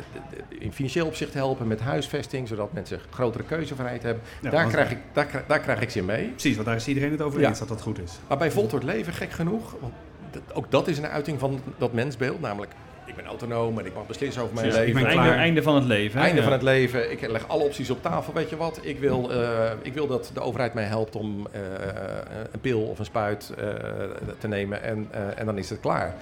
in 0.59 0.73
financieel 0.73 1.05
opzicht 1.05 1.33
helpen 1.33 1.67
met 1.67 1.79
huisvesting, 1.79 2.47
zodat 2.47 2.73
mensen 2.73 2.99
grotere 3.09 3.43
keuzevrijheid 3.43 4.03
hebben. 4.03 4.23
Ja, 4.41 4.49
daar, 4.49 4.61
want- 4.61 4.73
krijg 4.73 4.91
ik, 4.91 4.97
daar, 5.13 5.43
daar 5.47 5.59
krijg 5.59 5.81
ik 5.81 5.89
ze 5.89 6.03
mee. 6.03 6.27
Precies, 6.27 6.55
want 6.55 6.67
daar 6.67 6.75
is 6.75 6.87
iedereen 6.87 7.11
het 7.11 7.21
over 7.21 7.39
Ja. 7.39 7.47
eens 7.47 7.59
dat 7.59 7.67
dat 7.67 7.81
goed 7.81 7.99
is. 7.99 8.11
Maar 8.27 8.37
bij 8.37 8.51
Voltooid 8.51 8.83
Leven, 8.83 9.13
gek 9.13 9.31
genoeg, 9.31 9.75
want 9.79 9.93
dat- 10.31 10.41
ook 10.53 10.71
dat 10.71 10.87
is 10.87 10.97
een 10.97 11.07
uiting 11.07 11.39
van 11.39 11.59
dat 11.77 11.93
mensbeeld. 11.93 12.41
Namelijk, 12.41 12.71
ik 13.05 13.15
ben 13.15 13.25
autonoom 13.25 13.79
en 13.79 13.85
ik 13.85 13.93
mag 13.93 14.07
beslissen 14.07 14.41
over 14.41 14.55
mijn 14.55 14.67
ik 14.67 14.73
leven. 14.73 14.93
ben 14.93 15.05
einde, 15.05 15.21
klaar. 15.23 15.37
einde 15.37 15.61
van 15.63 15.75
het 15.75 15.83
leven. 15.83 16.19
hè? 16.19 16.25
Einde 16.25 16.37
Ja. 16.41 16.43
van 16.43 16.53
het 16.53 16.61
leven. 16.61 17.11
Ik 17.11 17.27
leg 17.27 17.47
alle 17.47 17.63
opties 17.63 17.89
op 17.89 18.01
tafel. 18.01 18.33
Weet 18.33 18.49
je 18.49 18.57
wat? 18.57 18.79
Ik 18.81 18.99
wil, 18.99 19.31
eh, 19.31 19.71
ik 19.81 19.93
wil 19.93 20.07
dat 20.07 20.31
de 20.33 20.39
overheid 20.39 20.73
mij 20.73 20.83
helpt 20.83 21.15
om 21.15 21.47
eh, 21.51 21.61
een 22.51 22.59
pil 22.61 22.81
of 22.81 22.99
een 22.99 23.05
spuit 23.05 23.53
eh, 23.57 23.65
te 24.39 24.47
nemen. 24.47 24.83
En, 24.83 25.07
eh, 25.11 25.21
en 25.39 25.45
dan 25.45 25.57
is 25.57 25.69
het 25.69 25.79
klaar. 25.79 26.15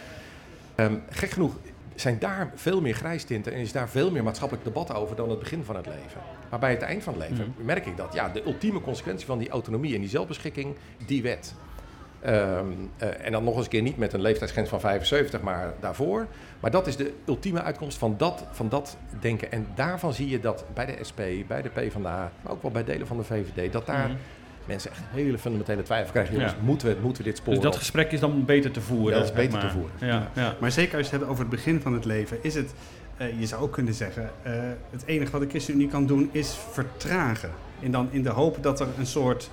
Ehm, 0.75 0.93
gek 1.09 1.29
genoeg 1.29 1.53
zijn 1.95 2.19
daar 2.19 2.51
veel 2.55 2.81
meer 2.81 2.93
grijstinten 2.93 3.53
en 3.53 3.59
is 3.59 3.71
daar 3.71 3.89
veel 3.89 4.11
meer 4.11 4.23
maatschappelijk 4.23 4.65
debat 4.67 4.93
over 4.93 5.15
dan 5.15 5.29
het 5.29 5.39
begin 5.39 5.63
van 5.63 5.75
het 5.75 5.85
leven. 5.85 6.21
Maar 6.49 6.59
bij 6.59 6.71
het 6.71 6.81
eind 6.81 7.03
van 7.03 7.13
het 7.13 7.29
leven 7.29 7.53
Mhm. 7.57 7.65
merk 7.65 7.85
ik 7.85 7.97
dat 7.97 8.13
ja, 8.13 8.29
de 8.29 8.45
ultieme 8.45 8.81
consequentie 8.81 9.25
van 9.25 9.37
die 9.37 9.49
autonomie 9.49 9.93
en 9.95 9.99
die 9.99 10.09
zelfbeschikking, 10.09 10.75
die 11.05 11.21
wet. 11.21 11.53
Ehm, 12.21 12.65
eh, 12.97 13.25
en 13.25 13.31
dan 13.31 13.43
nog 13.43 13.55
eens 13.55 13.63
een 13.63 13.69
keer 13.71 13.81
niet 13.81 13.97
met 13.97 14.13
een 14.13 14.21
leeftijdsgrens 14.21 14.69
van 14.69 14.79
75, 14.79 15.41
maar 15.41 15.73
daarvoor. 15.79 16.27
Maar 16.59 16.71
dat 16.71 16.87
is 16.87 16.95
de 16.95 17.13
ultieme 17.25 17.61
uitkomst 17.61 17.97
van 17.97 18.15
dat, 18.17 18.45
van 18.51 18.69
dat 18.69 18.97
denken. 19.19 19.51
En 19.51 19.67
daarvan 19.75 20.13
zie 20.13 20.29
je 20.29 20.39
dat 20.39 20.65
bij 20.73 20.85
de 20.85 20.97
SP, 21.09 21.19
bij 21.47 21.61
de 21.61 21.69
PvdA, 21.69 22.31
maar 22.41 22.51
ook 22.53 22.61
wel 22.61 22.71
bij 22.71 22.83
delen 22.83 23.07
van 23.07 23.17
de 23.17 23.23
VVD, 23.23 23.71
dat 23.73 23.85
daar 23.85 24.07
Mhm. 24.07 24.17
Mensen 24.67 24.91
echt 24.91 24.99
hele 25.11 25.37
fundamentele 25.37 25.83
twijfel 25.83 26.11
krijgen. 26.11 26.33
Jongens, 26.33 26.51
Ja. 26.53 26.57
moeten, 26.63 26.87
we, 26.87 26.95
moeten 27.01 27.23
we 27.23 27.29
dit 27.29 27.37
sporen 27.37 27.53
Dus 27.53 27.63
dat 27.63 27.73
op? 27.73 27.79
gesprek 27.79 28.11
is 28.11 28.19
dan 28.19 28.45
beter 28.45 28.71
te 28.71 28.81
voeren. 28.81 29.13
Ja, 29.13 29.19
dat 29.19 29.29
is 29.29 29.35
beter 29.35 29.59
te 29.59 29.65
maar. 29.65 29.73
voeren. 29.73 29.91
Ja, 29.99 30.31
ja. 30.35 30.55
Maar 30.59 30.71
zeker 30.71 30.97
als 30.97 31.05
je 31.05 31.11
het 31.11 31.19
hebt 31.19 31.31
over 31.31 31.43
het 31.45 31.49
begin 31.55 31.81
van 31.81 31.93
het 31.93 32.05
leven, 32.05 32.37
is 32.41 32.55
het, 32.55 32.73
eh, 33.17 33.39
je 33.39 33.45
zou 33.45 33.61
ook 33.61 33.71
kunnen 33.71 33.93
zeggen, 33.93 34.29
eh, 34.43 34.53
het 34.91 35.03
enige 35.05 35.31
wat 35.31 35.41
de 35.41 35.47
ChristenUnie 35.49 35.87
kan 35.87 36.05
doen 36.05 36.29
is 36.31 36.55
vertragen. 36.71 37.51
En 37.81 37.91
dan 37.91 38.07
in 38.11 38.23
de 38.23 38.29
hoop 38.29 38.57
dat 38.63 38.79
er 38.79 38.87
een 38.97 39.05
soort, 39.05 39.49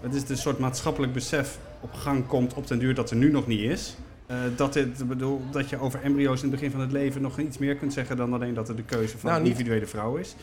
het 0.00 0.14
is 0.14 0.28
een 0.28 0.36
soort 0.36 0.58
maatschappelijk 0.58 1.12
besef 1.12 1.58
op 1.80 1.92
gang 1.92 2.26
komt 2.26 2.54
op 2.54 2.66
den 2.66 2.78
duur 2.78 2.94
dat 2.94 3.10
er 3.10 3.16
nu 3.16 3.30
nog 3.30 3.46
niet 3.46 3.60
is. 3.60 3.96
Eh, 4.26 4.36
dat, 4.56 4.74
het, 4.74 5.00
ik 5.00 5.08
bedoel, 5.08 5.42
dat 5.50 5.68
je 5.70 5.78
over 5.80 6.00
embryo's 6.02 6.36
in 6.42 6.48
het 6.48 6.50
begin 6.50 6.70
van 6.70 6.80
het 6.80 6.92
leven 6.92 7.22
nog 7.22 7.38
iets 7.38 7.58
meer 7.58 7.74
kunt 7.76 7.92
zeggen 7.92 8.16
dan 8.16 8.32
alleen 8.32 8.54
dat 8.54 8.68
het 8.68 8.76
de 8.76 8.82
keuze 8.82 9.18
van 9.18 9.30
Nou, 9.30 9.42
een 9.42 9.46
individuele 9.48 9.86
vrouw 9.86 10.16
is. 10.16 10.34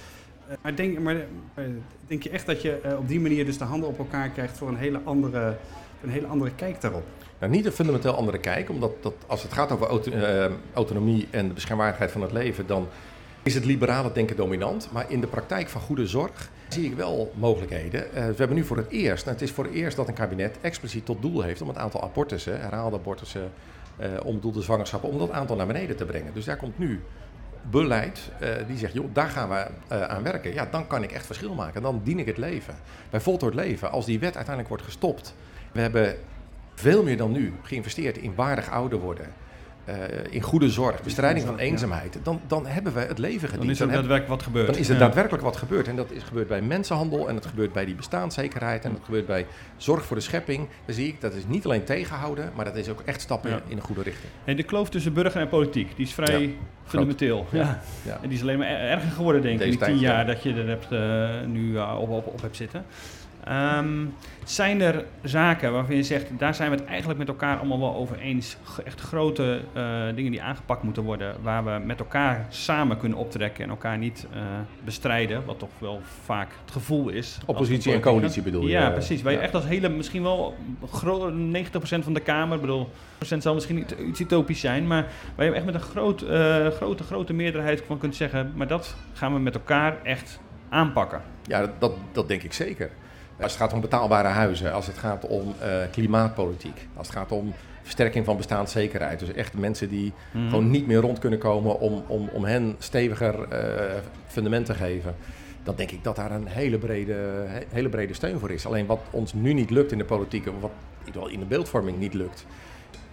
Eh, 0.47 0.55
maar, 0.61 0.75
denk, 0.75 0.99
maar 0.99 1.15
eh, 1.15 1.63
denk 2.07 2.23
je 2.23 2.29
echt 2.29 2.45
dat 2.45 2.61
je 2.61 2.79
eh, 2.79 2.97
op 2.97 3.07
die 3.07 3.19
manier 3.19 3.45
dus 3.45 3.57
de 3.57 3.63
handen 3.63 3.89
op 3.89 3.97
elkaar 3.97 4.29
krijgt 4.29 4.57
voor 4.57 4.67
een 4.67 4.77
hele 4.77 4.99
andere, 5.03 5.55
een 6.03 6.09
hele 6.09 6.27
andere 6.27 6.51
kijk 6.55 6.81
daarop? 6.81 7.03
Nou, 7.39 7.51
niet 7.51 7.65
een 7.65 7.71
fundamenteel 7.71 8.13
andere 8.13 8.37
kijk, 8.37 8.69
omdat 8.69 9.03
dat, 9.03 9.13
als 9.27 9.43
het 9.43 9.53
gaat 9.53 9.71
over 9.71 9.87
auto- 9.87 10.11
autonomie 10.73 11.27
en 11.31 11.47
de 11.47 11.53
beschermwaardigheid 11.53 12.11
van 12.11 12.21
het 12.21 12.31
leven, 12.31 12.67
dan 12.67 12.87
is 13.43 13.53
het 13.53 13.65
liberale 13.65 14.11
denken 14.11 14.35
dominant. 14.35 14.89
Maar 14.91 15.11
in 15.11 15.21
de 15.21 15.27
praktijk 15.27 15.69
van 15.69 15.81
goede 15.81 16.07
zorg 16.07 16.49
zie 16.69 16.85
ik 16.85 16.95
wel 16.95 17.33
mogelijkheden. 17.35 18.01
We 18.13 18.33
hebben 18.37 18.55
nu 18.55 18.63
voor 18.63 18.77
het 18.77 18.89
eerst, 18.89 19.25
en 19.25 19.31
het 19.31 19.41
is 19.41 19.51
voor 19.51 19.63
het 19.63 19.73
eerst 19.73 19.97
dat 19.97 20.07
een 20.07 20.13
kabinet 20.13 20.57
expliciet 20.61 21.05
tot 21.05 21.21
doel 21.21 21.41
heeft 21.41 21.61
om 21.61 21.67
het 21.67 21.77
aantal 21.77 22.03
abortussen, 22.03 22.61
herhaalde 22.61 22.97
abortussen, 22.97 23.51
eh 23.97 24.09
onbedoelde 24.23 24.61
zwangerschappen, 24.61 25.09
om 25.09 25.17
dat 25.17 25.31
aantal 25.31 25.55
naar 25.55 25.67
beneden 25.67 25.95
te 25.95 26.05
brengen. 26.05 26.33
Dus 26.33 26.45
daar 26.45 26.57
komt 26.57 26.77
nu 26.77 27.01
beleid 27.69 28.31
eh, 28.39 28.49
die 28.67 28.77
zegt, 28.77 28.93
joh, 28.93 29.13
daar 29.13 29.29
gaan 29.29 29.49
we 29.49 29.67
eh, 29.87 30.01
aan 30.01 30.23
werken. 30.23 30.53
Ja, 30.53 30.67
dan 30.71 30.87
kan 30.87 31.03
ik 31.03 31.11
echt 31.11 31.25
verschil 31.25 31.53
maken. 31.53 31.81
Dan 31.81 32.01
dien 32.03 32.19
ik 32.19 32.25
het 32.25 32.37
leven. 32.37 32.75
Bij 33.09 33.19
Voltooid 33.19 33.53
Leven, 33.53 33.91
als 33.91 34.05
die 34.05 34.19
wet 34.19 34.35
uiteindelijk 34.35 34.67
wordt 34.67 34.83
gestopt, 34.83 35.35
we 35.71 35.81
hebben 35.81 36.15
veel 36.75 37.03
meer 37.03 37.17
dan 37.17 37.31
nu 37.31 37.53
geïnvesteerd 37.63 38.17
in 38.17 38.35
waardig 38.35 38.69
ouder 38.69 38.99
worden. 38.99 39.33
Eh, 39.87 39.95
in 40.29 40.41
goede 40.41 40.69
zorg, 40.69 41.03
bestrijding 41.03 41.45
van 41.45 41.57
eenzaamheid. 41.57 42.17
Dan, 42.23 42.41
dan 42.47 42.65
hebben 42.65 42.93
we 42.93 42.99
het 42.99 43.17
leven 43.17 43.47
gediend. 43.49 43.61
Dan 43.61 43.71
is 43.71 43.79
er 43.79 43.87
daadwerkelijk 43.87 44.27
wat 44.27 44.43
gebeurd. 44.43 44.67
dan 44.67 44.75
is 44.75 44.87
er 44.87 44.93
Ja. 44.93 44.99
daadwerkelijk 44.99 45.43
wat 45.43 45.57
gebeurd. 45.57 45.87
En 45.87 45.95
dat 45.95 46.11
is 46.11 46.23
gebeurd 46.23 46.47
bij 46.47 46.61
mensenhandel 46.61 47.29
en 47.29 47.35
het 47.35 47.45
gebeurt 47.45 47.73
bij 47.73 47.85
die 47.85 47.95
bestaanszekerheid 47.95 48.85
en 48.85 48.91
het 48.93 49.03
gebeurt 49.03 49.25
bij 49.25 49.45
zorg 49.77 50.05
voor 50.05 50.15
de 50.15 50.21
schepping. 50.21 50.67
Dan 50.85 50.95
zie 50.95 51.07
ik, 51.07 51.21
dat 51.21 51.33
is 51.33 51.43
niet 51.47 51.65
alleen 51.65 51.83
tegenhouden, 51.83 52.51
maar 52.55 52.65
dat 52.65 52.75
is 52.75 52.89
ook 52.89 53.01
echt 53.05 53.21
stappen 53.21 53.49
Ja. 53.49 53.59
in 53.67 53.77
een 53.77 53.83
goede 53.83 54.01
richting. 54.03 54.31
En 54.45 54.55
de 54.55 54.63
kloof 54.63 54.89
tussen 54.89 55.13
burger 55.13 55.41
en 55.41 55.47
politiek, 55.49 55.95
die 55.95 56.05
is 56.05 56.13
vrij 56.13 56.41
Ja, 56.41 56.49
fundamenteel. 56.85 57.45
Ja. 57.51 57.81
En 58.21 58.29
die 58.29 58.37
is 58.37 58.41
alleen 58.41 58.57
maar 58.57 58.67
er- 58.67 58.89
erger 58.89 59.11
geworden, 59.11 59.41
denk 59.41 59.59
ik, 59.59 59.65
in 59.65 59.69
die 59.71 59.79
tien 59.79 59.97
jaar 59.99 60.17
ja. 60.27 60.33
dat 60.33 60.43
je 60.43 60.53
er 60.53 60.67
hebt, 60.67 60.91
eh, 60.91 61.47
nu 61.51 61.77
eh, 61.77 61.97
op, 61.99 62.09
op, 62.09 62.27
op 62.27 62.41
hebt 62.41 62.55
zitten. 62.55 62.85
Ehm, 63.43 64.05
zijn 64.45 64.81
er 64.81 65.05
zaken 65.23 65.71
waarvan 65.73 65.95
je 65.95 66.03
zegt, 66.03 66.25
daar 66.37 66.55
zijn 66.55 66.69
we 66.71 66.75
het 66.75 66.85
eigenlijk 66.85 67.19
met 67.19 67.27
elkaar 67.27 67.57
allemaal 67.57 67.79
wel 67.79 67.95
over 67.95 68.19
eens? 68.19 68.57
Echt 68.85 68.99
grote 69.01 69.61
eh, 69.73 69.83
dingen 70.15 70.31
die 70.31 70.41
aangepakt 70.41 70.83
moeten 70.83 71.03
worden, 71.03 71.35
waar 71.41 71.63
we 71.65 71.79
met 71.85 71.99
elkaar 71.99 72.45
samen 72.49 72.97
kunnen 72.97 73.17
optrekken 73.17 73.63
en 73.63 73.69
elkaar 73.69 73.97
niet 73.97 74.27
eh, 74.33 74.39
bestrijden, 74.85 75.45
wat 75.45 75.59
toch 75.59 75.69
wel 75.77 76.01
vaak 76.23 76.49
het 76.61 76.71
gevoel 76.71 77.09
is. 77.09 77.37
Oppositie 77.45 77.93
en 77.93 78.01
coalitie 78.01 78.41
bedoel 78.41 78.61
je? 78.61 78.69
Ja, 78.69 78.89
precies. 78.89 79.21
Waar 79.21 79.31
je 79.31 79.37
Ja. 79.37 79.43
echt 79.43 79.53
als 79.55 79.65
hele, 79.65 79.89
misschien 79.89 80.23
wel 80.23 80.55
gro- 80.91 81.31
90% 81.31 82.03
van 82.03 82.13
de 82.13 82.19
Kamer, 82.19 82.59
bedoel, 82.59 82.89
procent 83.17 83.43
zal 83.43 83.53
misschien 83.53 83.75
niet 83.75 83.95
iets 84.07 84.19
utopisch 84.19 84.59
zijn, 84.59 84.87
maar 84.87 85.05
waar 85.35 85.45
je 85.45 85.51
echt 85.51 85.65
met 85.65 85.73
een 85.73 85.79
groot, 85.81 86.21
eh, 86.21 86.67
grote, 86.67 87.03
grote 87.03 87.33
meerderheid 87.33 87.83
van 87.87 87.97
kunt 87.97 88.15
zeggen, 88.15 88.51
maar 88.55 88.67
dat 88.67 88.95
gaan 89.13 89.33
we 89.33 89.39
met 89.39 89.53
elkaar 89.55 89.97
echt 90.03 90.39
aanpakken. 90.69 91.21
Ja, 91.43 91.59
dat, 91.59 91.69
dat, 91.79 91.91
dat 92.11 92.27
denk 92.27 92.43
ik 92.43 92.53
zeker. 92.53 92.89
Als 93.41 93.51
het 93.51 93.61
gaat 93.61 93.73
om 93.73 93.81
betaalbare 93.81 94.27
huizen, 94.27 94.73
als 94.73 94.87
het 94.87 94.97
gaat 94.97 95.27
om 95.27 95.53
eh, 95.59 95.69
klimaatpolitiek, 95.91 96.87
als 96.95 97.07
het 97.07 97.15
gaat 97.15 97.31
om 97.31 97.53
versterking 97.83 98.25
van 98.25 98.37
bestaanszekerheid. 98.37 99.19
Dus 99.19 99.33
echt 99.33 99.53
mensen 99.53 99.89
die 99.89 100.13
Mhm. 100.31 100.49
gewoon 100.49 100.69
niet 100.69 100.87
meer 100.87 100.97
rond 100.99 101.19
kunnen 101.19 101.39
komen 101.39 101.79
om, 101.79 102.03
om, 102.07 102.29
om 102.33 102.43
hen 102.45 102.75
steviger 102.79 103.43
eh 103.49 103.95
fundament 104.27 104.65
te 104.65 104.73
geven. 104.73 105.15
Dan 105.63 105.75
denk 105.75 105.91
ik 105.91 106.03
dat 106.03 106.15
daar 106.15 106.31
een 106.31 106.47
hele 106.47 106.77
brede, 106.77 107.13
he- 107.47 107.65
hele 107.69 107.89
brede 107.89 108.13
steun 108.13 108.39
voor 108.39 108.51
is. 108.51 108.65
Alleen 108.65 108.85
wat 108.85 108.99
ons 109.11 109.33
nu 109.33 109.53
niet 109.53 109.69
lukt 109.69 109.91
in 109.91 109.97
de 109.97 110.03
politiek, 110.05 110.47
of 110.47 110.53
wat 110.61 111.29
in 111.31 111.39
de 111.39 111.45
beeldvorming 111.45 111.97
niet 111.99 112.13
lukt, 112.13 112.45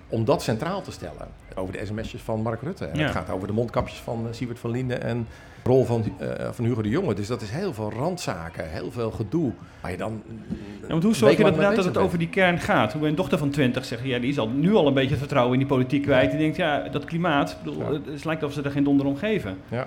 om 0.09 0.25
dat 0.25 0.43
centraal 0.43 0.83
te 0.83 0.93
stellen. 0.93 1.29
Over 1.55 1.73
de 1.73 1.87
sms'jes 1.87 2.23
van 2.23 2.43
Mark 2.43 2.63
Rutte. 2.63 2.85
En 2.85 2.99
Ja. 2.99 3.05
Het 3.05 3.13
gaat 3.13 3.31
over 3.31 3.47
de 3.47 3.53
mondkapjes 3.55 3.99
van 3.99 4.21
uh, 4.27 4.33
Siebert 4.33 4.59
van 4.59 4.71
Linden 4.71 5.03
en 5.03 5.27
de 5.63 5.71
rol 5.71 5.85
van, 5.85 6.05
eh, 6.19 6.29
van 6.53 6.65
Hugo 6.65 6.83
de 6.83 6.89
Jonge. 6.89 7.15
Dus 7.15 7.27
dat 7.27 7.43
is 7.43 7.51
heel 7.51 7.75
veel 7.75 7.93
randzaken, 7.93 8.71
heel 8.71 8.91
veel 8.91 9.11
gedoe. 9.11 9.53
Maar 9.83 9.91
je 9.91 9.97
dan. 9.97 10.23
Ja, 10.81 10.87
want 10.89 11.03
hoe 11.03 11.15
zorg 11.15 11.37
je 11.37 11.43
dat, 11.43 11.53
inderdaad 11.53 11.77
dat 11.77 11.85
het 11.85 11.97
over 11.97 12.19
die 12.19 12.29
kern 12.29 12.59
gaat? 12.59 12.93
Hoe 12.93 13.09
een 13.09 13.15
dochter 13.15 13.39
van 13.39 13.51
20 13.51 13.85
zegt, 13.85 14.05
ja, 14.05 14.19
die 14.19 14.31
is 14.31 14.39
al 14.39 14.49
nu 14.49 14.75
al 14.75 14.87
een 14.87 14.95
beetje 14.95 15.11
het 15.11 15.19
vertrouwen 15.19 15.53
in 15.53 15.59
die 15.59 15.69
politiek 15.69 16.03
kwijt. 16.03 16.31
Die 16.31 16.39
denkt, 16.41 16.57
ja, 16.57 16.89
dat 16.89 17.05
klimaat, 17.05 17.57
bedoel, 17.65 17.93
Ja. 17.93 18.01
het 18.13 18.25
lijkt 18.25 18.43
of 18.43 18.53
ze 18.53 18.63
er 18.63 18.71
geen 18.71 18.85
donder 18.85 19.07
om 19.07 19.17
geven. 19.17 19.57
Ja. 19.69 19.87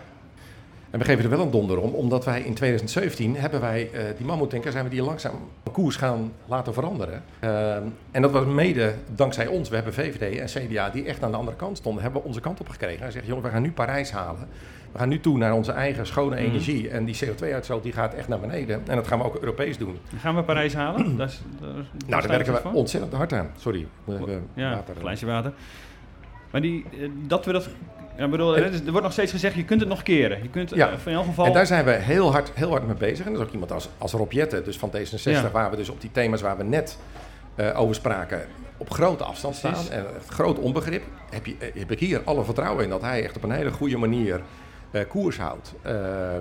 En 0.90 1.00
we 1.00 1.06
geven 1.06 1.24
er 1.24 1.30
wel 1.30 1.40
een 1.40 1.52
donder 1.52 1.80
om, 1.80 1.94
omdat 1.94 2.26
wij 2.26 2.42
in 2.42 2.54
2017 2.54 3.36
hebben 3.36 3.62
wij 3.62 3.90
uh, 3.94 4.00
die 4.18 4.26
mammoetanker, 4.26 4.72
zijn 4.72 4.84
we 4.84 4.90
die 4.90 5.02
langzaam 5.04 5.36
een 5.64 5.72
koers 5.72 5.96
gaan 5.96 6.32
laten 6.46 6.74
veranderen. 6.74 7.24
Uh, 7.44 7.76
en 8.12 8.22
dat 8.22 8.32
was 8.32 8.46
mede 8.46 8.94
dankzij 9.16 9.48
ons. 9.48 9.70
We 9.70 9.76
hebben 9.76 9.94
VVD 9.94 10.38
en 10.40 10.46
CDA 10.68 10.90
die 10.90 11.06
echt 11.06 11.24
aan 11.24 11.32
de 11.32 11.38
andere 11.38 11.58
kant 11.58 11.78
stonden, 11.78 12.04
hebben 12.04 12.22
we 12.22 12.28
onze 12.28 12.40
kant 12.40 12.60
op 12.60 12.70
gekregen. 12.70 13.06
En 13.06 13.12
zeggen, 13.12 13.30
jongen, 13.30 13.46
we 13.46 13.50
gaan 13.52 13.62
nu 13.62 13.72
Parijs 13.72 14.12
halen. 14.12 14.48
We 14.92 14.98
gaan 14.98 15.10
nu 15.10 15.20
toe 15.20 15.38
naar 15.38 15.54
onze 15.54 15.72
eigen 15.72 16.06
schone 16.08 16.36
Mhm. 16.36 16.46
energie. 16.46 16.90
En 16.90 17.06
die 17.06 17.16
CO2-uitstoot 17.26 17.84
die 17.84 17.92
gaat 17.94 18.14
echt 18.14 18.28
naar 18.28 18.40
beneden. 18.40 18.82
En 18.88 18.96
dat 18.96 19.08
gaan 19.08 19.20
we 19.20 19.26
ook 19.26 19.36
Europees 19.36 19.78
doen. 19.78 19.98
Gaan 20.20 20.36
we 20.36 20.44
Parijs 20.44 20.74
halen? 20.74 21.20
is, 21.22 21.42
nou, 22.08 22.22
daar 22.22 22.28
werken 22.28 22.54
we 22.54 22.70
ontzettend 22.70 23.14
hard 23.14 23.34
aan. 23.34 23.50
Sorry. 23.58 23.88
ja, 24.54 24.70
water. 24.70 24.96
glaasje 25.00 25.26
water. 25.26 25.54
Maar 26.52 26.62
die, 26.62 26.86
eh, 26.92 27.10
dat 27.28 27.46
we 27.46 27.52
dat 27.52 27.70
ja, 28.18 28.28
bedoel, 28.28 28.58
er 28.58 28.82
wordt 28.86 29.02
nog 29.02 29.12
steeds 29.12 29.32
gezegd, 29.32 29.56
je 29.56 29.66
kunt 29.66 29.80
het 29.80 29.90
nog 29.90 30.04
keren. 30.04 30.42
Je 30.42 30.50
kunt 30.50 30.70
ja. 30.70 30.92
uh, 30.92 30.98
van 30.98 31.12
elk 31.12 31.26
geval... 31.26 31.46
En 31.46 31.54
daar 31.54 31.66
zijn 31.66 31.86
we 31.86 31.92
heel 31.92 32.32
hard, 32.32 32.52
heel 32.54 32.70
hard 32.70 32.88
mee 32.88 32.96
bezig. 32.96 33.26
En 33.26 33.32
dat 33.32 33.42
is 33.42 33.48
ook 33.48 33.54
iemand 33.54 33.72
als, 33.72 33.90
als 33.98 34.12
Rob 34.12 34.32
Jetten, 34.32 34.64
dus 34.64 34.78
van 34.78 34.92
D66, 34.96 35.22
ja. 35.24 35.52
waar 35.52 35.70
we 35.70 35.76
dus 35.76 35.90
op 35.90 36.02
die 36.02 36.12
thema's 36.12 36.42
waar 36.42 36.58
we 36.58 36.64
net 36.64 36.98
uh, 37.56 37.80
over 37.80 37.96
spraken, 37.96 38.42
op 38.78 38.90
grote 38.90 39.24
afstand 39.24 39.56
staan. 39.56 39.72
Precies. 39.72 39.90
En 39.90 40.06
groot 40.28 40.60
onbegrip. 40.60 41.04
Heb, 41.30 41.46
je, 41.46 41.56
heb 41.60 41.92
ik 41.92 42.00
hier 42.00 42.22
alle 42.24 42.44
vertrouwen 42.44 42.84
in 42.84 42.90
dat 42.90 43.02
hij 43.02 43.24
echt 43.24 43.36
op 43.36 43.44
een 43.44 43.52
hele 43.52 43.72
goede 43.72 43.98
manier 43.98 44.42
uh, 44.92 45.02
koers 45.08 45.38
houdt. 45.38 45.74
Uh, 45.86 45.92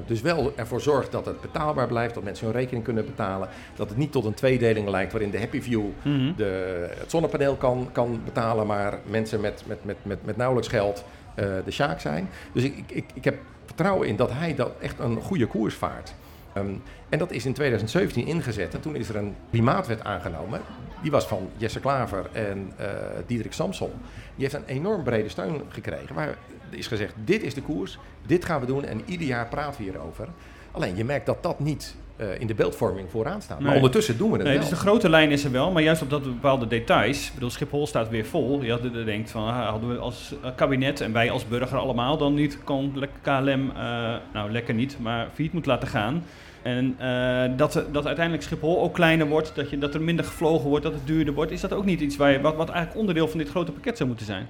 dus 0.06 0.20
wel 0.20 0.52
ervoor 0.56 0.80
zorgt 0.80 1.12
dat 1.12 1.26
het 1.26 1.40
betaalbaar 1.40 1.86
blijft, 1.86 2.14
dat 2.14 2.22
mensen 2.22 2.46
hun 2.46 2.54
rekening 2.54 2.84
kunnen 2.84 3.06
betalen. 3.06 3.48
Dat 3.74 3.88
het 3.88 3.98
niet 3.98 4.12
tot 4.12 4.24
een 4.24 4.34
tweedeling 4.34 4.88
lijkt 4.88 5.12
waarin 5.12 5.30
de 5.30 5.38
Happy 5.38 5.60
View 5.60 5.84
Mhm. 6.02 6.32
de, 6.36 6.86
het 6.98 7.10
zonnepaneel 7.10 7.54
kan, 7.54 7.88
kan 7.92 8.20
betalen, 8.24 8.66
maar 8.66 8.98
mensen 9.04 9.40
met, 9.40 9.62
met, 9.66 9.84
met, 9.84 9.96
met, 10.02 10.24
met 10.24 10.36
nauwelijks 10.36 10.68
geld 10.68 11.04
de 11.36 11.70
Sjaak 11.70 12.00
zijn. 12.00 12.28
Dus 12.52 12.62
ik, 12.62 12.84
ik, 12.86 13.04
ik 13.14 13.24
heb 13.24 13.38
vertrouwen 13.64 14.08
in 14.08 14.16
dat 14.16 14.32
hij 14.32 14.54
dat 14.54 14.72
echt 14.80 14.98
een 14.98 15.20
goede 15.20 15.46
koers 15.46 15.74
vaart. 15.74 16.14
Um, 16.56 16.82
en 17.08 17.18
dat 17.18 17.30
is 17.30 17.46
in 17.46 17.52
2017 17.52 18.26
ingezet. 18.26 18.74
En 18.74 18.80
toen 18.80 18.96
is 18.96 19.08
er 19.08 19.16
een 19.16 19.34
klimaatwet 19.50 20.04
aangenomen. 20.04 20.60
Die 21.02 21.10
was 21.10 21.26
van 21.26 21.48
Jesse 21.56 21.80
Klaver 21.80 22.28
en 22.32 22.72
uh, 22.80 22.86
Diederik 23.26 23.52
Samson. 23.52 23.90
Die 24.34 24.48
heeft 24.48 24.54
een 24.54 24.76
enorm 24.76 25.02
brede 25.02 25.28
steun 25.28 25.62
gekregen. 25.68 26.14
Waar 26.14 26.36
is 26.70 26.86
gezegd, 26.86 27.14
dit 27.24 27.42
is 27.42 27.54
de 27.54 27.62
koers, 27.62 27.98
dit 28.26 28.44
gaan 28.44 28.60
we 28.60 28.66
doen 28.66 28.84
en 28.84 29.02
ieder 29.04 29.26
jaar 29.26 29.46
praten 29.46 29.76
we 29.76 29.90
hierover. 29.90 30.28
Alleen 30.70 30.96
je 30.96 31.04
merkt 31.04 31.26
dat 31.26 31.42
dat 31.42 31.60
niet 31.60 31.94
uh, 32.16 32.40
in 32.40 32.46
de 32.46 32.54
beeldvorming 32.54 33.10
vooraan 33.10 33.42
staat. 33.42 33.58
Nee. 33.58 33.66
Maar 33.66 33.76
ondertussen 33.76 34.16
doen 34.18 34.30
we 34.30 34.36
het 34.36 34.44
nee, 34.44 34.52
wel. 34.52 34.62
Dus 34.62 34.70
de 34.70 34.76
grote 34.76 35.08
lijn 35.08 35.30
is 35.30 35.44
er 35.44 35.50
wel, 35.50 35.70
maar 35.70 35.82
juist 35.82 36.02
op 36.02 36.10
dat 36.10 36.22
bepaalde 36.22 36.66
details. 36.66 37.26
Ik 37.26 37.34
bedoel, 37.34 37.50
Schiphol 37.50 37.86
staat 37.86 38.08
weer 38.08 38.24
vol. 38.24 38.62
Je 38.62 38.70
had, 38.70 38.82
denkt 39.04 39.30
van, 39.30 39.48
hadden 39.48 39.88
we 39.88 39.98
als 39.98 40.34
kabinet 40.56 41.00
en 41.00 41.12
wij 41.12 41.30
als 41.30 41.48
burger 41.48 41.78
allemaal 41.78 42.18
dan 42.18 42.34
niet 42.34 42.58
kon 42.64 43.04
KLM, 43.22 43.72
uh, 43.76 44.14
nou 44.32 44.50
lekker 44.50 44.74
niet, 44.74 44.96
maar 45.00 45.28
failliet 45.34 45.52
moet 45.52 45.66
laten 45.66 45.88
gaan. 45.88 46.24
En 46.62 46.96
uh, 47.00 47.56
dat, 47.56 47.84
dat 47.92 48.06
uiteindelijk 48.06 48.44
Schiphol 48.44 48.82
ook 48.82 48.94
kleiner 48.94 49.26
wordt, 49.26 49.54
dat, 49.54 49.70
je, 49.70 49.78
dat 49.78 49.94
er 49.94 50.02
minder 50.02 50.24
gevlogen 50.24 50.68
wordt, 50.68 50.84
dat 50.84 50.92
het 50.92 51.06
duurder 51.06 51.34
wordt. 51.34 51.50
Is 51.50 51.60
dat 51.60 51.72
ook 51.72 51.84
niet 51.84 52.00
iets 52.00 52.16
waar 52.16 52.30
je, 52.30 52.40
wat, 52.40 52.56
wat 52.56 52.68
eigenlijk 52.68 52.98
onderdeel 52.98 53.28
van 53.28 53.38
dit 53.38 53.48
grote 53.48 53.72
pakket 53.72 53.96
zou 53.96 54.08
moeten 54.08 54.26
zijn? 54.26 54.46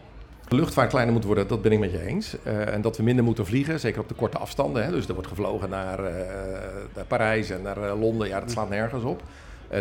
De 0.49 0.57
luchtvaart 0.57 0.91
kleiner 0.91 1.15
moet 1.15 1.25
worden, 1.25 1.49
dat 1.49 1.63
ben 1.63 1.73
ik 1.73 1.79
met 1.79 1.91
je 1.91 2.07
eens. 2.07 2.37
Uh, 2.47 2.75
en 2.75 2.81
dat 2.81 2.97
we 2.97 3.03
minder 3.03 3.25
moeten 3.25 3.47
vliegen, 3.47 3.81
zeker 3.81 4.01
op 4.01 4.09
de 4.09 4.15
korte 4.15 4.39
afstanden. 4.39 4.85
Hè. 4.85 4.91
Dus 4.91 5.09
er 5.09 5.15
wordt 5.15 5.29
gevlogen 5.29 5.69
naar, 5.69 6.01
uh, 6.01 6.07
naar 6.95 7.05
Parijs 7.07 7.51
en 7.51 7.63
naar 7.63 7.79
uh, 7.79 8.01
Londen. 8.01 8.29
Ja, 8.29 8.41
dat 8.41 8.51
slaat 8.51 8.69
nergens 8.69 9.05
op. 9.05 9.23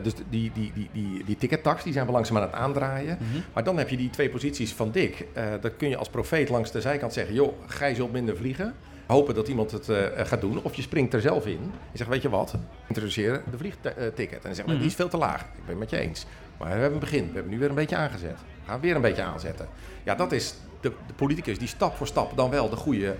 Dus 0.03 0.13
die, 0.29 0.51
die, 0.53 0.71
die, 0.73 0.89
die, 0.93 1.23
die 1.25 1.37
tickettax 1.37 1.83
die 1.83 1.93
zijn 1.93 2.05
we 2.05 2.11
langzaam 2.11 2.37
aan 2.37 2.43
het 2.43 2.51
aandraaien. 2.51 3.17
Mm-hmm. 3.19 3.43
Maar 3.53 3.63
dan 3.63 3.77
heb 3.77 3.89
je 3.89 3.97
die 3.97 4.09
twee 4.09 4.29
posities 4.29 4.73
van 4.73 4.91
Dick. 4.91 5.25
Uh, 5.37 5.43
dat 5.61 5.71
kun 5.77 5.89
je 5.89 5.97
als 5.97 6.09
profeet 6.09 6.49
langs 6.49 6.71
de 6.71 6.81
zijkant 6.81 7.13
zeggen... 7.13 7.33
joh, 7.33 7.53
gij 7.65 7.95
zult 7.95 8.11
minder 8.11 8.37
vliegen. 8.37 8.73
Hopen 9.07 9.35
dat 9.35 9.47
iemand 9.47 9.71
het 9.71 9.89
gaat 10.15 10.41
doen. 10.41 10.63
Of 10.63 10.73
je 10.73 10.81
springt 10.81 11.13
er 11.13 11.21
zelf 11.21 11.45
in. 11.45 11.71
Je 11.91 11.97
zegt, 11.97 12.09
weet 12.09 12.21
je 12.21 12.29
wat, 12.29 12.55
introduceer 12.87 13.41
de 13.51 13.57
vliegticket. 13.57 14.31
En 14.31 14.39
dan 14.41 14.55
zeg 14.55 14.65
maar, 14.65 14.65
mm-hmm. 14.65 14.77
die 14.77 14.87
is 14.87 14.95
veel 14.95 15.07
te 15.07 15.17
laag. 15.17 15.41
Ik 15.41 15.65
ben 15.65 15.69
het 15.69 15.77
met 15.77 15.89
je 15.89 15.97
eens. 15.97 16.25
Maar 16.57 16.67
we 16.67 16.73
hebben 16.73 16.93
een 16.93 16.99
begin. 16.99 17.27
We 17.27 17.33
hebben 17.33 17.51
nu 17.51 17.59
weer 17.59 17.69
een 17.69 17.75
beetje 17.75 17.95
aangezet. 17.95 18.37
We 18.63 18.71
gaan 18.71 18.79
weer 18.79 18.95
een 18.95 19.01
beetje 19.01 19.23
aanzetten. 19.23 19.67
Ja, 20.03 20.15
dat 20.15 20.31
is 20.31 20.55
de, 20.81 20.91
de 21.07 21.13
politicus 21.13 21.57
die 21.57 21.67
stap 21.67 21.95
voor 21.95 22.07
stap 22.07 22.37
dan 22.37 22.49
wel 22.49 22.69
de 22.69 22.75
goede 22.75 23.15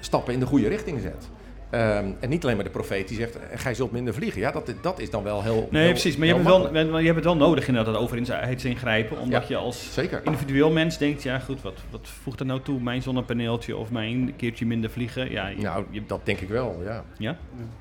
stappen 0.00 0.32
in 0.32 0.40
de 0.40 0.46
goede 0.46 0.68
richting 0.68 1.00
zet. 1.00 1.28
Um, 1.74 2.16
en 2.20 2.28
niet 2.28 2.42
alleen 2.42 2.56
maar 2.56 2.64
de 2.64 2.70
profeet 2.70 3.08
die 3.08 3.16
zegt, 3.16 3.38
gij 3.54 3.74
zult 3.74 3.92
minder 3.92 4.14
vliegen. 4.14 4.40
Ja, 4.40 4.50
dat, 4.50 4.72
dat 4.82 4.98
is 4.98 5.10
dan 5.10 5.22
wel 5.22 5.42
heel 5.42 5.68
Nee, 5.70 5.82
heel, 5.82 5.90
precies. 5.90 6.16
Maar 6.16 6.26
je 6.26 6.34
hebt, 6.34 6.44
wel, 6.46 6.98
je 6.98 7.04
hebt 7.04 7.16
het 7.16 7.24
wel 7.24 7.36
nodig 7.36 7.68
inderdaad, 7.68 7.92
dat 7.94 8.02
overheidsingrijpen. 8.02 9.18
Omdat 9.18 9.42
ja, 9.42 9.48
je 9.48 9.56
als 9.56 9.94
zeker. 9.94 10.20
individueel 10.24 10.70
mens 10.70 10.98
denkt, 10.98 11.22
ja 11.22 11.38
goed, 11.38 11.62
wat, 11.62 11.78
wat 11.90 12.08
voegt 12.22 12.40
er 12.40 12.46
nou 12.46 12.60
toe? 12.60 12.80
Mijn 12.80 13.02
zonnepaneeltje 13.02 13.76
of 13.76 13.90
mijn 13.90 14.36
keertje 14.36 14.66
minder 14.66 14.90
vliegen? 14.90 15.30
Ja, 15.30 15.46
je, 15.46 15.62
nou, 15.62 15.84
je, 15.90 16.06
dat 16.06 16.20
denk 16.24 16.40
ik 16.40 16.48
wel, 16.48 16.80
ja. 16.84 17.04
Ja? 17.18 17.36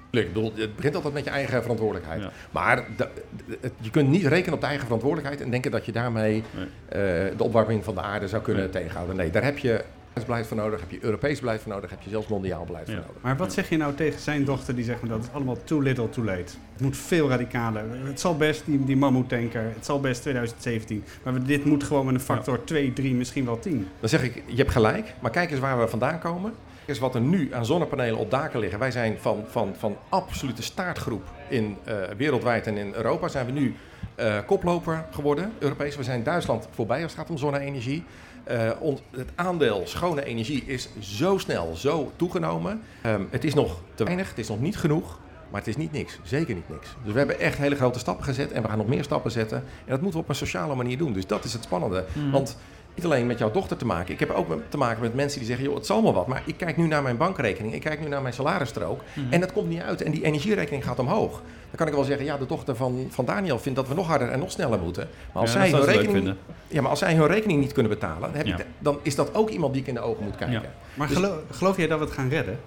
Ik 0.10 0.28
bedoel, 0.28 0.52
het 0.56 0.76
begint 0.76 0.95
altijd 0.95 1.13
met 1.13 1.24
je 1.24 1.30
eigen 1.30 1.62
verantwoordelijkheid. 1.62 2.22
Ja. 2.22 2.32
Maar 2.52 2.86
de, 2.98 3.08
de, 3.45 3.72
je 3.78 3.89
kunt 3.89 4.10
niet 4.10 4.26
rekenen 4.26 4.54
op 4.54 4.62
de 4.62 4.67
eigen 4.67 4.86
verantwoordelijkheid... 4.86 5.41
en 5.41 5.52
denken 5.52 5.72
dat 5.72 5.86
je 5.86 5.91
daarmee 5.91 6.43
nee. 6.56 7.30
uh, 7.30 7.38
de 7.38 7.43
opwarming 7.43 7.84
van 7.84 7.95
de 7.95 8.02
aarde 8.02 8.28
zou 8.28 8.41
kunnen 8.41 8.63
nee. 8.63 8.72
tegenhouden. 8.72 9.15
Nee, 9.15 9.30
daar 9.30 9.43
heb 9.43 9.58
je 9.58 9.84
beleid 10.26 10.48
voor 10.48 10.58
nodig, 10.58 10.80
heb 10.80 10.91
je 10.91 10.98
Europees 11.02 11.39
beleid 11.39 11.62
voor 11.62 11.72
nodig, 11.72 11.89
heb 11.89 12.02
je 12.02 12.10
zelfs 12.10 12.28
mondiaal 12.28 12.65
beleid 12.65 12.88
ja. 12.88 12.93
voor 12.93 13.04
nodig. 13.08 13.22
Maar 13.22 13.38
wat 13.38 13.54
zeg 13.54 13.69
je 13.69 13.78
nou 13.78 13.93
tegen 13.95 14.19
zijn 14.19 14.45
dochter 14.45 14.76
die 14.76 14.84
zegt 14.84 15.08
dat 15.08 15.24
is 15.24 15.30
allemaal 15.32 15.58
too 15.63 15.80
little 15.80 16.10
too 16.10 16.24
late? 16.24 16.52
Het 16.74 16.82
moet 16.82 16.98
veel 16.98 17.30
radicaler. 17.30 17.84
Het 18.04 18.19
zal 18.19 18.38
best, 18.38 18.65
die, 18.65 18.84
die 18.86 18.98
mammoetanker, 18.98 19.63
het 19.63 19.86
zal 19.86 20.00
best 20.00 20.22
2017. 20.22 21.04
Maar 21.24 21.43
dit 21.43 21.65
moet 21.65 21.84
gewoon 21.84 22.06
met 22.06 22.13
een 22.13 22.19
factor 22.19 22.58
ja. 22.58 22.63
2, 22.63 22.93
3, 22.93 23.13
misschien 23.13 23.45
wel 23.45 23.60
10. 23.60 23.88
Dan 24.00 24.10
zeg 24.10 24.24
ik, 24.24 24.43
je 24.45 24.56
hebt 24.56 24.72
gelijk, 24.72 25.13
maar 25.19 25.32
kijk 25.32 25.52
eens 25.52 25.60
waar 25.60 25.80
we 25.80 25.88
vandaan 25.88 26.19
komen. 26.19 26.54
Eens 26.89 26.99
wat 26.99 27.15
er 27.15 27.21
nu 27.21 27.54
aan 27.54 27.65
zonnepanelen 27.65 28.17
op 28.17 28.32
daken 28.32 28.60
liggen. 28.60 28.80
Wij 28.80 28.91
zijn 28.91 29.17
van, 29.19 29.43
van, 29.47 29.75
van 29.78 29.97
absolute 30.10 30.62
staartgroep 30.62 31.23
in 31.47 31.78
uh, 31.88 31.93
wereldwijd 32.17 32.67
en 32.67 32.78
in 32.78 32.93
Europa 32.93 33.28
zijn 33.28 33.45
we 33.45 33.52
nu 33.52 33.75
uh, 34.19 34.38
koploper 34.45 35.06
geworden, 35.12 35.52
Europees. 35.60 35.95
We 35.95 36.04
zijn 36.04 36.23
Duitsland 36.23 36.67
voorbij 36.71 37.04
als 37.04 37.12
het 37.12 37.21
gaat 37.21 37.30
om 37.30 37.38
zonne-energie. 37.38 38.04
Uh, 38.52 38.71
ont, 38.80 39.02
het 39.12 39.30
aandeel 39.36 39.82
schone 39.86 40.23
energie 40.23 40.63
is 40.65 40.89
zo 40.99 41.38
snel, 41.38 41.75
zo 41.75 42.12
toegenomen. 42.15 42.82
Um, 43.06 43.28
het 43.32 43.43
is 43.43 43.54
nog 43.54 43.82
te 43.93 44.04
weinig, 44.04 44.30
het 44.30 44.39
is 44.39 44.47
nog 44.47 44.60
niet 44.60 44.78
genoeg, 44.78 45.19
maar 45.49 45.60
het 45.60 45.69
is 45.69 45.78
niet 45.78 45.91
niks. 45.91 46.19
Zeker 46.23 46.56
niet 46.56 46.69
niks. 46.69 46.95
Dus 47.04 47.12
we 47.13 47.17
hebben 47.17 47.39
echt 47.39 47.58
hele 47.58 47.75
grote 47.75 47.99
stappen 47.99 48.25
gezet 48.25 48.52
en 48.52 48.62
we 48.62 48.67
gaan 48.67 48.78
nog 48.78 48.88
meer 48.88 49.04
stappen 49.04 49.32
zetten. 49.32 49.58
En 49.58 49.91
dat 49.91 50.02
moeten 50.02 50.19
we 50.19 50.25
op 50.25 50.30
een 50.30 50.36
sociale 50.36 50.75
manier 50.75 50.97
doen. 50.97 51.13
Dus 51.13 51.28
dat 51.28 51.43
is 51.43 51.54
het 51.54 51.63
spannende. 51.63 52.06
Mm. 52.13 52.32
Want 52.32 52.58
niet 53.04 53.12
alleen 53.12 53.28
met 53.28 53.38
jouw 53.40 53.52
dochter 53.52 53.78
te 53.78 53.86
maken. 53.86 54.14
Ik 54.14 54.20
heb 54.20 54.30
ook 54.32 54.48
te 54.70 54.78
maken 54.78 55.02
met 55.02 55.14
mensen 55.16 55.40
die 55.40 55.48
zeggen, 55.48 55.66
joh, 55.66 55.76
het 55.76 55.86
zal 55.86 56.02
maar 56.02 56.14
wat. 56.14 56.28
Maar 56.28 56.42
ik 56.46 56.58
kijk 56.58 56.78
nu 56.78 56.88
naar 56.88 57.04
mijn 57.04 57.18
bankrekening, 57.18 57.74
ik 57.74 57.82
kijk 57.82 58.00
nu 58.02 58.08
naar 58.08 58.22
mijn 58.22 58.34
salarisstrook. 58.34 59.02
Mm. 59.14 59.28
En 59.30 59.40
dat 59.40 59.52
komt 59.54 59.70
niet 59.70 59.82
uit. 59.82 60.02
En 60.02 60.12
die 60.12 60.24
energierekening 60.24 60.84
gaat 60.86 61.00
omhoog. 61.00 61.32
Dan 61.32 61.76
kan 61.76 61.88
ik 61.88 61.94
wel 61.94 62.04
zeggen, 62.04 62.26
ja, 62.26 62.38
de 62.38 62.46
dochter 62.46 62.76
van, 62.76 63.08
van 63.10 63.26
Daniel 63.26 63.60
vindt 63.60 63.78
dat 63.80 63.88
we 63.88 63.94
nog 63.94 64.08
harder 64.08 64.30
en 64.30 64.40
nog 64.40 64.52
sneller 64.52 64.80
moeten. 64.80 65.08
Maar 65.34 65.42
als, 65.42 65.54
ja, 65.54 65.60
zij, 65.60 65.70
hun 65.72 65.86
rekening, 65.86 66.34
ja, 66.68 66.82
maar 66.82 66.90
als 66.90 67.00
zij 67.00 67.14
hun 67.16 67.28
rekening 67.28 67.60
niet 67.60 67.72
kunnen 67.74 67.92
betalen, 67.92 68.22
dan, 68.22 68.34
heb 68.34 68.46
Ja. 68.46 68.52
ik 68.52 68.58
de- 68.58 68.66
dan 68.80 69.00
is 69.02 69.16
dat 69.16 69.36
ook 69.36 69.50
iemand 69.50 69.74
die 69.74 69.82
ik 69.82 69.88
in 69.88 69.94
de 69.94 70.02
ogen 70.02 70.24
moet 70.24 70.36
kijken. 70.36 70.62
Ja. 70.62 70.72
Maar 70.94 71.08
Dus- 71.08 71.16
geloof, 71.18 71.38
geloof 71.52 71.78
jij 71.78 71.88
dat 71.88 72.00
we 72.00 72.06
het 72.06 72.14
gaan 72.14 72.30
redden? 72.30 72.60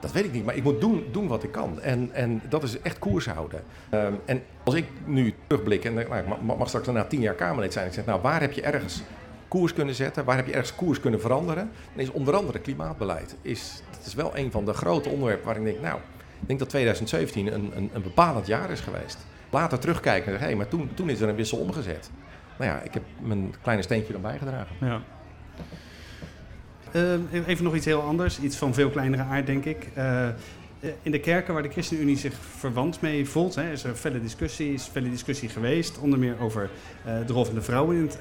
Dat 0.00 0.12
weet 0.12 0.24
ik 0.24 0.32
niet, 0.32 0.44
maar 0.44 0.56
ik 0.56 0.62
moet 0.62 0.80
doen, 0.80 1.04
doen 1.12 1.28
wat 1.28 1.42
ik 1.42 1.52
kan. 1.52 1.80
En, 1.80 2.10
en 2.12 2.42
dat 2.48 2.62
is 2.62 2.80
echt 2.80 2.98
koers 2.98 3.26
houden. 3.26 3.62
Ehm, 3.90 4.12
en 4.24 4.42
als 4.64 4.74
ik 4.74 4.84
nu 5.04 5.34
terugblik, 5.46 5.84
en 5.84 5.94
nou, 5.94 6.16
ik 6.16 6.26
mag, 6.26 6.56
mag 6.58 6.68
straks 6.68 6.86
na 6.86 7.04
tien 7.04 7.20
jaar 7.20 7.34
Kamerlid 7.34 7.72
zijn, 7.72 7.86
ik 7.86 7.92
zeg, 7.92 8.04
nou, 8.04 8.20
waar 8.22 8.40
heb 8.40 8.52
je 8.52 8.62
ergens 8.62 9.02
koers 9.50 9.72
kunnen 9.72 9.94
zetten? 9.94 10.24
Waar 10.24 10.36
heb 10.36 10.46
je 10.46 10.52
ergens 10.52 10.74
koers 10.74 11.00
kunnen 11.00 11.20
veranderen? 11.20 11.70
Dan 11.94 12.02
is 12.02 12.10
onder 12.10 12.34
andere 12.34 12.58
klimaatbeleid. 12.58 13.36
Is, 13.42 13.82
dat 13.90 14.06
is 14.06 14.14
wel 14.14 14.36
een 14.36 14.50
van 14.50 14.64
de 14.64 14.72
grote 14.72 15.08
onderwerpen 15.08 15.46
waar 15.46 15.56
ik 15.56 15.64
denk, 15.64 15.80
nou, 15.80 15.98
ik 16.40 16.46
denk 16.46 16.58
dat 16.58 16.68
2017 16.68 17.54
een, 17.54 17.72
een, 17.76 17.90
een 17.92 18.02
bepalend 18.02 18.46
jaar 18.46 18.70
is 18.70 18.80
geweest. 18.80 19.18
Later 19.50 19.78
terugkijken 19.78 20.24
en 20.24 20.30
zeggen, 20.30 20.48
hé, 20.48 20.54
maar 20.56 20.68
toen, 20.68 20.90
toen 20.94 21.10
is 21.10 21.20
er 21.20 21.28
een 21.28 21.36
wissel 21.36 21.58
omgezet. 21.58 22.10
Nou 22.58 22.70
ja, 22.70 22.80
ik 22.80 22.94
heb 22.94 23.02
mijn 23.20 23.54
kleine 23.62 23.82
steentje 23.82 24.14
erbij 24.14 24.38
gedragen. 24.38 24.76
Ja. 24.80 25.02
Uh, 26.92 27.46
even 27.46 27.64
nog 27.64 27.74
iets 27.74 27.86
heel 27.86 28.02
anders, 28.02 28.40
iets 28.40 28.56
van 28.56 28.74
veel 28.74 28.90
kleinere 28.90 29.22
aard, 29.22 29.46
denk 29.46 29.64
ik. 29.64 29.88
Uh, 29.98 30.28
in 31.02 31.10
de 31.10 31.20
kerken 31.20 31.54
waar 31.54 31.62
de 31.62 31.68
ChristenUnie 31.68 32.16
zich 32.16 32.34
verwant 32.58 33.00
mee 33.00 33.28
voelt, 33.28 33.54
hè, 33.54 33.72
is 33.72 33.84
er 33.84 33.94
felle 33.94 34.20
discussie, 34.20 34.72
is 34.72 34.82
felle 34.82 35.10
discussie 35.10 35.48
geweest. 35.48 35.98
Onder 35.98 36.18
meer 36.18 36.40
over 36.40 36.70
uh, 37.06 37.26
de 37.26 37.32
rol 37.32 37.44
van 37.44 37.54
de 37.54 37.62
vrouw 37.62 37.90
in 37.90 38.02
het, 38.02 38.18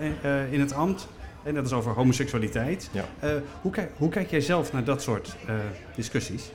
in 0.52 0.60
het 0.60 0.74
ambt. 0.74 1.08
En 1.44 1.54
dat 1.54 1.66
is 1.66 1.74
over 1.74 1.92
homoseksualiteit. 1.92 2.90
Ja. 2.92 3.06
hoe, 3.62 3.72
kijk, 3.72 3.92
hoe, 3.98 4.10
kijk 4.10 4.30
jij 4.30 4.42
zelf 4.42 4.74
naar 4.74 4.84
dat 4.84 5.02
soort 5.02 5.36
discussies? 5.96 6.52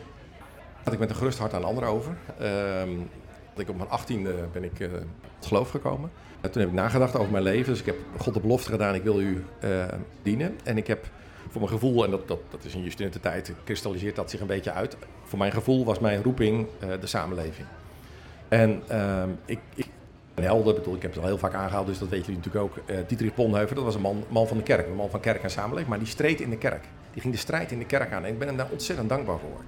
Ik 0.90 0.98
met 0.98 1.10
een 1.10 1.16
gerust 1.16 1.38
hart 1.38 1.54
aan 1.54 1.64
anderen 1.64 1.88
over. 1.88 2.16
Ehm, 2.38 2.90
ik 3.56 3.68
op 3.68 3.76
mijn 3.76 3.88
achttiende 3.88 4.34
ben 4.52 4.64
ik 4.64 4.78
het 4.78 5.46
geloof 5.46 5.70
gekomen. 5.70 6.10
toen 6.40 6.60
heb 6.60 6.68
ik 6.68 6.72
nagedacht 6.72 7.16
over 7.16 7.32
mijn 7.32 7.44
leven. 7.44 7.70
Dus 7.72 7.80
ik 7.80 7.86
heb 7.86 7.96
God 8.18 8.34
de 8.34 8.40
belofte 8.40 8.70
gedaan, 8.70 8.94
ik 8.94 9.02
wil 9.02 9.20
u 9.20 9.44
dienen. 10.22 10.58
En 10.64 10.76
ik 10.76 10.86
heb 10.86 11.06
voor 11.54 11.62
mijn 11.62 11.72
gevoel, 11.72 12.04
en 12.04 12.10
dat, 12.10 12.28
dat, 12.28 12.38
dat 12.50 12.64
is 12.64 12.74
in 12.74 12.84
je 12.84 12.90
studententijd, 12.90 13.52
kristalliseert 13.64 14.16
dat 14.16 14.30
zich 14.30 14.40
een 14.40 14.46
beetje 14.46 14.72
uit. 14.72 14.96
Voor 15.24 15.38
mijn 15.38 15.52
gevoel 15.52 15.84
was 15.84 15.98
mijn 15.98 16.22
roeping 16.22 16.66
uh, 16.84 16.90
de 17.00 17.06
samenleving. 17.06 17.66
En 18.48 18.82
uh, 18.90 19.22
ik, 19.44 19.58
ik 19.74 19.86
bedoel, 20.34 20.94
ik 20.94 21.02
heb 21.02 21.14
het 21.14 21.20
al 21.20 21.26
heel 21.26 21.38
vaak 21.38 21.54
aangehaald, 21.54 21.86
dus 21.86 21.98
dat 21.98 22.08
weten 22.08 22.26
jullie 22.26 22.40
natuurlijk 22.44 22.64
ook. 22.64 22.90
Uh, 22.90 22.96
Dietrich 23.06 23.34
Bonhoeffer, 23.34 23.74
dat 23.74 23.84
was 23.84 23.94
een 23.94 24.00
man, 24.00 24.24
man 24.28 24.46
van 24.46 24.56
de 24.56 24.62
kerk, 24.62 24.86
een 24.86 24.94
man 24.94 25.10
van 25.10 25.20
kerk 25.20 25.42
en 25.42 25.50
samenleving, 25.50 25.88
maar 25.88 25.98
die 25.98 26.08
streed 26.08 26.40
in 26.40 26.50
de 26.50 26.58
kerk. 26.58 26.84
Die 27.12 27.22
ging 27.22 27.34
de 27.34 27.40
strijd 27.40 27.72
in 27.72 27.78
de 27.78 27.84
kerk 27.84 28.12
aan 28.12 28.24
en 28.24 28.32
ik 28.32 28.38
ben 28.38 28.48
hem 28.48 28.56
daar 28.56 28.68
ontzettend 28.70 29.08
dankbaar 29.08 29.38
voor. 29.38 29.60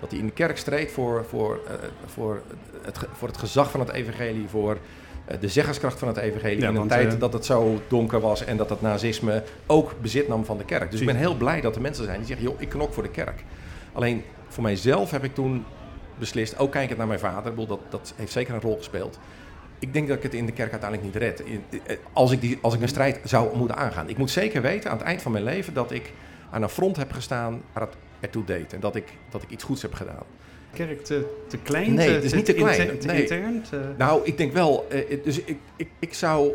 Dat 0.00 0.10
hij 0.10 0.18
in 0.18 0.26
de 0.26 0.32
kerk 0.32 0.58
streed 0.58 0.90
voor, 0.90 1.24
voor, 1.24 1.60
uh, 1.66 1.72
voor, 2.06 2.42
het, 2.82 2.98
voor 3.12 3.28
het 3.28 3.36
gezag 3.36 3.70
van 3.70 3.80
het 3.80 3.90
evangelie, 3.90 4.48
voor 4.48 4.78
eh, 5.24 5.40
de 5.40 5.48
zeggerskracht 5.48 5.98
van 5.98 6.08
het 6.08 6.16
evangelie 6.16 6.66
in 6.66 6.76
een 6.76 6.88
tijd 6.88 7.12
uh, 7.12 7.20
dat 7.20 7.32
het 7.32 7.44
zo 7.44 7.80
donker 7.88 8.20
was 8.20 8.44
en 8.44 8.56
dat 8.56 8.70
het 8.70 8.80
nazisme 8.80 9.42
ook 9.66 9.94
bezit 10.00 10.28
nam 10.28 10.44
van 10.44 10.58
de 10.58 10.64
kerk. 10.64 10.90
Dus 10.90 11.00
ik 11.00 11.06
ben 11.06 11.16
heel 11.16 11.34
blij 11.34 11.60
dat 11.60 11.74
er 11.74 11.80
mensen 11.80 12.04
zijn 12.04 12.18
die 12.18 12.26
zeggen, 12.26 12.46
joh, 12.46 12.60
ik 12.60 12.68
knok 12.68 12.92
voor 12.92 13.02
de 13.02 13.10
kerk. 13.10 13.44
Alleen 13.92 14.22
voor 14.48 14.62
mijzelf 14.62 15.10
heb 15.10 15.24
ik 15.24 15.34
toen 15.34 15.64
beslist, 16.18 16.58
ook 16.58 16.72
kijkend 16.72 16.98
naar 16.98 17.06
mijn 17.06 17.18
vader, 17.18 17.54
dat, 17.66 17.78
dat 17.88 18.12
heeft 18.16 18.32
zeker 18.32 18.54
een 18.54 18.60
rol 18.60 18.76
gespeeld. 18.76 19.18
Ik 19.80 19.92
denk 19.92 20.08
dat 20.08 20.16
ik 20.16 20.22
het 20.22 20.34
in 20.34 20.46
de 20.46 20.52
kerk 20.52 20.70
uiteindelijk 20.70 21.12
niet 21.12 21.22
red. 21.22 21.42
Eh, 21.42 21.96
als 22.12 22.32
ik, 22.32 22.40
die, 22.40 22.58
als 22.60 22.74
ik 22.74 22.80
een 22.80 22.88
strijd 22.88 23.20
zou 23.24 23.56
moeten 23.56 23.76
aangaan. 23.76 24.08
Ik 24.08 24.18
moet 24.18 24.30
zeker 24.30 24.62
weten 24.62 24.90
aan 24.90 24.96
het 24.96 25.06
eind 25.06 25.22
van 25.22 25.32
mijn 25.32 25.44
leven 25.44 25.74
dat 25.74 25.90
ik 25.90 26.12
aan 26.50 26.62
een 26.62 26.68
front 26.68 26.96
heb 26.96 27.12
gestaan 27.12 27.62
waar 27.72 27.82
het 27.82 27.96
ertoe 28.20 28.44
deed. 28.44 28.72
En 28.72 28.80
dat 28.80 28.96
ik, 28.96 29.04
dat 29.30 29.42
ik 29.42 29.50
iets 29.50 29.64
goeds 29.64 29.82
heb 29.82 29.94
gedaan 29.94 30.26
kerk 30.72 31.04
te, 31.04 31.24
te 31.46 31.58
klein? 31.58 31.94
Nee, 31.94 32.10
het 32.10 32.24
is 32.24 32.32
niet 32.32 32.44
te 32.44 32.52
klein. 32.52 32.98
Te, 32.98 33.06
nee. 33.06 33.20
intern? 33.20 33.64
Nou, 33.98 34.24
ik 34.24 34.36
denk 34.36 34.52
wel. 34.52 34.86
Uh, 34.92 35.24
dus 35.24 35.40
ik, 35.40 35.58
ik, 35.76 35.88
ik 35.98 36.14
zou 36.14 36.52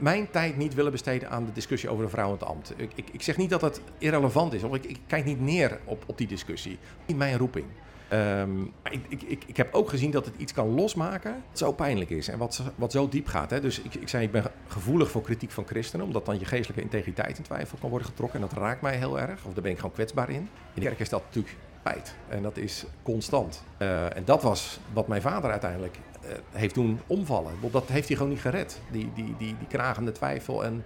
mijn 0.00 0.30
tijd 0.30 0.56
niet 0.56 0.74
willen 0.74 0.92
besteden 0.92 1.30
aan 1.30 1.44
de 1.44 1.52
discussie 1.52 1.88
over 1.88 2.04
een 2.04 2.10
vrouw 2.10 2.26
in 2.26 2.32
het 2.32 2.44
ambt. 2.44 2.72
Ik, 2.76 2.90
ik, 2.94 3.08
ik 3.12 3.22
zeg 3.22 3.36
niet 3.36 3.50
dat 3.50 3.60
het 3.60 3.80
irrelevant 3.98 4.52
is, 4.52 4.62
of 4.62 4.74
ik, 4.74 4.84
ik 4.84 4.98
kijk 5.06 5.24
niet 5.24 5.40
neer 5.40 5.78
op, 5.84 6.04
op 6.06 6.18
die 6.18 6.26
discussie. 6.26 6.78
Niet 7.06 7.16
mijn 7.16 7.38
roeping. 7.38 7.66
Um, 8.12 8.72
ik, 8.90 9.00
ik, 9.08 9.22
ik, 9.22 9.44
ik, 9.46 9.56
heb 9.56 9.74
ook 9.74 9.88
gezien 9.88 10.10
dat 10.10 10.24
het 10.24 10.34
iets 10.36 10.52
kan 10.52 10.74
losmaken 10.74 11.42
wat 11.48 11.58
zo 11.58 11.72
pijnlijk 11.72 12.10
is 12.10 12.28
en 12.28 12.38
wat, 12.38 12.62
wat 12.74 12.92
zo 12.92 13.08
diep 13.08 13.26
gaat. 13.26 13.50
Hè. 13.50 13.60
Dus 13.60 13.80
ik, 13.80 13.94
ik 13.94 14.08
zei, 14.08 14.24
ik 14.24 14.30
ben 14.30 14.44
gevoelig 14.66 15.10
voor 15.10 15.22
kritiek 15.22 15.50
van 15.50 15.66
christenen, 15.66 16.06
omdat 16.06 16.26
dan 16.26 16.38
je 16.38 16.44
geestelijke 16.44 16.82
integriteit 16.82 17.38
in 17.38 17.44
twijfel 17.44 17.78
kan 17.80 17.90
worden 17.90 18.08
getrokken. 18.08 18.40
En 18.40 18.48
dat 18.48 18.58
raakt 18.58 18.80
mij 18.80 18.96
heel 18.96 19.20
erg, 19.20 19.44
of 19.44 19.52
daar 19.52 19.62
ben 19.62 19.72
ik 19.72 19.76
gewoon 19.76 19.92
kwetsbaar 19.92 20.30
in. 20.30 20.36
In 20.36 20.48
de 20.74 20.80
kerk 20.80 20.98
is 20.98 21.08
dat 21.08 21.22
natuurlijk 21.24 21.56
spijt. 21.78 22.14
En 22.28 22.42
dat 22.42 22.56
is 22.56 22.84
constant. 23.02 23.62
Uh, 23.78 24.16
en 24.16 24.24
dat 24.24 24.42
was 24.42 24.78
wat 24.92 25.08
mijn 25.08 25.22
vader 25.22 25.50
uiteindelijk 25.50 25.96
uh, 26.24 26.30
heeft 26.50 26.74
doen 26.74 27.00
omvallen. 27.06 27.52
Dat 27.70 27.88
heeft 27.88 28.08
hij 28.08 28.16
gewoon 28.16 28.32
niet 28.32 28.40
gered. 28.40 28.80
Die, 28.90 29.10
die, 29.14 29.34
die, 29.38 29.56
die 29.58 29.68
kragende 29.68 30.12
twijfel 30.12 30.64
en 30.64 30.84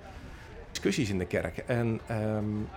discussies 0.70 1.10
in 1.10 1.18
de 1.18 1.26
kerk. 1.26 1.58
En 1.58 2.00
um, 2.10 2.68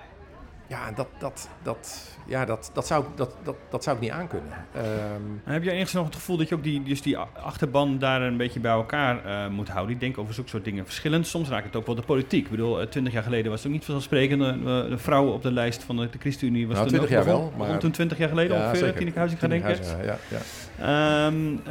ja, 0.67 0.91
dat, 0.91 1.07
dat, 1.19 1.49
dat, 1.63 2.15
ja 2.25 2.45
dat, 2.45 2.71
dat, 2.73 2.87
zou, 2.87 3.05
dat, 3.15 3.35
dat, 3.43 3.55
dat 3.69 3.83
zou 3.83 3.95
ik 3.95 4.01
niet 4.01 4.11
aankunnen. 4.11 4.53
Um, 4.75 5.41
heb 5.43 5.63
jij 5.63 5.73
ergens 5.73 5.93
nog 5.93 6.05
het 6.05 6.15
gevoel 6.15 6.37
dat 6.37 6.49
je 6.49 6.55
ook 6.55 6.63
die, 6.63 6.83
dus 6.83 7.01
die 7.01 7.17
achterban 7.17 7.99
daar 7.99 8.21
een 8.21 8.37
beetje 8.37 8.59
bij 8.59 8.71
elkaar 8.71 9.25
uh, 9.25 9.47
moet 9.47 9.69
houden? 9.69 9.93
Ik 9.93 9.99
denk 9.99 10.17
over 10.17 10.33
zulke 10.33 10.49
soort 10.49 10.63
dingen 10.63 10.85
verschillend. 10.85 11.27
Soms 11.27 11.49
raakt 11.49 11.65
het 11.65 11.75
ook 11.75 11.85
wel 11.85 11.95
de 11.95 12.01
politiek. 12.01 12.45
Ik 12.45 12.51
bedoel, 12.51 12.87
twintig 12.87 13.13
jaar 13.13 13.23
geleden 13.23 13.51
was 13.51 13.59
het 13.59 13.67
ook 13.67 13.73
niet 13.73 13.85
vanzelfsprekend. 13.85 14.39
De, 14.39 14.85
de 14.89 14.97
vrouw 14.97 15.27
op 15.27 15.41
de 15.41 15.51
lijst 15.51 15.83
van 15.83 15.97
de, 15.97 16.09
de 16.09 16.17
ChristenUnie 16.17 16.67
was 16.67 16.77
nou, 16.77 16.87
20 16.87 17.09
jaar 17.09 17.25
wel. 17.25 17.53
Maar... 17.57 17.79
Toen 17.79 17.91
20 17.91 18.17
jaar 18.17 18.29
geleden 18.29 18.57
ja, 18.57 18.63
ongeveer, 18.63 18.93
Tineke 18.93 19.17
Huizing 19.17 19.39
gaan 19.39 19.49
denken. 19.49 19.69
Ja, 19.69 20.03
ja, 20.03 20.17
ja. 20.27 21.25
Um, 21.27 21.51
uh, 21.51 21.69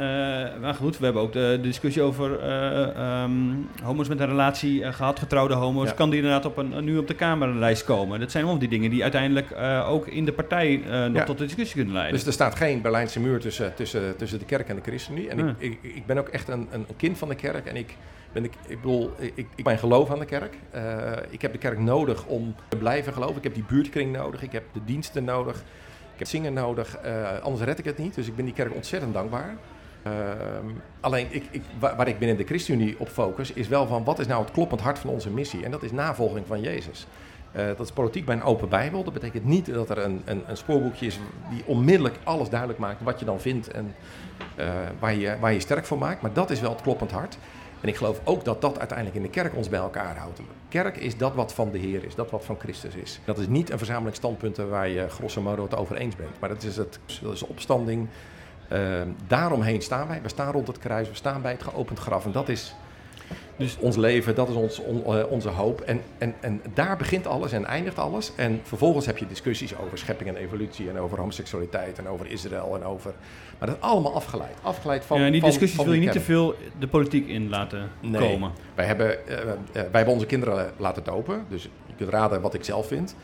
maar 0.61 0.73
goed, 0.73 0.97
we 0.97 1.05
hebben 1.05 1.21
ook 1.21 1.33
de, 1.33 1.39
de 1.39 1.67
discussie 1.67 2.01
over 2.01 2.31
um, 3.23 3.67
homo's 3.83 4.07
met 4.07 4.19
een 4.19 4.27
relatie 4.27 4.93
gehad, 4.93 5.19
getrouwde 5.19 5.53
homo's. 5.53 5.93
Kan 5.93 6.09
die 6.09 6.19
inderdaad 6.19 6.45
op 6.45 6.57
een, 6.57 6.83
nu 6.83 6.97
op 6.97 7.07
de 7.07 7.13
Kamerlijst 7.13 7.83
komen? 7.83 8.19
Dat 8.19 8.31
zijn 8.31 8.43
allemaal 8.43 8.61
die 8.61 8.69
dingen 8.69 8.86
die 8.89 9.01
uiteindelijk 9.01 9.55
ook 9.87 10.07
in 10.07 10.25
de 10.25 10.33
partij 10.33 10.81
nog 10.85 11.15
ja. 11.15 11.23
tot 11.23 11.37
de 11.37 11.45
discussie 11.45 11.75
kunnen 11.75 11.93
leiden. 11.93 12.15
Dus 12.15 12.25
er 12.27 12.33
staat 12.33 12.55
geen 12.55 12.81
Berlijnse 12.81 13.19
muur 13.19 13.39
tussen, 13.39 13.73
tussen, 13.75 14.15
tussen 14.15 14.39
de 14.39 14.45
kerk 14.45 14.69
en 14.69 14.75
de 14.75 14.81
ChristenUnie. 14.81 15.29
En 15.29 15.39
ik, 15.39 15.55
ik, 15.57 15.95
ik, 15.95 16.05
ben 16.05 16.17
ook 16.17 16.27
echt 16.27 16.47
een, 16.47 16.67
een 16.71 16.85
kind 16.97 17.17
van 17.17 17.29
de 17.29 17.35
kerk. 17.35 17.65
En 17.65 17.75
ik, 17.75 17.95
ben 18.31 18.43
ik, 18.43 18.53
ik 18.67 18.81
bedoel, 18.81 19.11
ik, 19.19 19.47
ik 19.55 19.63
ben 19.63 19.77
geloof 19.77 20.11
aan 20.11 20.19
de 20.19 20.25
kerk. 20.25 20.55
ik 21.29 21.41
heb 21.41 21.51
de 21.51 21.57
kerk 21.57 21.79
nodig 21.79 22.25
om 22.25 22.55
te 22.67 22.77
blijven 22.77 23.13
geloven. 23.13 23.37
Ik 23.37 23.43
heb 23.43 23.53
die 23.53 23.65
buurtkring 23.67 24.15
nodig. 24.15 24.41
Ik 24.41 24.51
heb 24.51 24.63
de 24.73 24.81
diensten 24.85 25.23
nodig. 25.23 25.63
Ik 26.17 26.23
heb 26.23 26.31
zingen 26.31 26.53
nodig, 26.53 26.97
uh, 27.05 27.39
anders 27.41 27.63
red 27.63 27.79
ik 27.79 27.85
het 27.85 27.97
niet. 27.97 28.15
Dus 28.15 28.27
ik 28.27 28.35
ben 28.35 28.45
die 28.45 28.53
kerk 28.53 28.75
ontzettend 28.75 29.13
dankbaar. 29.13 29.55
Uh, 30.07 30.13
alleen 30.99 31.27
ik, 31.29 31.43
ik, 31.51 31.61
waar, 31.79 31.95
waar, 31.95 32.07
ik 32.07 32.19
binnen 32.19 32.37
de 32.37 32.43
ChristenUnie 32.43 32.95
op 32.99 33.07
focus, 33.09 33.53
is 33.53 33.67
wel 33.67 33.87
van 33.87 34.03
wat 34.03 34.19
is 34.19 34.27
nou 34.27 34.43
het 34.43 34.51
kloppend 34.51 34.81
hart 34.81 34.99
van 34.99 35.09
onze 35.09 35.29
missie? 35.29 35.63
En 35.63 35.71
dat 35.71 35.83
is 35.83 35.91
navolging 35.91 36.47
van 36.47 36.61
Jezus. 36.61 37.07
Uh, 37.57 37.65
dat 37.65 37.79
is 37.79 37.91
politiek 37.91 38.25
bij 38.25 38.35
een 38.35 38.43
open 38.43 38.69
Bijbel. 38.69 39.03
Dat 39.03 39.13
betekent 39.13 39.45
niet 39.45 39.73
dat 39.73 39.89
er 39.89 39.97
een, 39.97 40.21
een, 40.25 40.43
een, 40.47 40.57
spoorboekje 40.57 41.05
is 41.05 41.19
die 41.49 41.63
onmiddellijk 41.65 42.15
alles 42.23 42.49
duidelijk 42.49 42.79
maakt 42.79 43.01
wat 43.01 43.19
je 43.19 43.25
dan 43.25 43.39
vindt 43.39 43.71
en 43.71 43.95
waar, 44.99 45.13
je, 45.13 45.37
waar 45.39 45.53
je 45.53 45.59
sterk 45.59 45.85
voor 45.85 45.97
maakt. 45.97 46.21
Maar 46.21 46.33
dat 46.33 46.49
is 46.49 46.59
wel 46.59 46.71
het 46.71 46.81
kloppend 46.81 47.11
hart. 47.11 47.37
En 47.81 47.87
ik 47.87 47.95
geloof 47.95 48.21
ook 48.23 48.45
dat 48.45 48.61
dat 48.61 48.77
uiteindelijk 48.77 49.17
in 49.17 49.23
de 49.23 49.29
kerk 49.29 49.55
ons 49.55 49.69
bij 49.69 49.79
elkaar 49.79 50.17
houdt. 50.17 50.41
Kerk 50.69 50.97
is 50.97 51.17
dat 51.17 51.35
wat 51.35 51.53
van 51.53 51.71
de 51.71 51.77
Heer 51.77 52.03
is, 52.03 52.15
dat 52.15 52.31
wat 52.31 52.45
van 52.45 52.55
Christus 52.59 52.95
is. 52.95 53.19
Dat 53.25 53.37
is 53.37 53.47
niet 53.47 53.69
een 53.69 53.77
verzameling 53.77 54.15
standpunten 54.15 54.69
waar 54.69 54.87
je 54.87 55.09
grosso 55.09 55.41
modo 55.41 55.63
het 55.63 55.75
over 55.75 55.95
eens 55.95 56.15
bent. 56.15 56.39
Maar 56.39 56.49
dat 56.49 56.63
is, 56.63 56.77
het, 56.77 56.99
dat 57.21 57.33
is 57.33 57.43
opstanding. 57.43 58.07
Uh, 58.71 59.01
daaromheen 59.27 59.81
staan 59.81 60.07
wij. 60.07 60.21
We 60.21 60.29
staan 60.29 60.51
rond 60.51 60.67
het 60.67 60.79
kruis, 60.79 61.09
we 61.09 61.15
staan 61.15 61.41
bij 61.41 61.51
het 61.51 61.63
geopend 61.63 61.99
graf. 61.99 62.25
En 62.25 62.31
dat 62.31 62.49
is 62.49 62.75
dus 63.57 63.77
ons 63.79 63.95
leven, 63.95 64.35
dat 64.35 64.49
is 64.49 64.55
ons, 64.55 64.79
on, 64.79 65.03
uh, 65.07 65.23
onze 65.29 65.49
hoop. 65.49 65.81
En, 65.81 66.01
en, 66.17 66.33
en 66.39 66.61
daar 66.73 66.97
begint 66.97 67.27
alles 67.27 67.51
en 67.51 67.65
eindigt 67.65 67.99
alles. 67.99 68.31
En 68.35 68.59
vervolgens 68.63 69.05
heb 69.05 69.17
je 69.17 69.27
discussies 69.27 69.77
over 69.77 69.97
schepping 69.97 70.29
en 70.29 70.35
evolutie 70.35 70.89
en 70.89 70.99
over 70.99 71.17
homoseksualiteit 71.17 71.97
en 71.97 72.07
over 72.07 72.31
Israël 72.31 72.75
en 72.75 72.83
over... 72.83 73.13
Maar 73.59 73.67
dat 73.67 73.77
is 73.77 73.83
allemaal 73.83 74.13
afgeleid. 74.13 74.55
Afgeleid 74.61 75.05
van 75.05 75.19
Ja, 75.19 75.25
en 75.25 75.31
die 75.31 75.41
van, 75.41 75.49
discussies 75.49 75.77
van 75.77 75.85
wil 75.85 75.93
je 75.93 75.99
niet 75.99 76.11
te 76.11 76.19
veel 76.19 76.55
de 76.79 76.87
politiek 76.87 77.27
in 77.27 77.49
laten 77.49 77.89
Nee. 77.99 78.31
komen. 78.31 78.51
Wij 78.75 78.85
hebben, 78.85 79.17
uh, 79.27 79.35
uh, 79.35 79.43
wij 79.73 79.89
hebben 79.91 80.13
onze 80.13 80.25
kinderen 80.25 80.71
laten 80.77 81.03
dopen. 81.03 81.45
Dus 81.49 81.63
je 81.63 81.93
kunt 81.97 82.09
raden 82.09 82.41
wat 82.41 82.53
ik 82.53 82.63
zelf 82.63 82.87
vind. 82.87 83.15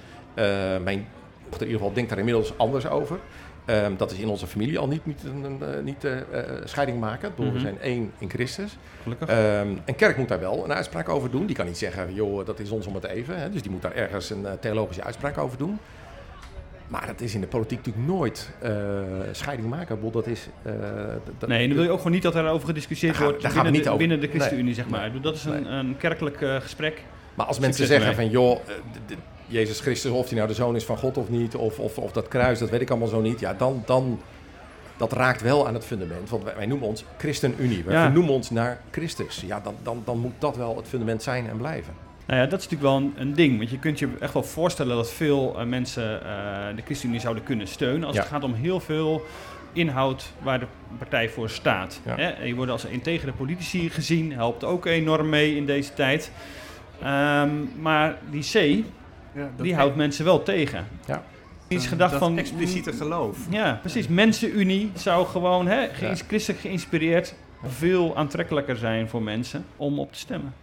Mijn 0.83 1.07
dochter 1.43 1.61
in 1.61 1.73
ieder 1.73 1.77
geval 1.77 1.93
denkt 1.93 2.09
daar 2.09 2.19
inmiddels 2.19 2.53
anders 2.57 2.87
over. 2.87 3.19
Um, 3.67 3.97
dat 3.97 4.11
is 4.11 4.19
in 4.19 4.27
onze 4.27 4.47
familie 4.47 4.79
al 4.79 4.87
niet, 4.87 5.05
niet, 5.05 5.23
een, 5.23 5.59
niet 5.83 6.03
uh, 6.03 6.11
scheiding 6.63 6.99
maken. 6.99 7.29
Bedoel, 7.29 7.45
Mhm. 7.45 7.53
We 7.53 7.59
zijn 7.59 7.79
één 7.79 8.11
in 8.17 8.29
Christus. 8.29 8.77
Gelukkig. 9.03 9.29
Um, 9.29 9.79
en 9.85 9.95
kerk 9.95 10.17
moet 10.17 10.27
daar 10.27 10.39
wel 10.39 10.63
een 10.63 10.73
uitspraak 10.73 11.09
over 11.09 11.31
doen. 11.31 11.45
Die 11.45 11.55
kan 11.55 11.65
niet 11.65 11.77
zeggen, 11.77 12.13
joh, 12.13 12.45
dat 12.45 12.59
is 12.59 12.69
ons 12.69 12.85
om 12.87 12.95
het 12.95 13.03
even. 13.03 13.39
Hè. 13.39 13.49
Dus 13.49 13.61
die 13.61 13.71
moet 13.71 13.81
daar 13.81 13.95
ergens 13.95 14.29
een 14.29 14.41
uh, 14.41 14.51
theologische 14.59 15.03
uitspraak 15.03 15.37
over 15.37 15.57
doen. 15.57 15.79
Maar 16.87 17.07
dat 17.07 17.21
is 17.21 17.35
in 17.35 17.41
de 17.41 17.47
politiek 17.47 17.77
natuurlijk 17.77 18.07
nooit 18.07 18.49
uh, 18.63 18.69
scheiding 19.31 19.69
maken. 19.69 20.11
Dat 20.11 20.27
is... 20.27 20.47
uh, 20.65 20.73
dat, 21.39 21.49
nee, 21.49 21.67
dan 21.67 21.75
wil 21.75 21.85
je 21.85 21.91
ook 21.91 21.97
gewoon 21.97 22.13
niet 22.13 22.23
dat 22.23 22.33
daarover 22.33 22.67
gediscussieerd 22.67 23.17
Daar 23.17 23.23
wordt 23.23 23.41
daar 23.41 23.51
we 23.51 23.55
binnen, 23.55 23.73
niet 23.73 23.83
de, 23.83 23.89
over. 23.89 24.07
binnen 24.07 24.19
de 24.19 24.27
ChristenUnie, 24.27 24.63
Nee. 24.63 24.73
zeg 24.73 24.89
maar. 24.89 25.11
Dat 25.21 25.35
is 25.35 25.45
een, 25.45 25.73
een 25.73 25.97
kerkelijk 25.97 26.41
eh, 26.41 26.55
gesprek. 26.55 27.03
Maar 27.33 27.45
als 27.45 27.59
mensen 27.59 27.85
Succes 27.85 28.03
zeggen 28.03 28.23
van, 28.23 28.29
joh, 28.31 28.51
eh, 28.51 28.73
Jezus 29.47 29.79
Christus, 29.79 30.11
of 30.11 30.27
hij 30.27 30.35
nou 30.37 30.47
de 30.47 30.53
zoon 30.53 30.75
is 30.75 30.83
van 30.85 30.97
God 30.97 31.17
of 31.17 31.29
niet, 31.29 31.55
of, 31.55 31.79
of, 31.79 31.97
of 31.97 32.11
dat 32.11 32.27
kruis, 32.27 32.59
dat 32.59 32.69
weet 32.69 32.81
ik 32.81 32.89
allemaal 32.89 33.07
zo 33.07 33.21
niet. 33.21 33.39
Ja, 33.39 33.53
dan, 33.53 33.83
dan 33.85 34.19
dat 34.97 35.13
raakt 35.13 35.41
wel 35.41 35.67
aan 35.67 35.73
het 35.73 35.85
fundament. 35.85 36.29
Want 36.29 36.43
wij, 36.43 36.55
wij 36.55 36.65
noemen 36.65 36.87
ons 36.87 37.03
ChristenUnie. 37.17 37.83
Wij 37.83 37.93
Ja. 37.95 38.03
vernoemen 38.03 38.33
ons 38.33 38.49
naar 38.49 38.81
Christus. 38.91 39.43
Ja, 39.45 39.59
dan, 39.59 39.75
dan, 39.83 40.01
dan 40.05 40.19
moet 40.19 40.33
dat 40.39 40.55
wel 40.57 40.75
het 40.77 40.87
fundament 40.87 41.23
zijn 41.23 41.49
en 41.49 41.57
blijven. 41.57 41.93
Nou 42.25 42.39
ja, 42.39 42.45
dat 42.47 42.59
is 42.59 42.69
natuurlijk 42.69 42.91
wel 42.91 42.95
een, 42.97 43.13
een 43.27 43.33
ding. 43.33 43.57
Want 43.57 43.69
je 43.69 43.79
kunt 43.79 43.99
je 43.99 44.09
echt 44.19 44.33
wel 44.33 44.43
voorstellen 44.43 44.95
dat 44.95 45.11
veel 45.11 45.55
eh, 45.59 45.65
mensen 45.65 46.19
eh, 46.25 46.75
de 46.75 46.81
ChristenUnie 46.85 47.19
zouden 47.21 47.43
kunnen 47.43 47.67
steunen. 47.67 48.03
Als 48.07 48.15
Ja. 48.15 48.21
het 48.21 48.29
gaat 48.31 48.43
om 48.43 48.53
heel 48.53 48.79
veel 48.79 49.25
inhoud 49.73 50.25
waar 50.41 50.59
de 50.59 50.65
partij 50.97 51.29
voor 51.29 51.49
staat. 51.49 51.99
Ja. 52.05 52.15
Hè? 52.15 52.43
Je 52.43 52.55
wordt 52.55 52.71
als 52.71 52.85
integere 52.85 53.31
politici 53.31 53.89
gezien, 53.89 54.33
helpt 54.33 54.63
ook 54.63 54.85
enorm 54.85 55.29
mee 55.29 55.55
in 55.55 55.65
deze 55.65 55.93
tijd. 55.93 56.31
Ehm, 57.01 57.49
maar 57.81 58.17
die 58.29 58.43
C, 58.43 58.85
Ja, 59.35 59.49
die 59.61 59.75
houdt 59.75 59.95
mensen 59.95 60.25
wel 60.25 60.43
tegen. 60.43 60.87
Ja. 61.05 61.23
Iets 61.67 61.87
gedacht 61.87 62.11
dat 62.11 62.19
van... 62.19 62.37
expliciete 62.37 62.93
geloof. 62.93 63.37
Ja, 63.49 63.77
precies. 63.81 64.07
Mensenunie 64.07 64.91
zou 64.95 65.25
gewoon, 65.25 65.67
hè, 65.67 65.87
ge- 65.93 66.05
Ja. 66.05 66.15
christelijk 66.15 66.61
geïnspireerd, 66.61 67.33
veel 67.65 68.15
aantrekkelijker 68.15 68.75
zijn 68.77 69.09
voor 69.09 69.21
mensen 69.21 69.65
om 69.77 69.99
op 69.99 70.13
te 70.13 70.19
stemmen. 70.19 70.53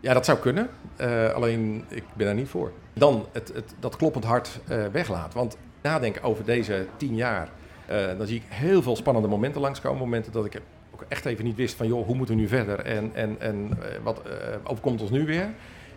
Ja, 0.00 0.14
dat 0.14 0.24
zou 0.24 0.38
kunnen. 0.38 0.68
Eh, 0.96 1.28
alleen, 1.32 1.84
ik 1.88 2.02
ben 2.14 2.26
daar 2.26 2.34
niet 2.34 2.48
voor. 2.48 2.72
Dan 2.92 3.26
het, 3.32 3.50
het, 3.54 3.74
dat 3.80 3.96
kloppend 3.96 4.24
hart 4.24 4.60
eh 4.68 4.84
weglaat. 4.92 5.34
Want 5.34 5.56
nadenken 5.82 6.22
over 6.22 6.44
deze 6.44 6.86
tien 6.96 7.14
jaar... 7.14 7.48
eh, 7.86 8.06
dan 8.18 8.26
zie 8.26 8.36
ik 8.36 8.42
heel 8.48 8.82
veel 8.82 8.96
spannende 8.96 9.28
momenten 9.28 9.60
langskomen. 9.60 9.98
Momenten 9.98 10.32
dat 10.32 10.44
ik 10.44 10.60
ook 10.94 11.04
echt 11.08 11.24
even 11.24 11.44
niet 11.44 11.56
wist 11.56 11.74
van... 11.76 11.86
joh, 11.86 12.06
hoe 12.06 12.16
moeten 12.16 12.34
we 12.34 12.40
nu 12.40 12.48
verder? 12.48 12.78
En, 12.80 13.10
en, 13.14 13.36
en 13.40 13.78
wat 14.02 14.22
eh, 14.22 14.32
overkomt 14.64 15.00
ons 15.00 15.10
nu 15.10 15.24
weer? 15.26 15.48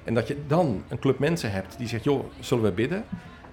En 0.10 0.16
dat 0.16 0.28
je 0.28 0.38
dan 0.48 0.84
een 0.88 1.00
club 1.00 1.20
mensen 1.20 1.52
hebt 1.52 1.78
die 1.78 1.88
zegt... 1.88 2.04
joh, 2.04 2.26
zullen 2.40 2.64
we 2.64 2.72
bidden? 2.72 3.04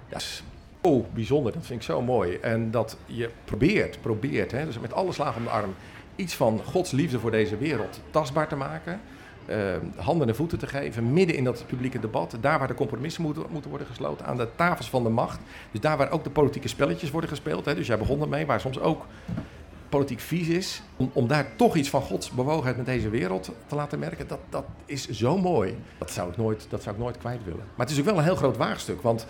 Dat 0.09 0.21
is 0.21 0.43
zo 0.83 1.05
bijzonder. 1.13 1.53
Dat 1.53 1.65
vind 1.65 1.79
ik 1.79 1.85
zo 1.85 2.01
mooi. 2.01 2.37
En 2.41 2.71
dat 2.71 2.97
je 3.05 3.29
probeert, 3.45 4.01
probeert... 4.01 4.51
Hè, 4.51 4.65
dus 4.65 4.79
met 4.79 4.93
alle 4.93 5.11
slagen 5.11 5.37
om 5.37 5.43
de 5.43 5.49
arm... 5.49 5.75
iets 6.15 6.35
van 6.35 6.61
Gods 6.65 6.91
liefde 6.91 7.19
voor 7.19 7.31
deze 7.31 7.57
wereld 7.57 7.99
tastbaar 8.09 8.47
te 8.47 8.55
maken... 8.55 8.99
eh, 9.45 9.57
handen 9.95 10.27
en 10.27 10.35
voeten 10.35 10.57
te 10.57 10.67
geven, 10.67 11.13
midden 11.13 11.35
in 11.35 11.43
dat 11.43 11.63
publieke 11.67 11.99
debat, 11.99 12.37
daar 12.41 12.59
waar 12.59 12.67
de 12.67 12.73
compromissen 12.73 13.23
moeten, 13.23 13.43
moeten 13.49 13.69
worden 13.69 13.87
gesloten, 13.87 14.25
aan 14.25 14.37
de 14.37 14.47
tafels 14.55 14.89
van 14.89 15.03
de 15.03 15.09
macht. 15.09 15.39
Dus 15.71 15.81
daar 15.81 15.97
waar 15.97 16.11
ook 16.11 16.23
de 16.23 16.29
politieke 16.29 16.67
spelletjes 16.67 17.11
worden 17.11 17.29
gespeeld. 17.29 17.65
Hè, 17.65 17.75
dus 17.75 17.87
jij 17.87 17.97
begon 17.97 18.21
ermee, 18.21 18.45
waar 18.45 18.59
soms 18.59 18.79
ook 18.79 19.05
politiek 19.89 20.19
vies 20.19 20.47
is, 20.47 20.81
om, 20.95 21.09
om 21.13 21.27
daar 21.27 21.47
toch 21.55 21.75
iets 21.75 21.89
van 21.89 22.01
Gods 22.01 22.31
bewogenheid 22.31 22.77
met 22.77 22.85
deze 22.85 23.09
wereld 23.09 23.51
te 23.67 23.75
laten 23.75 23.99
merken, 23.99 24.27
dat, 24.27 24.39
dat 24.49 24.65
is 24.85 25.09
zo 25.09 25.37
mooi. 25.37 25.77
Dat 25.97 26.11
zou, 26.11 26.29
ik 26.29 26.37
nooit, 26.37 26.65
dat 26.69 26.83
zou 26.83 26.95
ik 26.95 27.01
nooit 27.01 27.17
kwijt 27.17 27.43
willen. 27.43 27.63
Maar 27.75 27.85
het 27.85 27.95
is 27.95 27.99
ook 27.99 28.05
wel 28.05 28.17
een 28.17 28.23
heel 28.23 28.35
groot 28.35 28.57
waagstuk, 28.57 29.01
want 29.01 29.25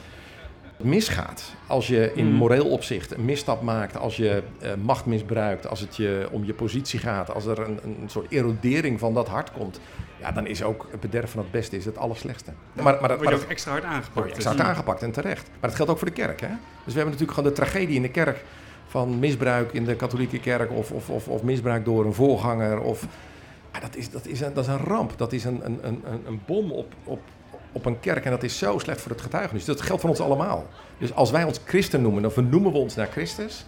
het 0.77 0.85
misgaat 0.85 1.43
als 1.67 1.87
je 1.87 2.11
in 2.15 2.25
Mm. 2.25 2.33
moreel 2.33 2.69
opzicht 2.69 3.11
een 3.11 3.25
misstap 3.25 3.61
maakt, 3.61 3.97
als 3.97 4.15
je 4.15 4.43
eh, 4.59 4.71
macht 4.83 5.05
misbruikt, 5.05 5.67
als 5.67 5.79
het 5.79 5.95
je 5.95 6.27
om 6.31 6.45
je 6.45 6.53
positie 6.53 6.99
gaat, 6.99 7.33
als 7.33 7.45
er 7.45 7.59
een, 7.59 7.79
een 7.83 8.09
soort 8.09 8.31
erodering 8.31 8.99
van 8.99 9.13
dat 9.13 9.27
hart 9.27 9.51
komt, 9.51 9.79
ja, 10.19 10.31
dan 10.31 10.47
is 10.47 10.63
ook 10.63 10.87
het 10.91 10.99
bederf 10.99 11.31
van 11.31 11.41
het 11.41 11.51
beste 11.51 11.77
is 11.77 11.85
het 11.85 11.97
allerslechtste. 11.97 12.51
Maar, 12.73 12.83
maar, 12.83 13.01
maar 13.01 13.23
je 13.23 13.29
dat, 13.29 13.43
ook 13.43 13.49
extra 13.49 13.71
hard 13.71 13.83
word 13.83 13.95
aangepakt. 13.95 14.27
je 14.27 14.33
extra 14.33 14.51
hard 14.55 14.67
aangepakt 14.67 15.01
en 15.01 15.11
terecht. 15.11 15.47
Maar 15.47 15.69
dat 15.69 15.75
geldt 15.75 15.91
ook 15.91 15.97
voor 15.97 16.07
de 16.07 16.13
kerk. 16.13 16.41
Hè? 16.41 16.47
Dus 16.47 16.93
we 16.93 16.99
hebben 16.99 17.11
natuurlijk 17.11 17.33
gewoon 17.33 17.49
de 17.49 17.55
tragedie 17.55 17.95
in 17.95 18.01
de 18.01 18.09
kerk 18.09 18.43
van 18.87 19.19
misbruik 19.19 19.73
in 19.73 19.85
de 19.85 19.95
katholieke 19.95 20.39
kerk 20.39 20.71
of, 20.71 20.91
of, 20.91 21.09
of, 21.09 21.27
of 21.27 21.43
misbruik 21.43 21.85
door 21.85 22.05
een 22.05 22.13
voorganger. 22.13 22.79
Of, 22.81 23.07
ja, 23.73 23.79
dat, 23.79 23.95
is, 23.95 24.09
dat, 24.09 24.25
is 24.25 24.41
een, 24.41 24.53
dat 24.53 24.63
is 24.63 24.69
een 24.71 24.77
ramp. 24.79 25.13
Dat 25.17 25.33
is 25.33 25.43
een, 25.43 25.65
een, 25.65 25.79
een, 25.81 26.01
een- 26.05 26.21
een 26.27 26.41
bom 26.45 26.71
op, 26.71 26.93
op, 27.03 27.19
op 27.71 27.85
een 27.85 27.99
kerk 27.99 28.25
en 28.25 28.31
dat 28.31 28.43
is 28.43 28.57
zo 28.57 28.77
slecht 28.79 29.01
voor 29.01 29.11
het 29.11 29.21
getuigenis. 29.21 29.65
Dat 29.65 29.81
geldt 29.81 30.01
voor 30.01 30.09
ons 30.09 30.19
allemaal. 30.19 30.65
Dus 30.97 31.13
als 31.13 31.31
wij 31.31 31.43
ons 31.43 31.59
christen 31.65 32.01
noemen, 32.01 32.21
dan 32.21 32.31
vernoemen 32.31 32.71
we 32.71 32.77
ons 32.77 32.95
naar 32.95 33.07
Christus. 33.07 33.65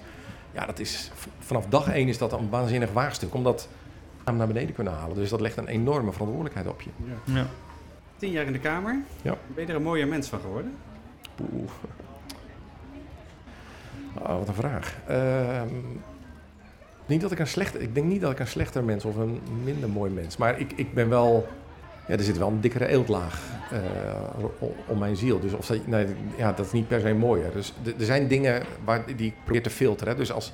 Ja, 0.52 0.66
dat 0.66 0.80
is, 0.80 1.12
vanaf 1.40 1.66
dag 1.66 1.90
één 1.90 2.08
is 2.08 2.18
dat 2.18 2.34
een 2.34 2.50
waanzinnig 2.50 2.92
waagstuk. 2.92 3.34
Omdat 3.34 3.68
we 4.18 4.24
hem 4.26 4.36
naar 4.38 4.48
beneden 4.48 4.76
kunnen 4.76 4.94
halen. 4.94 5.16
Dus 5.16 5.30
dat 5.30 5.42
legt 5.42 5.58
een 5.58 5.68
enorme 5.68 6.12
verantwoordelijkheid 6.12 6.68
op 6.68 6.82
je. 6.82 6.90
Ja. 7.06 7.34
Ja. 7.36 7.46
Tien 8.18 8.32
jaar 8.32 8.46
in 8.46 8.52
de 8.52 8.60
Kamer. 8.60 9.00
Ja. 9.22 9.36
Ben 9.56 9.64
je 9.66 9.70
er 9.70 9.76
een 9.76 9.84
mooier 9.84 10.08
mens 10.08 10.28
van 10.28 10.40
geworden? 10.40 10.74
Oeh. 11.54 11.70
Oh, 14.22 14.38
wat 14.38 14.48
een 14.48 14.54
vraag. 14.54 14.96
Ehm, 15.08 15.68
niet 17.06 17.22
dat 17.22 17.32
ik, 17.32 17.40
een 17.40 17.48
slechter, 17.48 17.82
ik 17.82 17.94
denk 17.96 18.08
niet 18.08 18.22
dat 18.22 18.32
ik 18.32 18.40
een 18.40 18.48
slechter 18.48 18.84
mens 18.84 19.06
of 19.06 19.16
een 19.16 19.40
minder 19.64 19.90
mooi 19.90 20.12
mens. 20.12 20.38
Maar 20.38 20.60
ik, 20.60 20.72
ik 20.76 20.94
ben 20.94 21.10
wel. 21.10 21.48
Ja, 22.08 22.16
er 22.16 22.24
zit 22.24 22.38
wel 22.38 22.48
een 22.48 22.62
dikkere 22.62 22.88
eeltlaag 22.88 23.42
o- 24.60 24.76
om 24.88 24.98
mijn 24.98 25.16
ziel. 25.16 25.40
Dus 25.40 25.54
of 25.54 25.66
dat, 25.66 25.78
ja, 26.38 26.52
dat 26.54 26.66
is 26.66 26.72
niet 26.72 26.88
per 26.88 27.00
se 27.00 27.14
mooier. 27.14 27.52
Dus 27.54 27.74
er 28.00 28.06
zijn 28.06 28.28
dingen 28.28 28.64
waar, 28.84 29.04
die 29.16 29.28
ik 29.28 29.34
probeer 29.44 29.64
te 29.64 29.70
filteren. 29.70 30.18
Dus 30.18 30.32
als 30.32 30.54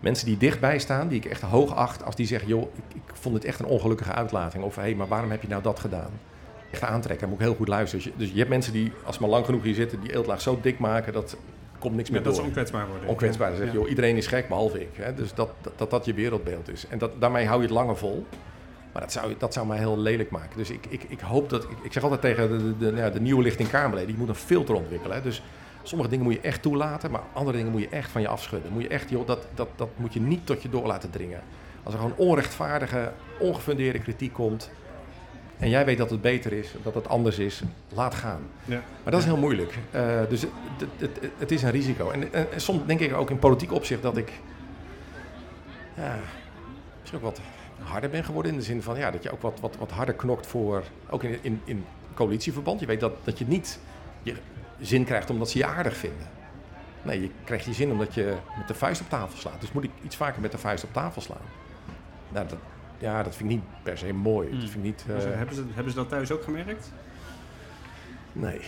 mensen 0.00 0.26
die 0.26 0.36
dichtbij 0.36 0.78
staan, 0.78 1.08
die 1.08 1.18
ik 1.18 1.24
echt 1.24 1.40
hoog 1.40 1.74
acht, 1.74 2.04
als 2.04 2.16
die 2.16 2.26
zeggen: 2.26 2.48
joh, 2.48 2.62
ik, 2.62 2.94
ik 2.94 3.14
vond 3.14 3.34
het 3.34 3.44
echt 3.44 3.58
een 3.60 3.66
ongelukkige 3.66 4.12
uitlating. 4.12 4.64
Of 4.64 4.74
hé, 4.74 4.82
hey, 4.82 4.94
maar 4.94 5.08
waarom 5.08 5.30
heb 5.30 5.42
je 5.42 5.48
nou 5.48 5.62
dat 5.62 5.80
gedaan? 5.80 6.10
Echt 6.70 6.82
aantrekken, 6.82 7.28
moet 7.28 7.38
ik 7.40 7.44
heel 7.44 7.54
goed 7.54 7.68
luisteren. 7.68 8.04
Dus 8.04 8.12
je, 8.14 8.18
dus 8.18 8.30
je 8.30 8.38
hebt 8.38 8.48
mensen 8.50 8.72
die, 8.72 8.92
als 9.04 9.14
ze 9.16 9.20
maar 9.20 9.30
lang 9.30 9.44
genoeg 9.44 9.62
hier 9.62 9.74
zitten, 9.74 10.00
die 10.00 10.12
eeltlaag 10.14 10.40
zo 10.40 10.58
dik 10.62 10.78
maken 10.78 11.12
dat 11.12 11.36
komt 11.82 11.96
niks 11.96 12.08
Ja, 12.08 12.14
meer 12.14 12.22
dat 12.24 12.32
door 12.32 12.42
ze 12.42 12.48
onkwetsbaar 12.48 12.88
worden. 12.88 13.08
onkwetsbaar. 13.08 13.48
Dan 13.48 13.56
zeg 13.56 13.66
je, 13.66 13.72
joh, 13.72 13.88
iedereen 13.88 14.16
is 14.16 14.26
gek 14.26 14.48
behalve 14.48 14.80
ik. 14.80 14.88
Hè? 14.92 15.14
Dus 15.14 15.34
dat 15.34 15.50
dat, 15.60 15.72
dat 15.76 15.90
dat 15.90 16.04
je 16.04 16.14
wereldbeeld 16.14 16.68
is. 16.68 16.86
En 16.88 16.98
dat, 16.98 17.10
daarmee 17.20 17.46
hou 17.46 17.60
je 17.60 17.66
het 17.66 17.74
langer 17.74 17.96
vol. 17.96 18.26
Maar 18.92 19.02
dat 19.02 19.12
zou, 19.12 19.34
dat 19.38 19.52
zou 19.52 19.66
mij 19.66 19.78
heel 19.78 19.98
lelijk 19.98 20.30
maken. 20.30 20.56
Dus 20.56 20.70
ik, 20.70 20.86
ik, 20.88 21.02
ik 21.08 21.20
hoop 21.20 21.50
dat... 21.50 21.62
Ik, 21.64 21.76
ik 21.82 21.92
zeg 21.92 22.02
altijd 22.02 22.20
tegen 22.20 22.48
de, 22.48 22.78
de, 22.78 22.90
de, 22.90 22.96
ja, 22.96 23.10
de 23.10 23.20
nieuwe 23.20 23.42
lichting 23.42 23.68
Kamerleden... 23.70 24.08
die 24.08 24.18
moet 24.18 24.28
een 24.28 24.34
filter 24.34 24.74
ontwikkelen. 24.74 25.16
Hè? 25.16 25.22
Dus 25.22 25.42
sommige 25.82 26.10
dingen 26.10 26.24
moet 26.24 26.34
je 26.34 26.40
echt 26.40 26.62
toelaten... 26.62 27.10
maar 27.10 27.22
andere 27.32 27.56
dingen 27.56 27.72
moet 27.72 27.80
je 27.80 27.88
echt 27.88 28.10
van 28.10 28.20
je 28.20 28.28
afschudden. 28.28 28.72
Moet 28.72 28.82
je 28.82 28.88
echt, 28.88 29.10
joh, 29.10 29.26
dat, 29.26 29.46
dat, 29.54 29.68
dat 29.76 29.88
moet 29.96 30.14
je 30.14 30.20
niet 30.20 30.46
tot 30.46 30.62
je 30.62 30.68
door 30.68 30.86
laten 30.86 31.10
dringen. 31.10 31.40
Als 31.82 31.94
er 31.94 32.00
gewoon 32.00 32.16
onrechtvaardige, 32.16 33.12
ongefundeerde 33.38 33.98
kritiek 33.98 34.32
komt... 34.32 34.70
en 35.62 35.68
jij 35.68 35.84
weet 35.84 35.98
dat 35.98 36.10
het 36.10 36.20
beter 36.20 36.52
is, 36.52 36.74
dat 36.82 36.94
het 36.94 37.08
anders 37.08 37.38
is... 37.38 37.62
laat 37.88 38.14
gaan. 38.14 38.42
Ja. 38.64 38.82
Maar 39.02 39.12
dat 39.12 39.20
is 39.20 39.26
heel 39.26 39.36
moeilijk. 39.36 39.78
Eh, 39.90 40.20
dus 40.28 40.42
het, 40.42 40.50
het, 40.98 41.10
het, 41.20 41.30
het 41.38 41.50
is 41.50 41.62
een 41.62 41.70
risico. 41.70 42.10
En, 42.10 42.32
en, 42.32 42.52
en 42.52 42.60
soms 42.60 42.86
denk 42.86 43.00
ik 43.00 43.14
ook 43.14 43.30
in 43.30 43.38
politiek 43.38 43.72
opzicht 43.72 44.02
dat 44.02 44.16
ik 44.16 44.32
ja, 45.96 46.18
misschien 47.00 47.18
ook 47.18 47.24
wat 47.24 47.40
harder 47.78 48.10
ben 48.10 48.24
geworden. 48.24 48.52
In 48.52 48.58
de 48.58 48.64
zin 48.64 48.82
van 48.82 48.98
ja, 48.98 49.10
dat 49.10 49.22
je 49.22 49.30
ook 49.30 49.42
wat, 49.42 49.60
wat, 49.60 49.76
wat 49.76 49.90
harder 49.90 50.14
knokt 50.14 50.46
voor, 50.46 50.82
ook 51.10 51.22
in, 51.22 51.38
in, 51.42 51.60
in 51.64 51.84
coalitieverband. 52.14 52.80
Je 52.80 52.86
weet 52.86 53.00
dat, 53.00 53.12
dat 53.24 53.38
je 53.38 53.46
niet 53.46 53.78
je 54.22 54.34
zin 54.80 55.04
krijgt 55.04 55.30
omdat 55.30 55.50
ze 55.50 55.58
je 55.58 55.66
aardig 55.66 55.96
vinden. 55.96 56.26
Nee, 57.02 57.20
je 57.20 57.30
krijgt 57.44 57.64
je 57.64 57.72
zin 57.72 57.90
omdat 57.90 58.14
je 58.14 58.36
met 58.58 58.68
de 58.68 58.74
vuist 58.74 59.00
op 59.00 59.08
tafel 59.08 59.38
slaat. 59.38 59.60
Dus 59.60 59.72
moet 59.72 59.84
ik 59.84 59.90
iets 60.02 60.16
vaker 60.16 60.40
met 60.40 60.52
de 60.52 60.58
vuist 60.58 60.84
op 60.84 60.92
tafel 60.92 61.20
slaan. 61.20 61.46
Nou, 62.28 62.48
dat, 62.48 62.58
ja, 63.02 63.22
dat 63.22 63.36
vind 63.36 63.50
ik 63.50 63.56
niet 63.56 63.64
per 63.82 63.98
se 63.98 64.12
mooi. 64.12 64.48
Mm. 64.48 64.60
Dat 64.60 64.70
vind 64.70 64.74
ik 64.76 64.82
niet, 64.90 65.04
eh, 65.08 65.24
hebben, 65.36 65.54
ze, 65.54 65.62
hebben 65.74 65.92
ze 65.92 65.98
dat 65.98 66.08
thuis 66.08 66.32
ook 66.32 66.42
gemerkt? 66.42 66.92
nee. 68.32 68.60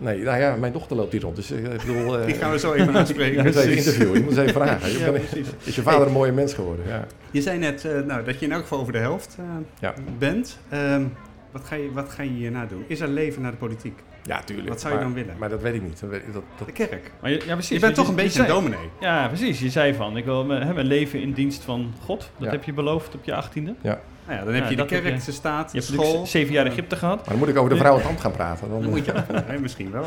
Nee, 0.00 0.22
nou 0.22 0.38
ja, 0.40 0.56
mijn 0.56 0.72
dochter 0.72 0.96
loopt 0.96 1.12
hier 1.12 1.20
rond. 1.20 1.36
Dus 1.36 1.50
eh, 1.50 1.64
ik 1.72 1.80
bedoel... 1.86 2.18
eh, 2.18 2.26
Die 2.26 2.34
gaan 2.34 2.50
we 2.50 2.58
zo 2.58 2.72
even 2.72 2.94
aanspreken. 2.96 3.36
Je 3.36 3.42
moet 3.42 3.46
eens 3.46 3.56
even 3.56 3.70
Precies. 3.72 3.86
interviewen, 3.86 4.18
je 4.18 4.24
moet 4.24 4.30
eens 4.30 4.40
even 4.48 4.52
vragen. 4.62 4.90
Je 4.92 4.98
Ja, 4.98 5.44
is 5.64 5.74
je 5.76 5.82
vader 5.82 6.06
een 6.06 6.12
mooie 6.12 6.32
mens 6.32 6.54
geworden? 6.54 6.86
Ja. 6.86 7.06
Je 7.30 7.42
zei 7.42 7.58
net 7.58 7.84
eh, 7.84 8.00
nou, 8.00 8.24
dat 8.24 8.38
je 8.40 8.46
in 8.46 8.52
elk 8.52 8.62
geval 8.62 8.78
over 8.78 8.92
de 8.92 8.98
helft 8.98 9.36
eh, 9.38 9.44
Ja. 9.80 9.94
bent. 10.18 10.58
Ehm, 10.68 11.04
wat, 11.50 11.64
ga 11.64 11.74
je, 11.74 11.92
wat 11.92 12.08
ga 12.08 12.22
je 12.22 12.30
hierna 12.30 12.66
doen? 12.66 12.84
Is 12.86 13.00
er 13.00 13.08
leven 13.08 13.42
na 13.42 13.50
de 13.50 13.56
politiek? 13.56 13.98
Ja, 14.28 14.42
tuurlijk. 14.44 14.68
Wat 14.68 14.80
zou 14.80 14.92
je 14.92 14.98
Maar- 14.98 15.08
dan 15.08 15.14
willen? 15.22 15.34
Maar 15.38 15.48
dat 15.48 15.62
weet 15.62 15.74
ik 15.74 15.82
niet. 15.82 16.00
Dat, 16.00 16.10
weet- 16.10 16.32
dat, 16.32 16.42
dat, 16.58 16.66
De 16.66 16.72
kerk. 16.72 17.10
Maar 17.20 17.30
je, 17.30 17.42
ja, 17.46 17.52
precies. 17.52 17.68
je 17.68 17.78
bent 17.80 17.94
toch 17.94 18.08
een 18.08 18.16
je 18.16 18.22
beetje 18.22 18.40
een 18.40 18.46
zei- 18.46 18.58
dominee. 18.60 18.88
Ja, 19.00 19.26
precies. 19.28 19.60
Je 19.60 19.70
zei 19.70 19.94
van, 19.94 20.16
ik 20.16 20.24
wil 20.24 20.44
me- 20.44 20.64
hè, 20.64 20.74
mijn 20.74 20.86
leven 20.86 21.20
in 21.20 21.32
dienst 21.32 21.62
van 21.64 21.92
God. 22.04 22.18
Dat 22.18 22.46
Ja. 22.46 22.50
heb 22.50 22.64
je 22.64 22.72
beloofd 22.72 23.14
op 23.14 23.24
je 23.24 23.34
achttiende. 23.34 23.74
Nou 23.82 23.98
ja, 24.28 24.44
dan 24.44 24.54
heb 24.54 24.62
Ja, 24.64 24.70
je 24.70 24.76
de 24.76 24.84
kerk, 24.84 25.04
je. 25.04 25.24
de 25.24 25.32
staat, 25.32 25.72
Je 25.72 25.80
de 25.80 25.86
hebt 25.86 26.00
school. 26.08 26.26
zeven 26.26 26.52
jaar 26.52 26.66
Eh, 26.66 26.72
Egypte 26.72 26.96
gehad. 26.96 27.16
maar 27.16 27.24
dan 27.28 27.38
moet 27.38 27.48
ik 27.48 27.56
over 27.56 27.70
de 27.70 27.76
vrouw 27.76 27.92
in 27.92 27.98
het 27.98 28.08
ambt 28.08 28.20
gaan 28.20 28.32
praten. 28.32 28.68
Dan, 28.70 28.80
Dan 28.82 28.90
moet 28.90 29.04
je 29.04 29.12
nee, 29.48 29.58
misschien 29.58 29.90
wel. 29.90 30.04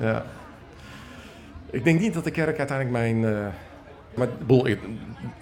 ja. 0.00 0.24
Ik 1.70 1.84
denk 1.84 2.00
niet 2.00 2.14
dat 2.14 2.24
de 2.24 2.30
kerk 2.30 2.58
uiteindelijk 2.58 2.98
mijn... 2.98 3.24
eh, 3.34 3.46
maar, 4.14 4.28
ik- 4.64 4.78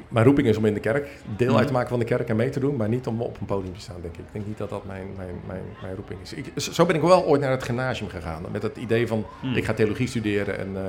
mijn 0.08 0.26
roeping 0.26 0.48
is 0.48 0.56
om 0.56 0.64
in 0.64 0.74
de 0.74 0.80
kerk 0.80 1.08
deel 1.36 1.56
uit 1.58 1.66
te 1.66 1.72
maken 1.72 1.88
van 1.88 1.98
de 1.98 2.04
kerk 2.04 2.28
en 2.28 2.36
mee 2.36 2.50
te 2.50 2.60
doen, 2.60 2.76
maar 2.76 2.88
niet 2.88 3.06
om 3.06 3.20
op 3.22 3.40
een 3.40 3.46
podium 3.46 3.74
te 3.74 3.80
staan, 3.80 3.96
denk 4.02 4.14
ik. 4.14 4.20
Ik 4.20 4.32
denk 4.32 4.46
niet 4.46 4.58
dat 4.58 4.70
dat 4.70 4.84
mijn, 4.86 5.06
mijn, 5.16 5.34
mijn, 5.46 5.62
mijn 5.82 5.94
roeping 5.94 6.20
is. 6.22 6.32
Ik, 6.32 6.52
zo 6.56 6.86
ben 6.86 6.94
ik 6.96 7.00
wel 7.02 7.24
ooit 7.24 7.40
naar 7.40 7.50
het 7.50 7.62
gymnasium 7.62 8.08
gegaan, 8.08 8.42
met 8.52 8.62
het 8.62 8.76
idee 8.76 9.06
van 9.06 9.24
Hmm. 9.40 9.54
ik 9.56 9.64
ga 9.64 9.72
theologie 9.74 10.06
studeren 10.08 10.58
en 10.58 10.68
eh, 10.76 10.82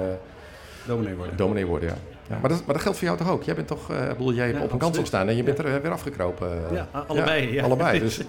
Dominee 0.87 1.15
worden. 1.15 1.37
dominee 1.37 1.65
worden, 1.65 1.89
ja. 1.89 1.95
ja 2.29 2.37
maar, 2.41 2.49
dat, 2.49 2.65
maar 2.65 2.73
dat 2.73 2.83
geldt 2.83 2.97
voor 2.97 3.07
jou 3.07 3.19
toch 3.19 3.29
ook? 3.31 3.43
Jij 3.43 3.55
bent 3.55 3.67
toch, 3.67 3.91
eh, 3.91 4.01
ik 4.09 4.17
bedoel, 4.17 4.33
jij 4.33 4.45
hebt 4.45 4.57
Ja, 4.57 4.63
op 4.63 4.71
een 4.71 4.77
kansel 4.77 5.01
gestaan 5.01 5.27
en 5.27 5.35
je 5.35 5.43
bent 5.43 5.57
er 5.59 5.65
eh, 5.75 5.81
weer 5.81 5.91
afgekropen. 5.91 6.49
Ja, 6.73 6.87
allebei. 7.07 7.53
Ja, 7.53 7.63
allebei. 7.63 7.99
Dus, 8.09 8.21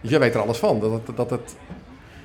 jij 0.00 0.18
weet 0.18 0.34
er 0.34 0.40
alles 0.40 0.58
van. 0.58 0.80
Dat, 0.80 0.92
het- 1.06 1.16
dat 1.16 1.30
het, 1.30 1.56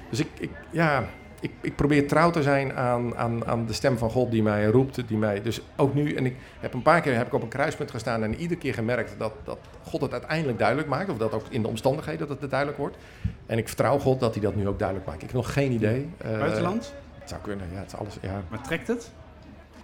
dus 0.09 0.19
ik, 0.19 0.27
ik, 0.39 0.49
ja, 0.71 1.05
ik, 1.45 1.51
ik 1.61 1.75
probeer 1.75 2.07
trouw 2.07 2.29
te 2.29 2.43
zijn 2.43 2.73
aan, 2.73 3.15
aan, 3.15 3.45
aan 3.45 3.65
de 3.65 3.73
stem 3.73 3.97
van 3.97 4.09
God 4.09 4.31
die 4.31 4.43
mij 4.43 4.65
roept. 4.65 5.07
Die 5.07 5.17
mij, 5.17 5.41
dus 5.41 5.61
ook 5.75 5.93
nu, 5.93 6.13
en 6.13 6.25
ik 6.25 6.35
heb 6.59 6.73
een 6.73 6.81
paar 6.81 7.01
keer 7.01 7.15
heb 7.15 7.27
ik 7.27 7.33
op 7.33 7.41
een 7.41 7.47
kruispunt 7.47 7.91
gestaan 7.91 8.23
en 8.23 8.35
iedere 8.35 8.59
keer 8.59 8.73
gemerkt 8.73 9.15
dat, 9.17 9.33
dat 9.43 9.57
God 9.83 10.01
het 10.01 10.11
uiteindelijk 10.11 10.57
duidelijk 10.57 10.87
maakt. 10.87 11.09
Of 11.09 11.17
dat 11.17 11.33
ook 11.33 11.45
in 11.49 11.61
de 11.61 11.67
omstandigheden 11.67 12.27
dat 12.27 12.41
het 12.41 12.49
duidelijk 12.49 12.79
wordt. 12.79 12.97
En 13.45 13.57
ik 13.57 13.67
vertrouw 13.67 13.99
God 13.99 14.19
dat 14.19 14.33
hij 14.33 14.43
dat 14.43 14.55
nu 14.55 14.67
ook 14.67 14.79
duidelijk 14.79 15.07
maakt. 15.07 15.21
Ik 15.21 15.27
heb 15.27 15.35
nog 15.35 15.53
geen 15.53 15.71
idee. 15.71 16.09
Eh, 16.17 16.37
Buitenland? 16.39 16.93
Het 17.19 17.29
zou 17.29 17.41
kunnen, 17.41 17.67
ja. 17.73 17.79
Het 17.79 17.87
is 17.87 17.99
alles, 17.99 18.17
ja. 18.21 18.43
Maar 18.49 18.61
trekt 18.61 18.87
het? 18.87 19.11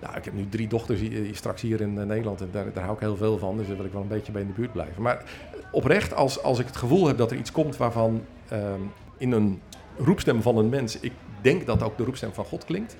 Nou, 0.01 0.18
ik 0.18 0.26
heb 0.26 0.34
nu 0.34 0.49
drie 0.49 0.68
dochters 0.68 0.99
hier, 0.99 1.36
straks 1.36 1.62
hier 1.62 1.82
in 1.82 1.99
eh, 1.99 2.05
Nederland 2.05 2.41
en 2.41 2.49
daar, 2.51 2.74
daar 2.74 2.84
hou 2.84 2.95
ik 2.95 3.01
heel 3.01 3.16
veel 3.16 3.38
van. 3.38 3.57
Dus 3.57 3.68
daar 3.68 3.76
wil 3.76 3.86
ik 3.86 3.91
wel 3.91 4.01
een 4.01 4.07
beetje 4.07 4.32
bij 4.32 4.41
in 4.41 4.47
de 4.47 4.53
buurt 4.53 4.72
blijven. 4.72 5.01
Maar 5.01 5.24
oprecht, 5.72 6.14
als, 6.14 6.43
als 6.43 6.59
ik 6.59 6.66
het 6.66 6.76
gevoel 6.76 7.07
heb 7.07 7.18
dat 7.18 7.32
er 7.32 7.38
iets 7.38 7.51
komt 7.51 7.78
waarvan 7.78 8.26
ehm, 8.47 8.82
in 9.18 9.32
een 9.32 9.62
roepstem 9.97 10.41
van 10.41 10.57
een 10.57 10.70
mens, 10.70 10.99
ik 10.99 11.12
denk 11.42 11.66
dat 11.66 11.84
ook 11.84 11.98
de 11.98 12.04
roepstem 12.04 12.34
van 12.34 12.46
God 12.46 12.66
klinkt. 12.66 12.98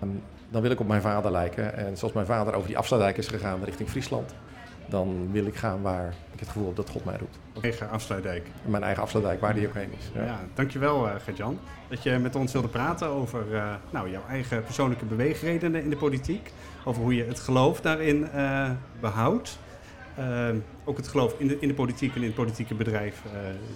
Ehm, 0.00 0.10
dan 0.48 0.62
wil 0.62 0.70
ik 0.70 0.80
op 0.80 0.86
mijn 0.86 1.02
vader 1.02 1.30
lijken. 1.30 1.76
En 1.76 1.96
zoals 1.96 2.14
mijn 2.14 2.26
vader 2.26 2.54
over 2.54 2.68
die 2.68 2.78
afsluitdijk 2.78 3.16
is 3.16 3.28
gegaan 3.28 3.64
richting 3.64 3.88
Friesland, 3.88 4.34
dan 4.86 5.28
wil 5.32 5.46
ik 5.46 5.56
gaan 5.56 5.82
waar 5.82 6.14
ik 6.32 6.40
het 6.40 6.48
gevoel 6.48 6.66
heb 6.66 6.76
dat 6.76 6.90
God 6.90 7.04
mij 7.04 7.16
roept. 7.18 7.38
Eigen 7.60 7.90
afsluitdijk. 7.90 8.46
Mijn 8.64 8.82
eigen 8.82 9.02
afsluitdijk, 9.02 9.40
waar 9.40 9.54
die 9.54 9.66
ook 9.66 9.74
heen 9.74 9.90
is. 9.98 10.10
Ja. 10.14 10.40
dankjewel 10.54 11.06
uh, 11.06 11.14
Gert-Jan. 11.24 11.58
Dat 11.88 12.02
je 12.02 12.18
met 12.18 12.36
ons 12.36 12.52
wilde 12.52 12.68
praten 12.68 13.08
over 13.08 13.44
uh, 13.50 13.74
nou, 13.90 14.10
jouw 14.10 14.22
eigen 14.28 14.64
persoonlijke 14.64 15.04
beweegredenen 15.04 15.82
in 15.82 15.90
de 15.90 15.96
politiek. 15.96 16.52
Over 16.84 17.02
hoe 17.02 17.14
je 17.14 17.24
het 17.24 17.40
geloof 17.40 17.80
daarin 17.80 18.28
uh, 18.34 18.70
behoudt. 19.00 19.58
ook 20.84 20.96
het 20.96 21.08
geloof 21.08 21.34
in 21.38 21.46
de, 21.48 21.58
in 21.60 21.68
de 21.68 21.74
politiek 21.74 22.14
en 22.14 22.20
in 22.20 22.26
het 22.26 22.34
politieke 22.34 22.74
bedrijf 22.74 23.22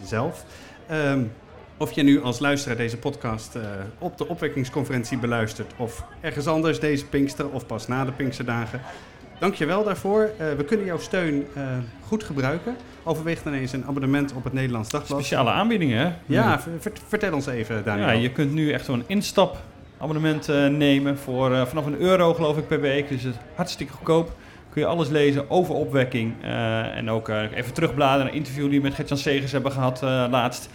zelf. 0.05 0.45
Um, 0.91 1.33
of 1.77 1.93
je 1.93 2.03
nu 2.03 2.23
als 2.23 2.39
luisteraar 2.39 2.77
deze 2.77 2.97
podcast 2.97 3.57
uh, 3.57 3.63
op 3.99 4.19
de 4.19 4.29
opwekkingsconferentie 4.29 5.19
beluistert 5.19 5.73
of 5.77 6.05
ergens 6.21 6.47
anders 6.47 6.81
deze 6.81 7.07
Pinkster 7.07 7.49
of 7.49 7.67
pas 7.67 7.87
na 7.87 8.05
de 8.05 8.13
Pinksterdagen. 8.13 8.81
Dank 9.39 9.55
je 9.55 9.67
wel 9.67 9.85
daarvoor. 9.85 10.31
Uh, 10.41 10.53
we 10.57 10.65
kunnen 10.65 10.87
jouw 10.87 10.99
steun 10.99 11.47
uh, 11.57 11.63
goed 12.07 12.25
gebruiken. 12.25 12.77
Overweeg 13.03 13.43
dan 13.43 13.53
eens 13.53 13.73
een 13.73 13.85
abonnement 13.85 14.33
op 14.33 14.45
het 14.45 14.53
Nederlands 14.53 14.91
Dagblad. 14.91 15.19
Speciale 15.19 15.51
aanbiedingen, 15.51 15.99
hè? 15.99 16.13
Ja, 16.27 16.61
vertel 17.09 17.33
ons 17.33 17.47
even, 17.47 17.85
Daniel. 17.85 18.07
Ja, 18.07 18.13
je 18.13 18.33
kunt 18.33 18.53
nu 18.53 18.73
echt 18.73 18.85
zo'n 18.85 19.05
instapabonnement 19.07 20.49
nemen 20.71 21.19
voor 21.19 21.67
vanaf 21.67 21.87
een 21.87 22.01
euro, 22.01 22.35
geloof 22.35 22.57
ik, 22.57 22.67
per 22.67 22.81
week. 22.81 23.09
Dus 23.09 23.23
het 23.23 23.35
is 23.35 23.41
hartstikke 23.55 23.93
goedkoop. 23.93 24.37
Kun 24.71 24.83
je 24.83 24.89
alles 24.89 25.09
lezen 25.09 25.51
over 25.51 25.75
opwekking. 25.75 26.35
en 26.95 27.11
ook 27.11 27.29
even 27.29 27.73
terugbladeren 27.73 28.25
naar 28.25 28.33
een 28.33 28.39
interview 28.39 28.71
die 28.71 28.79
we 28.79 28.87
met 28.87 28.95
Gertjan 28.95 29.19
Segers 29.19 29.53
hebben 29.53 29.73
gehad 29.73 30.01
laatst. 30.31 30.69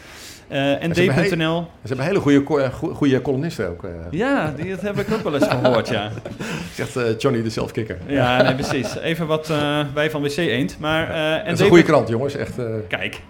Uh, 0.51 0.83
en 0.83 0.91
D.nl. 0.91 1.67
Ze 1.83 1.87
hebben 1.87 2.05
hele 2.05 2.19
goede, 2.19 2.71
goede 2.71 3.21
columnisten 3.21 3.69
ook. 3.69 3.83
Uh. 3.83 3.91
Ja, 4.11 4.53
die, 4.55 4.69
dat 4.69 4.81
heb 4.81 4.99
ik 4.99 5.13
ook 5.13 5.23
wel 5.23 5.33
eens 5.33 5.47
gehoord, 5.47 5.87
ja. 5.87 6.11
Zegt 6.75 6.97
uh, 6.97 7.03
Johnny 7.17 7.43
de 7.43 7.49
zelfkikker. 7.49 7.97
Ja, 8.07 8.41
nee, 8.41 8.55
precies. 8.55 8.97
Even 8.97 9.27
wat 9.27 9.47
wij 9.93 10.09
van 10.09 10.21
WC 10.21 10.37
Eend. 10.37 10.79
Maar, 10.79 11.09
en 11.09 11.45
dat 11.45 11.53
is 11.53 11.59
een 11.59 11.67
goede 11.67 11.83
krant, 11.83 12.09
jongens. 12.09 12.35
Echt, 12.35 12.55
Kijk. 12.87 13.21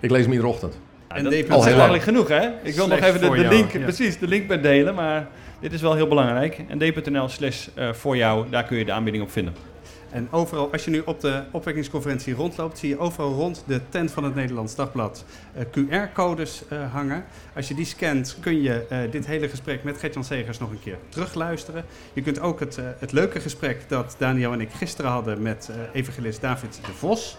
Ik 0.00 0.10
lees 0.10 0.22
hem 0.22 0.30
iedere 0.30 0.48
ochtend. 0.48 0.78
Ja, 1.08 1.16
en 1.16 1.24
dat 1.24 1.32
is 1.32 1.66
eigenlijk 1.66 2.02
genoeg, 2.02 2.28
hè? 2.28 2.48
Ik 2.62 2.74
wil 2.74 2.86
nog 2.86 2.98
even 2.98 3.20
de, 3.20 3.30
de 3.30 3.48
link, 3.48 3.82
precies, 3.82 4.18
de 4.18 4.28
link 4.28 4.48
bij 4.48 4.60
delen, 4.60 4.94
maar 4.94 5.26
dit 5.60 5.72
is 5.72 5.80
wel 5.80 5.94
heel 5.94 6.08
belangrijk. 6.08 6.64
En 6.68 6.78
d.nl 6.78 7.28
slash 7.28 7.66
voor 7.92 8.16
jou, 8.16 8.46
daar 8.50 8.64
kun 8.64 8.76
je 8.76 8.84
de 8.84 8.92
aanbieding 8.92 9.24
op 9.24 9.30
vinden. 9.30 9.73
En 10.14 10.28
overal, 10.30 10.72
als 10.72 10.84
je 10.84 10.90
nu 10.90 11.02
op 11.04 11.20
de 11.20 11.42
opwekkingsconferentie 11.50 12.34
rondloopt, 12.34 12.78
zie 12.78 12.88
je 12.88 12.98
overal 12.98 13.32
rond 13.32 13.64
de 13.66 13.80
tent 13.88 14.10
van 14.10 14.24
het 14.24 14.34
Nederlands 14.34 14.74
Dagblad 14.74 15.24
eh, 15.54 15.64
QR-codes 15.64 16.62
uh, 16.72 16.92
hangen. 16.92 17.24
Als 17.54 17.68
je 17.68 17.74
die 17.74 17.84
scant, 17.84 18.36
kun 18.40 18.62
je 18.62 18.86
uh, 18.90 18.98
dit 19.10 19.26
hele 19.26 19.48
gesprek 19.48 19.84
met 19.84 19.98
Gertjan 19.98 20.24
Segers 20.24 20.58
nog 20.58 20.70
een 20.70 20.80
keer 20.80 20.98
terugluisteren. 21.08 21.84
Je 22.12 22.22
kunt 22.22 22.40
ook 22.40 22.60
het, 22.60 22.78
het 22.98 23.12
leuke 23.12 23.40
gesprek 23.40 23.88
dat 23.88 24.14
Daniel 24.18 24.52
en 24.52 24.60
ik 24.60 24.70
gisteren 24.70 25.10
hadden 25.10 25.42
met 25.42 25.70
evangelist 25.92 26.40
David 26.40 26.80
de 26.86 26.92
Vos 26.92 27.36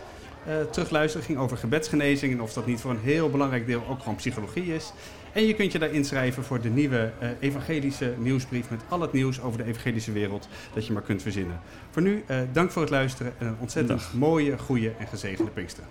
terugluisteren. 0.71 1.25
Ging 1.25 1.37
over 1.37 1.57
gebedsgenezing 1.57 2.33
en 2.33 2.41
of 2.41 2.53
dat 2.53 2.65
niet 2.65 2.81
voor 2.81 2.91
een 2.91 2.99
heel 2.99 3.29
belangrijk 3.29 3.67
deel 3.67 3.83
ook 3.89 3.99
gewoon 3.99 4.15
psychologie 4.15 4.75
is. 4.75 4.93
En 5.35 5.45
je 5.45 5.53
kunt 5.53 5.71
je 5.71 5.79
daar 5.79 5.91
inschrijven 5.91 6.43
voor 6.43 6.61
de 6.61 6.69
nieuwe 6.69 7.11
uh, 7.21 7.29
evangelische 7.39 8.13
nieuwsbrief 8.17 8.69
met 8.69 8.81
al 8.89 9.01
het 9.01 9.11
nieuws 9.11 9.41
over 9.41 9.57
de 9.57 9.65
evangelische 9.65 10.11
wereld 10.11 10.47
dat 10.73 10.85
je 10.87 10.93
maar 10.93 11.01
kunt 11.01 11.21
verzinnen. 11.21 11.59
Voor 11.91 12.01
nu, 12.01 12.23
uh, 12.27 12.39
dank 12.51 12.71
voor 12.71 12.81
het 12.81 12.91
luisteren 12.91 13.33
en 13.37 13.47
een 13.47 13.55
ontzettend 13.59 14.13
mooie, 14.13 14.57
goede 14.57 14.91
en 14.99 15.07
gezegende 15.07 15.51
Pinkster. 15.51 15.83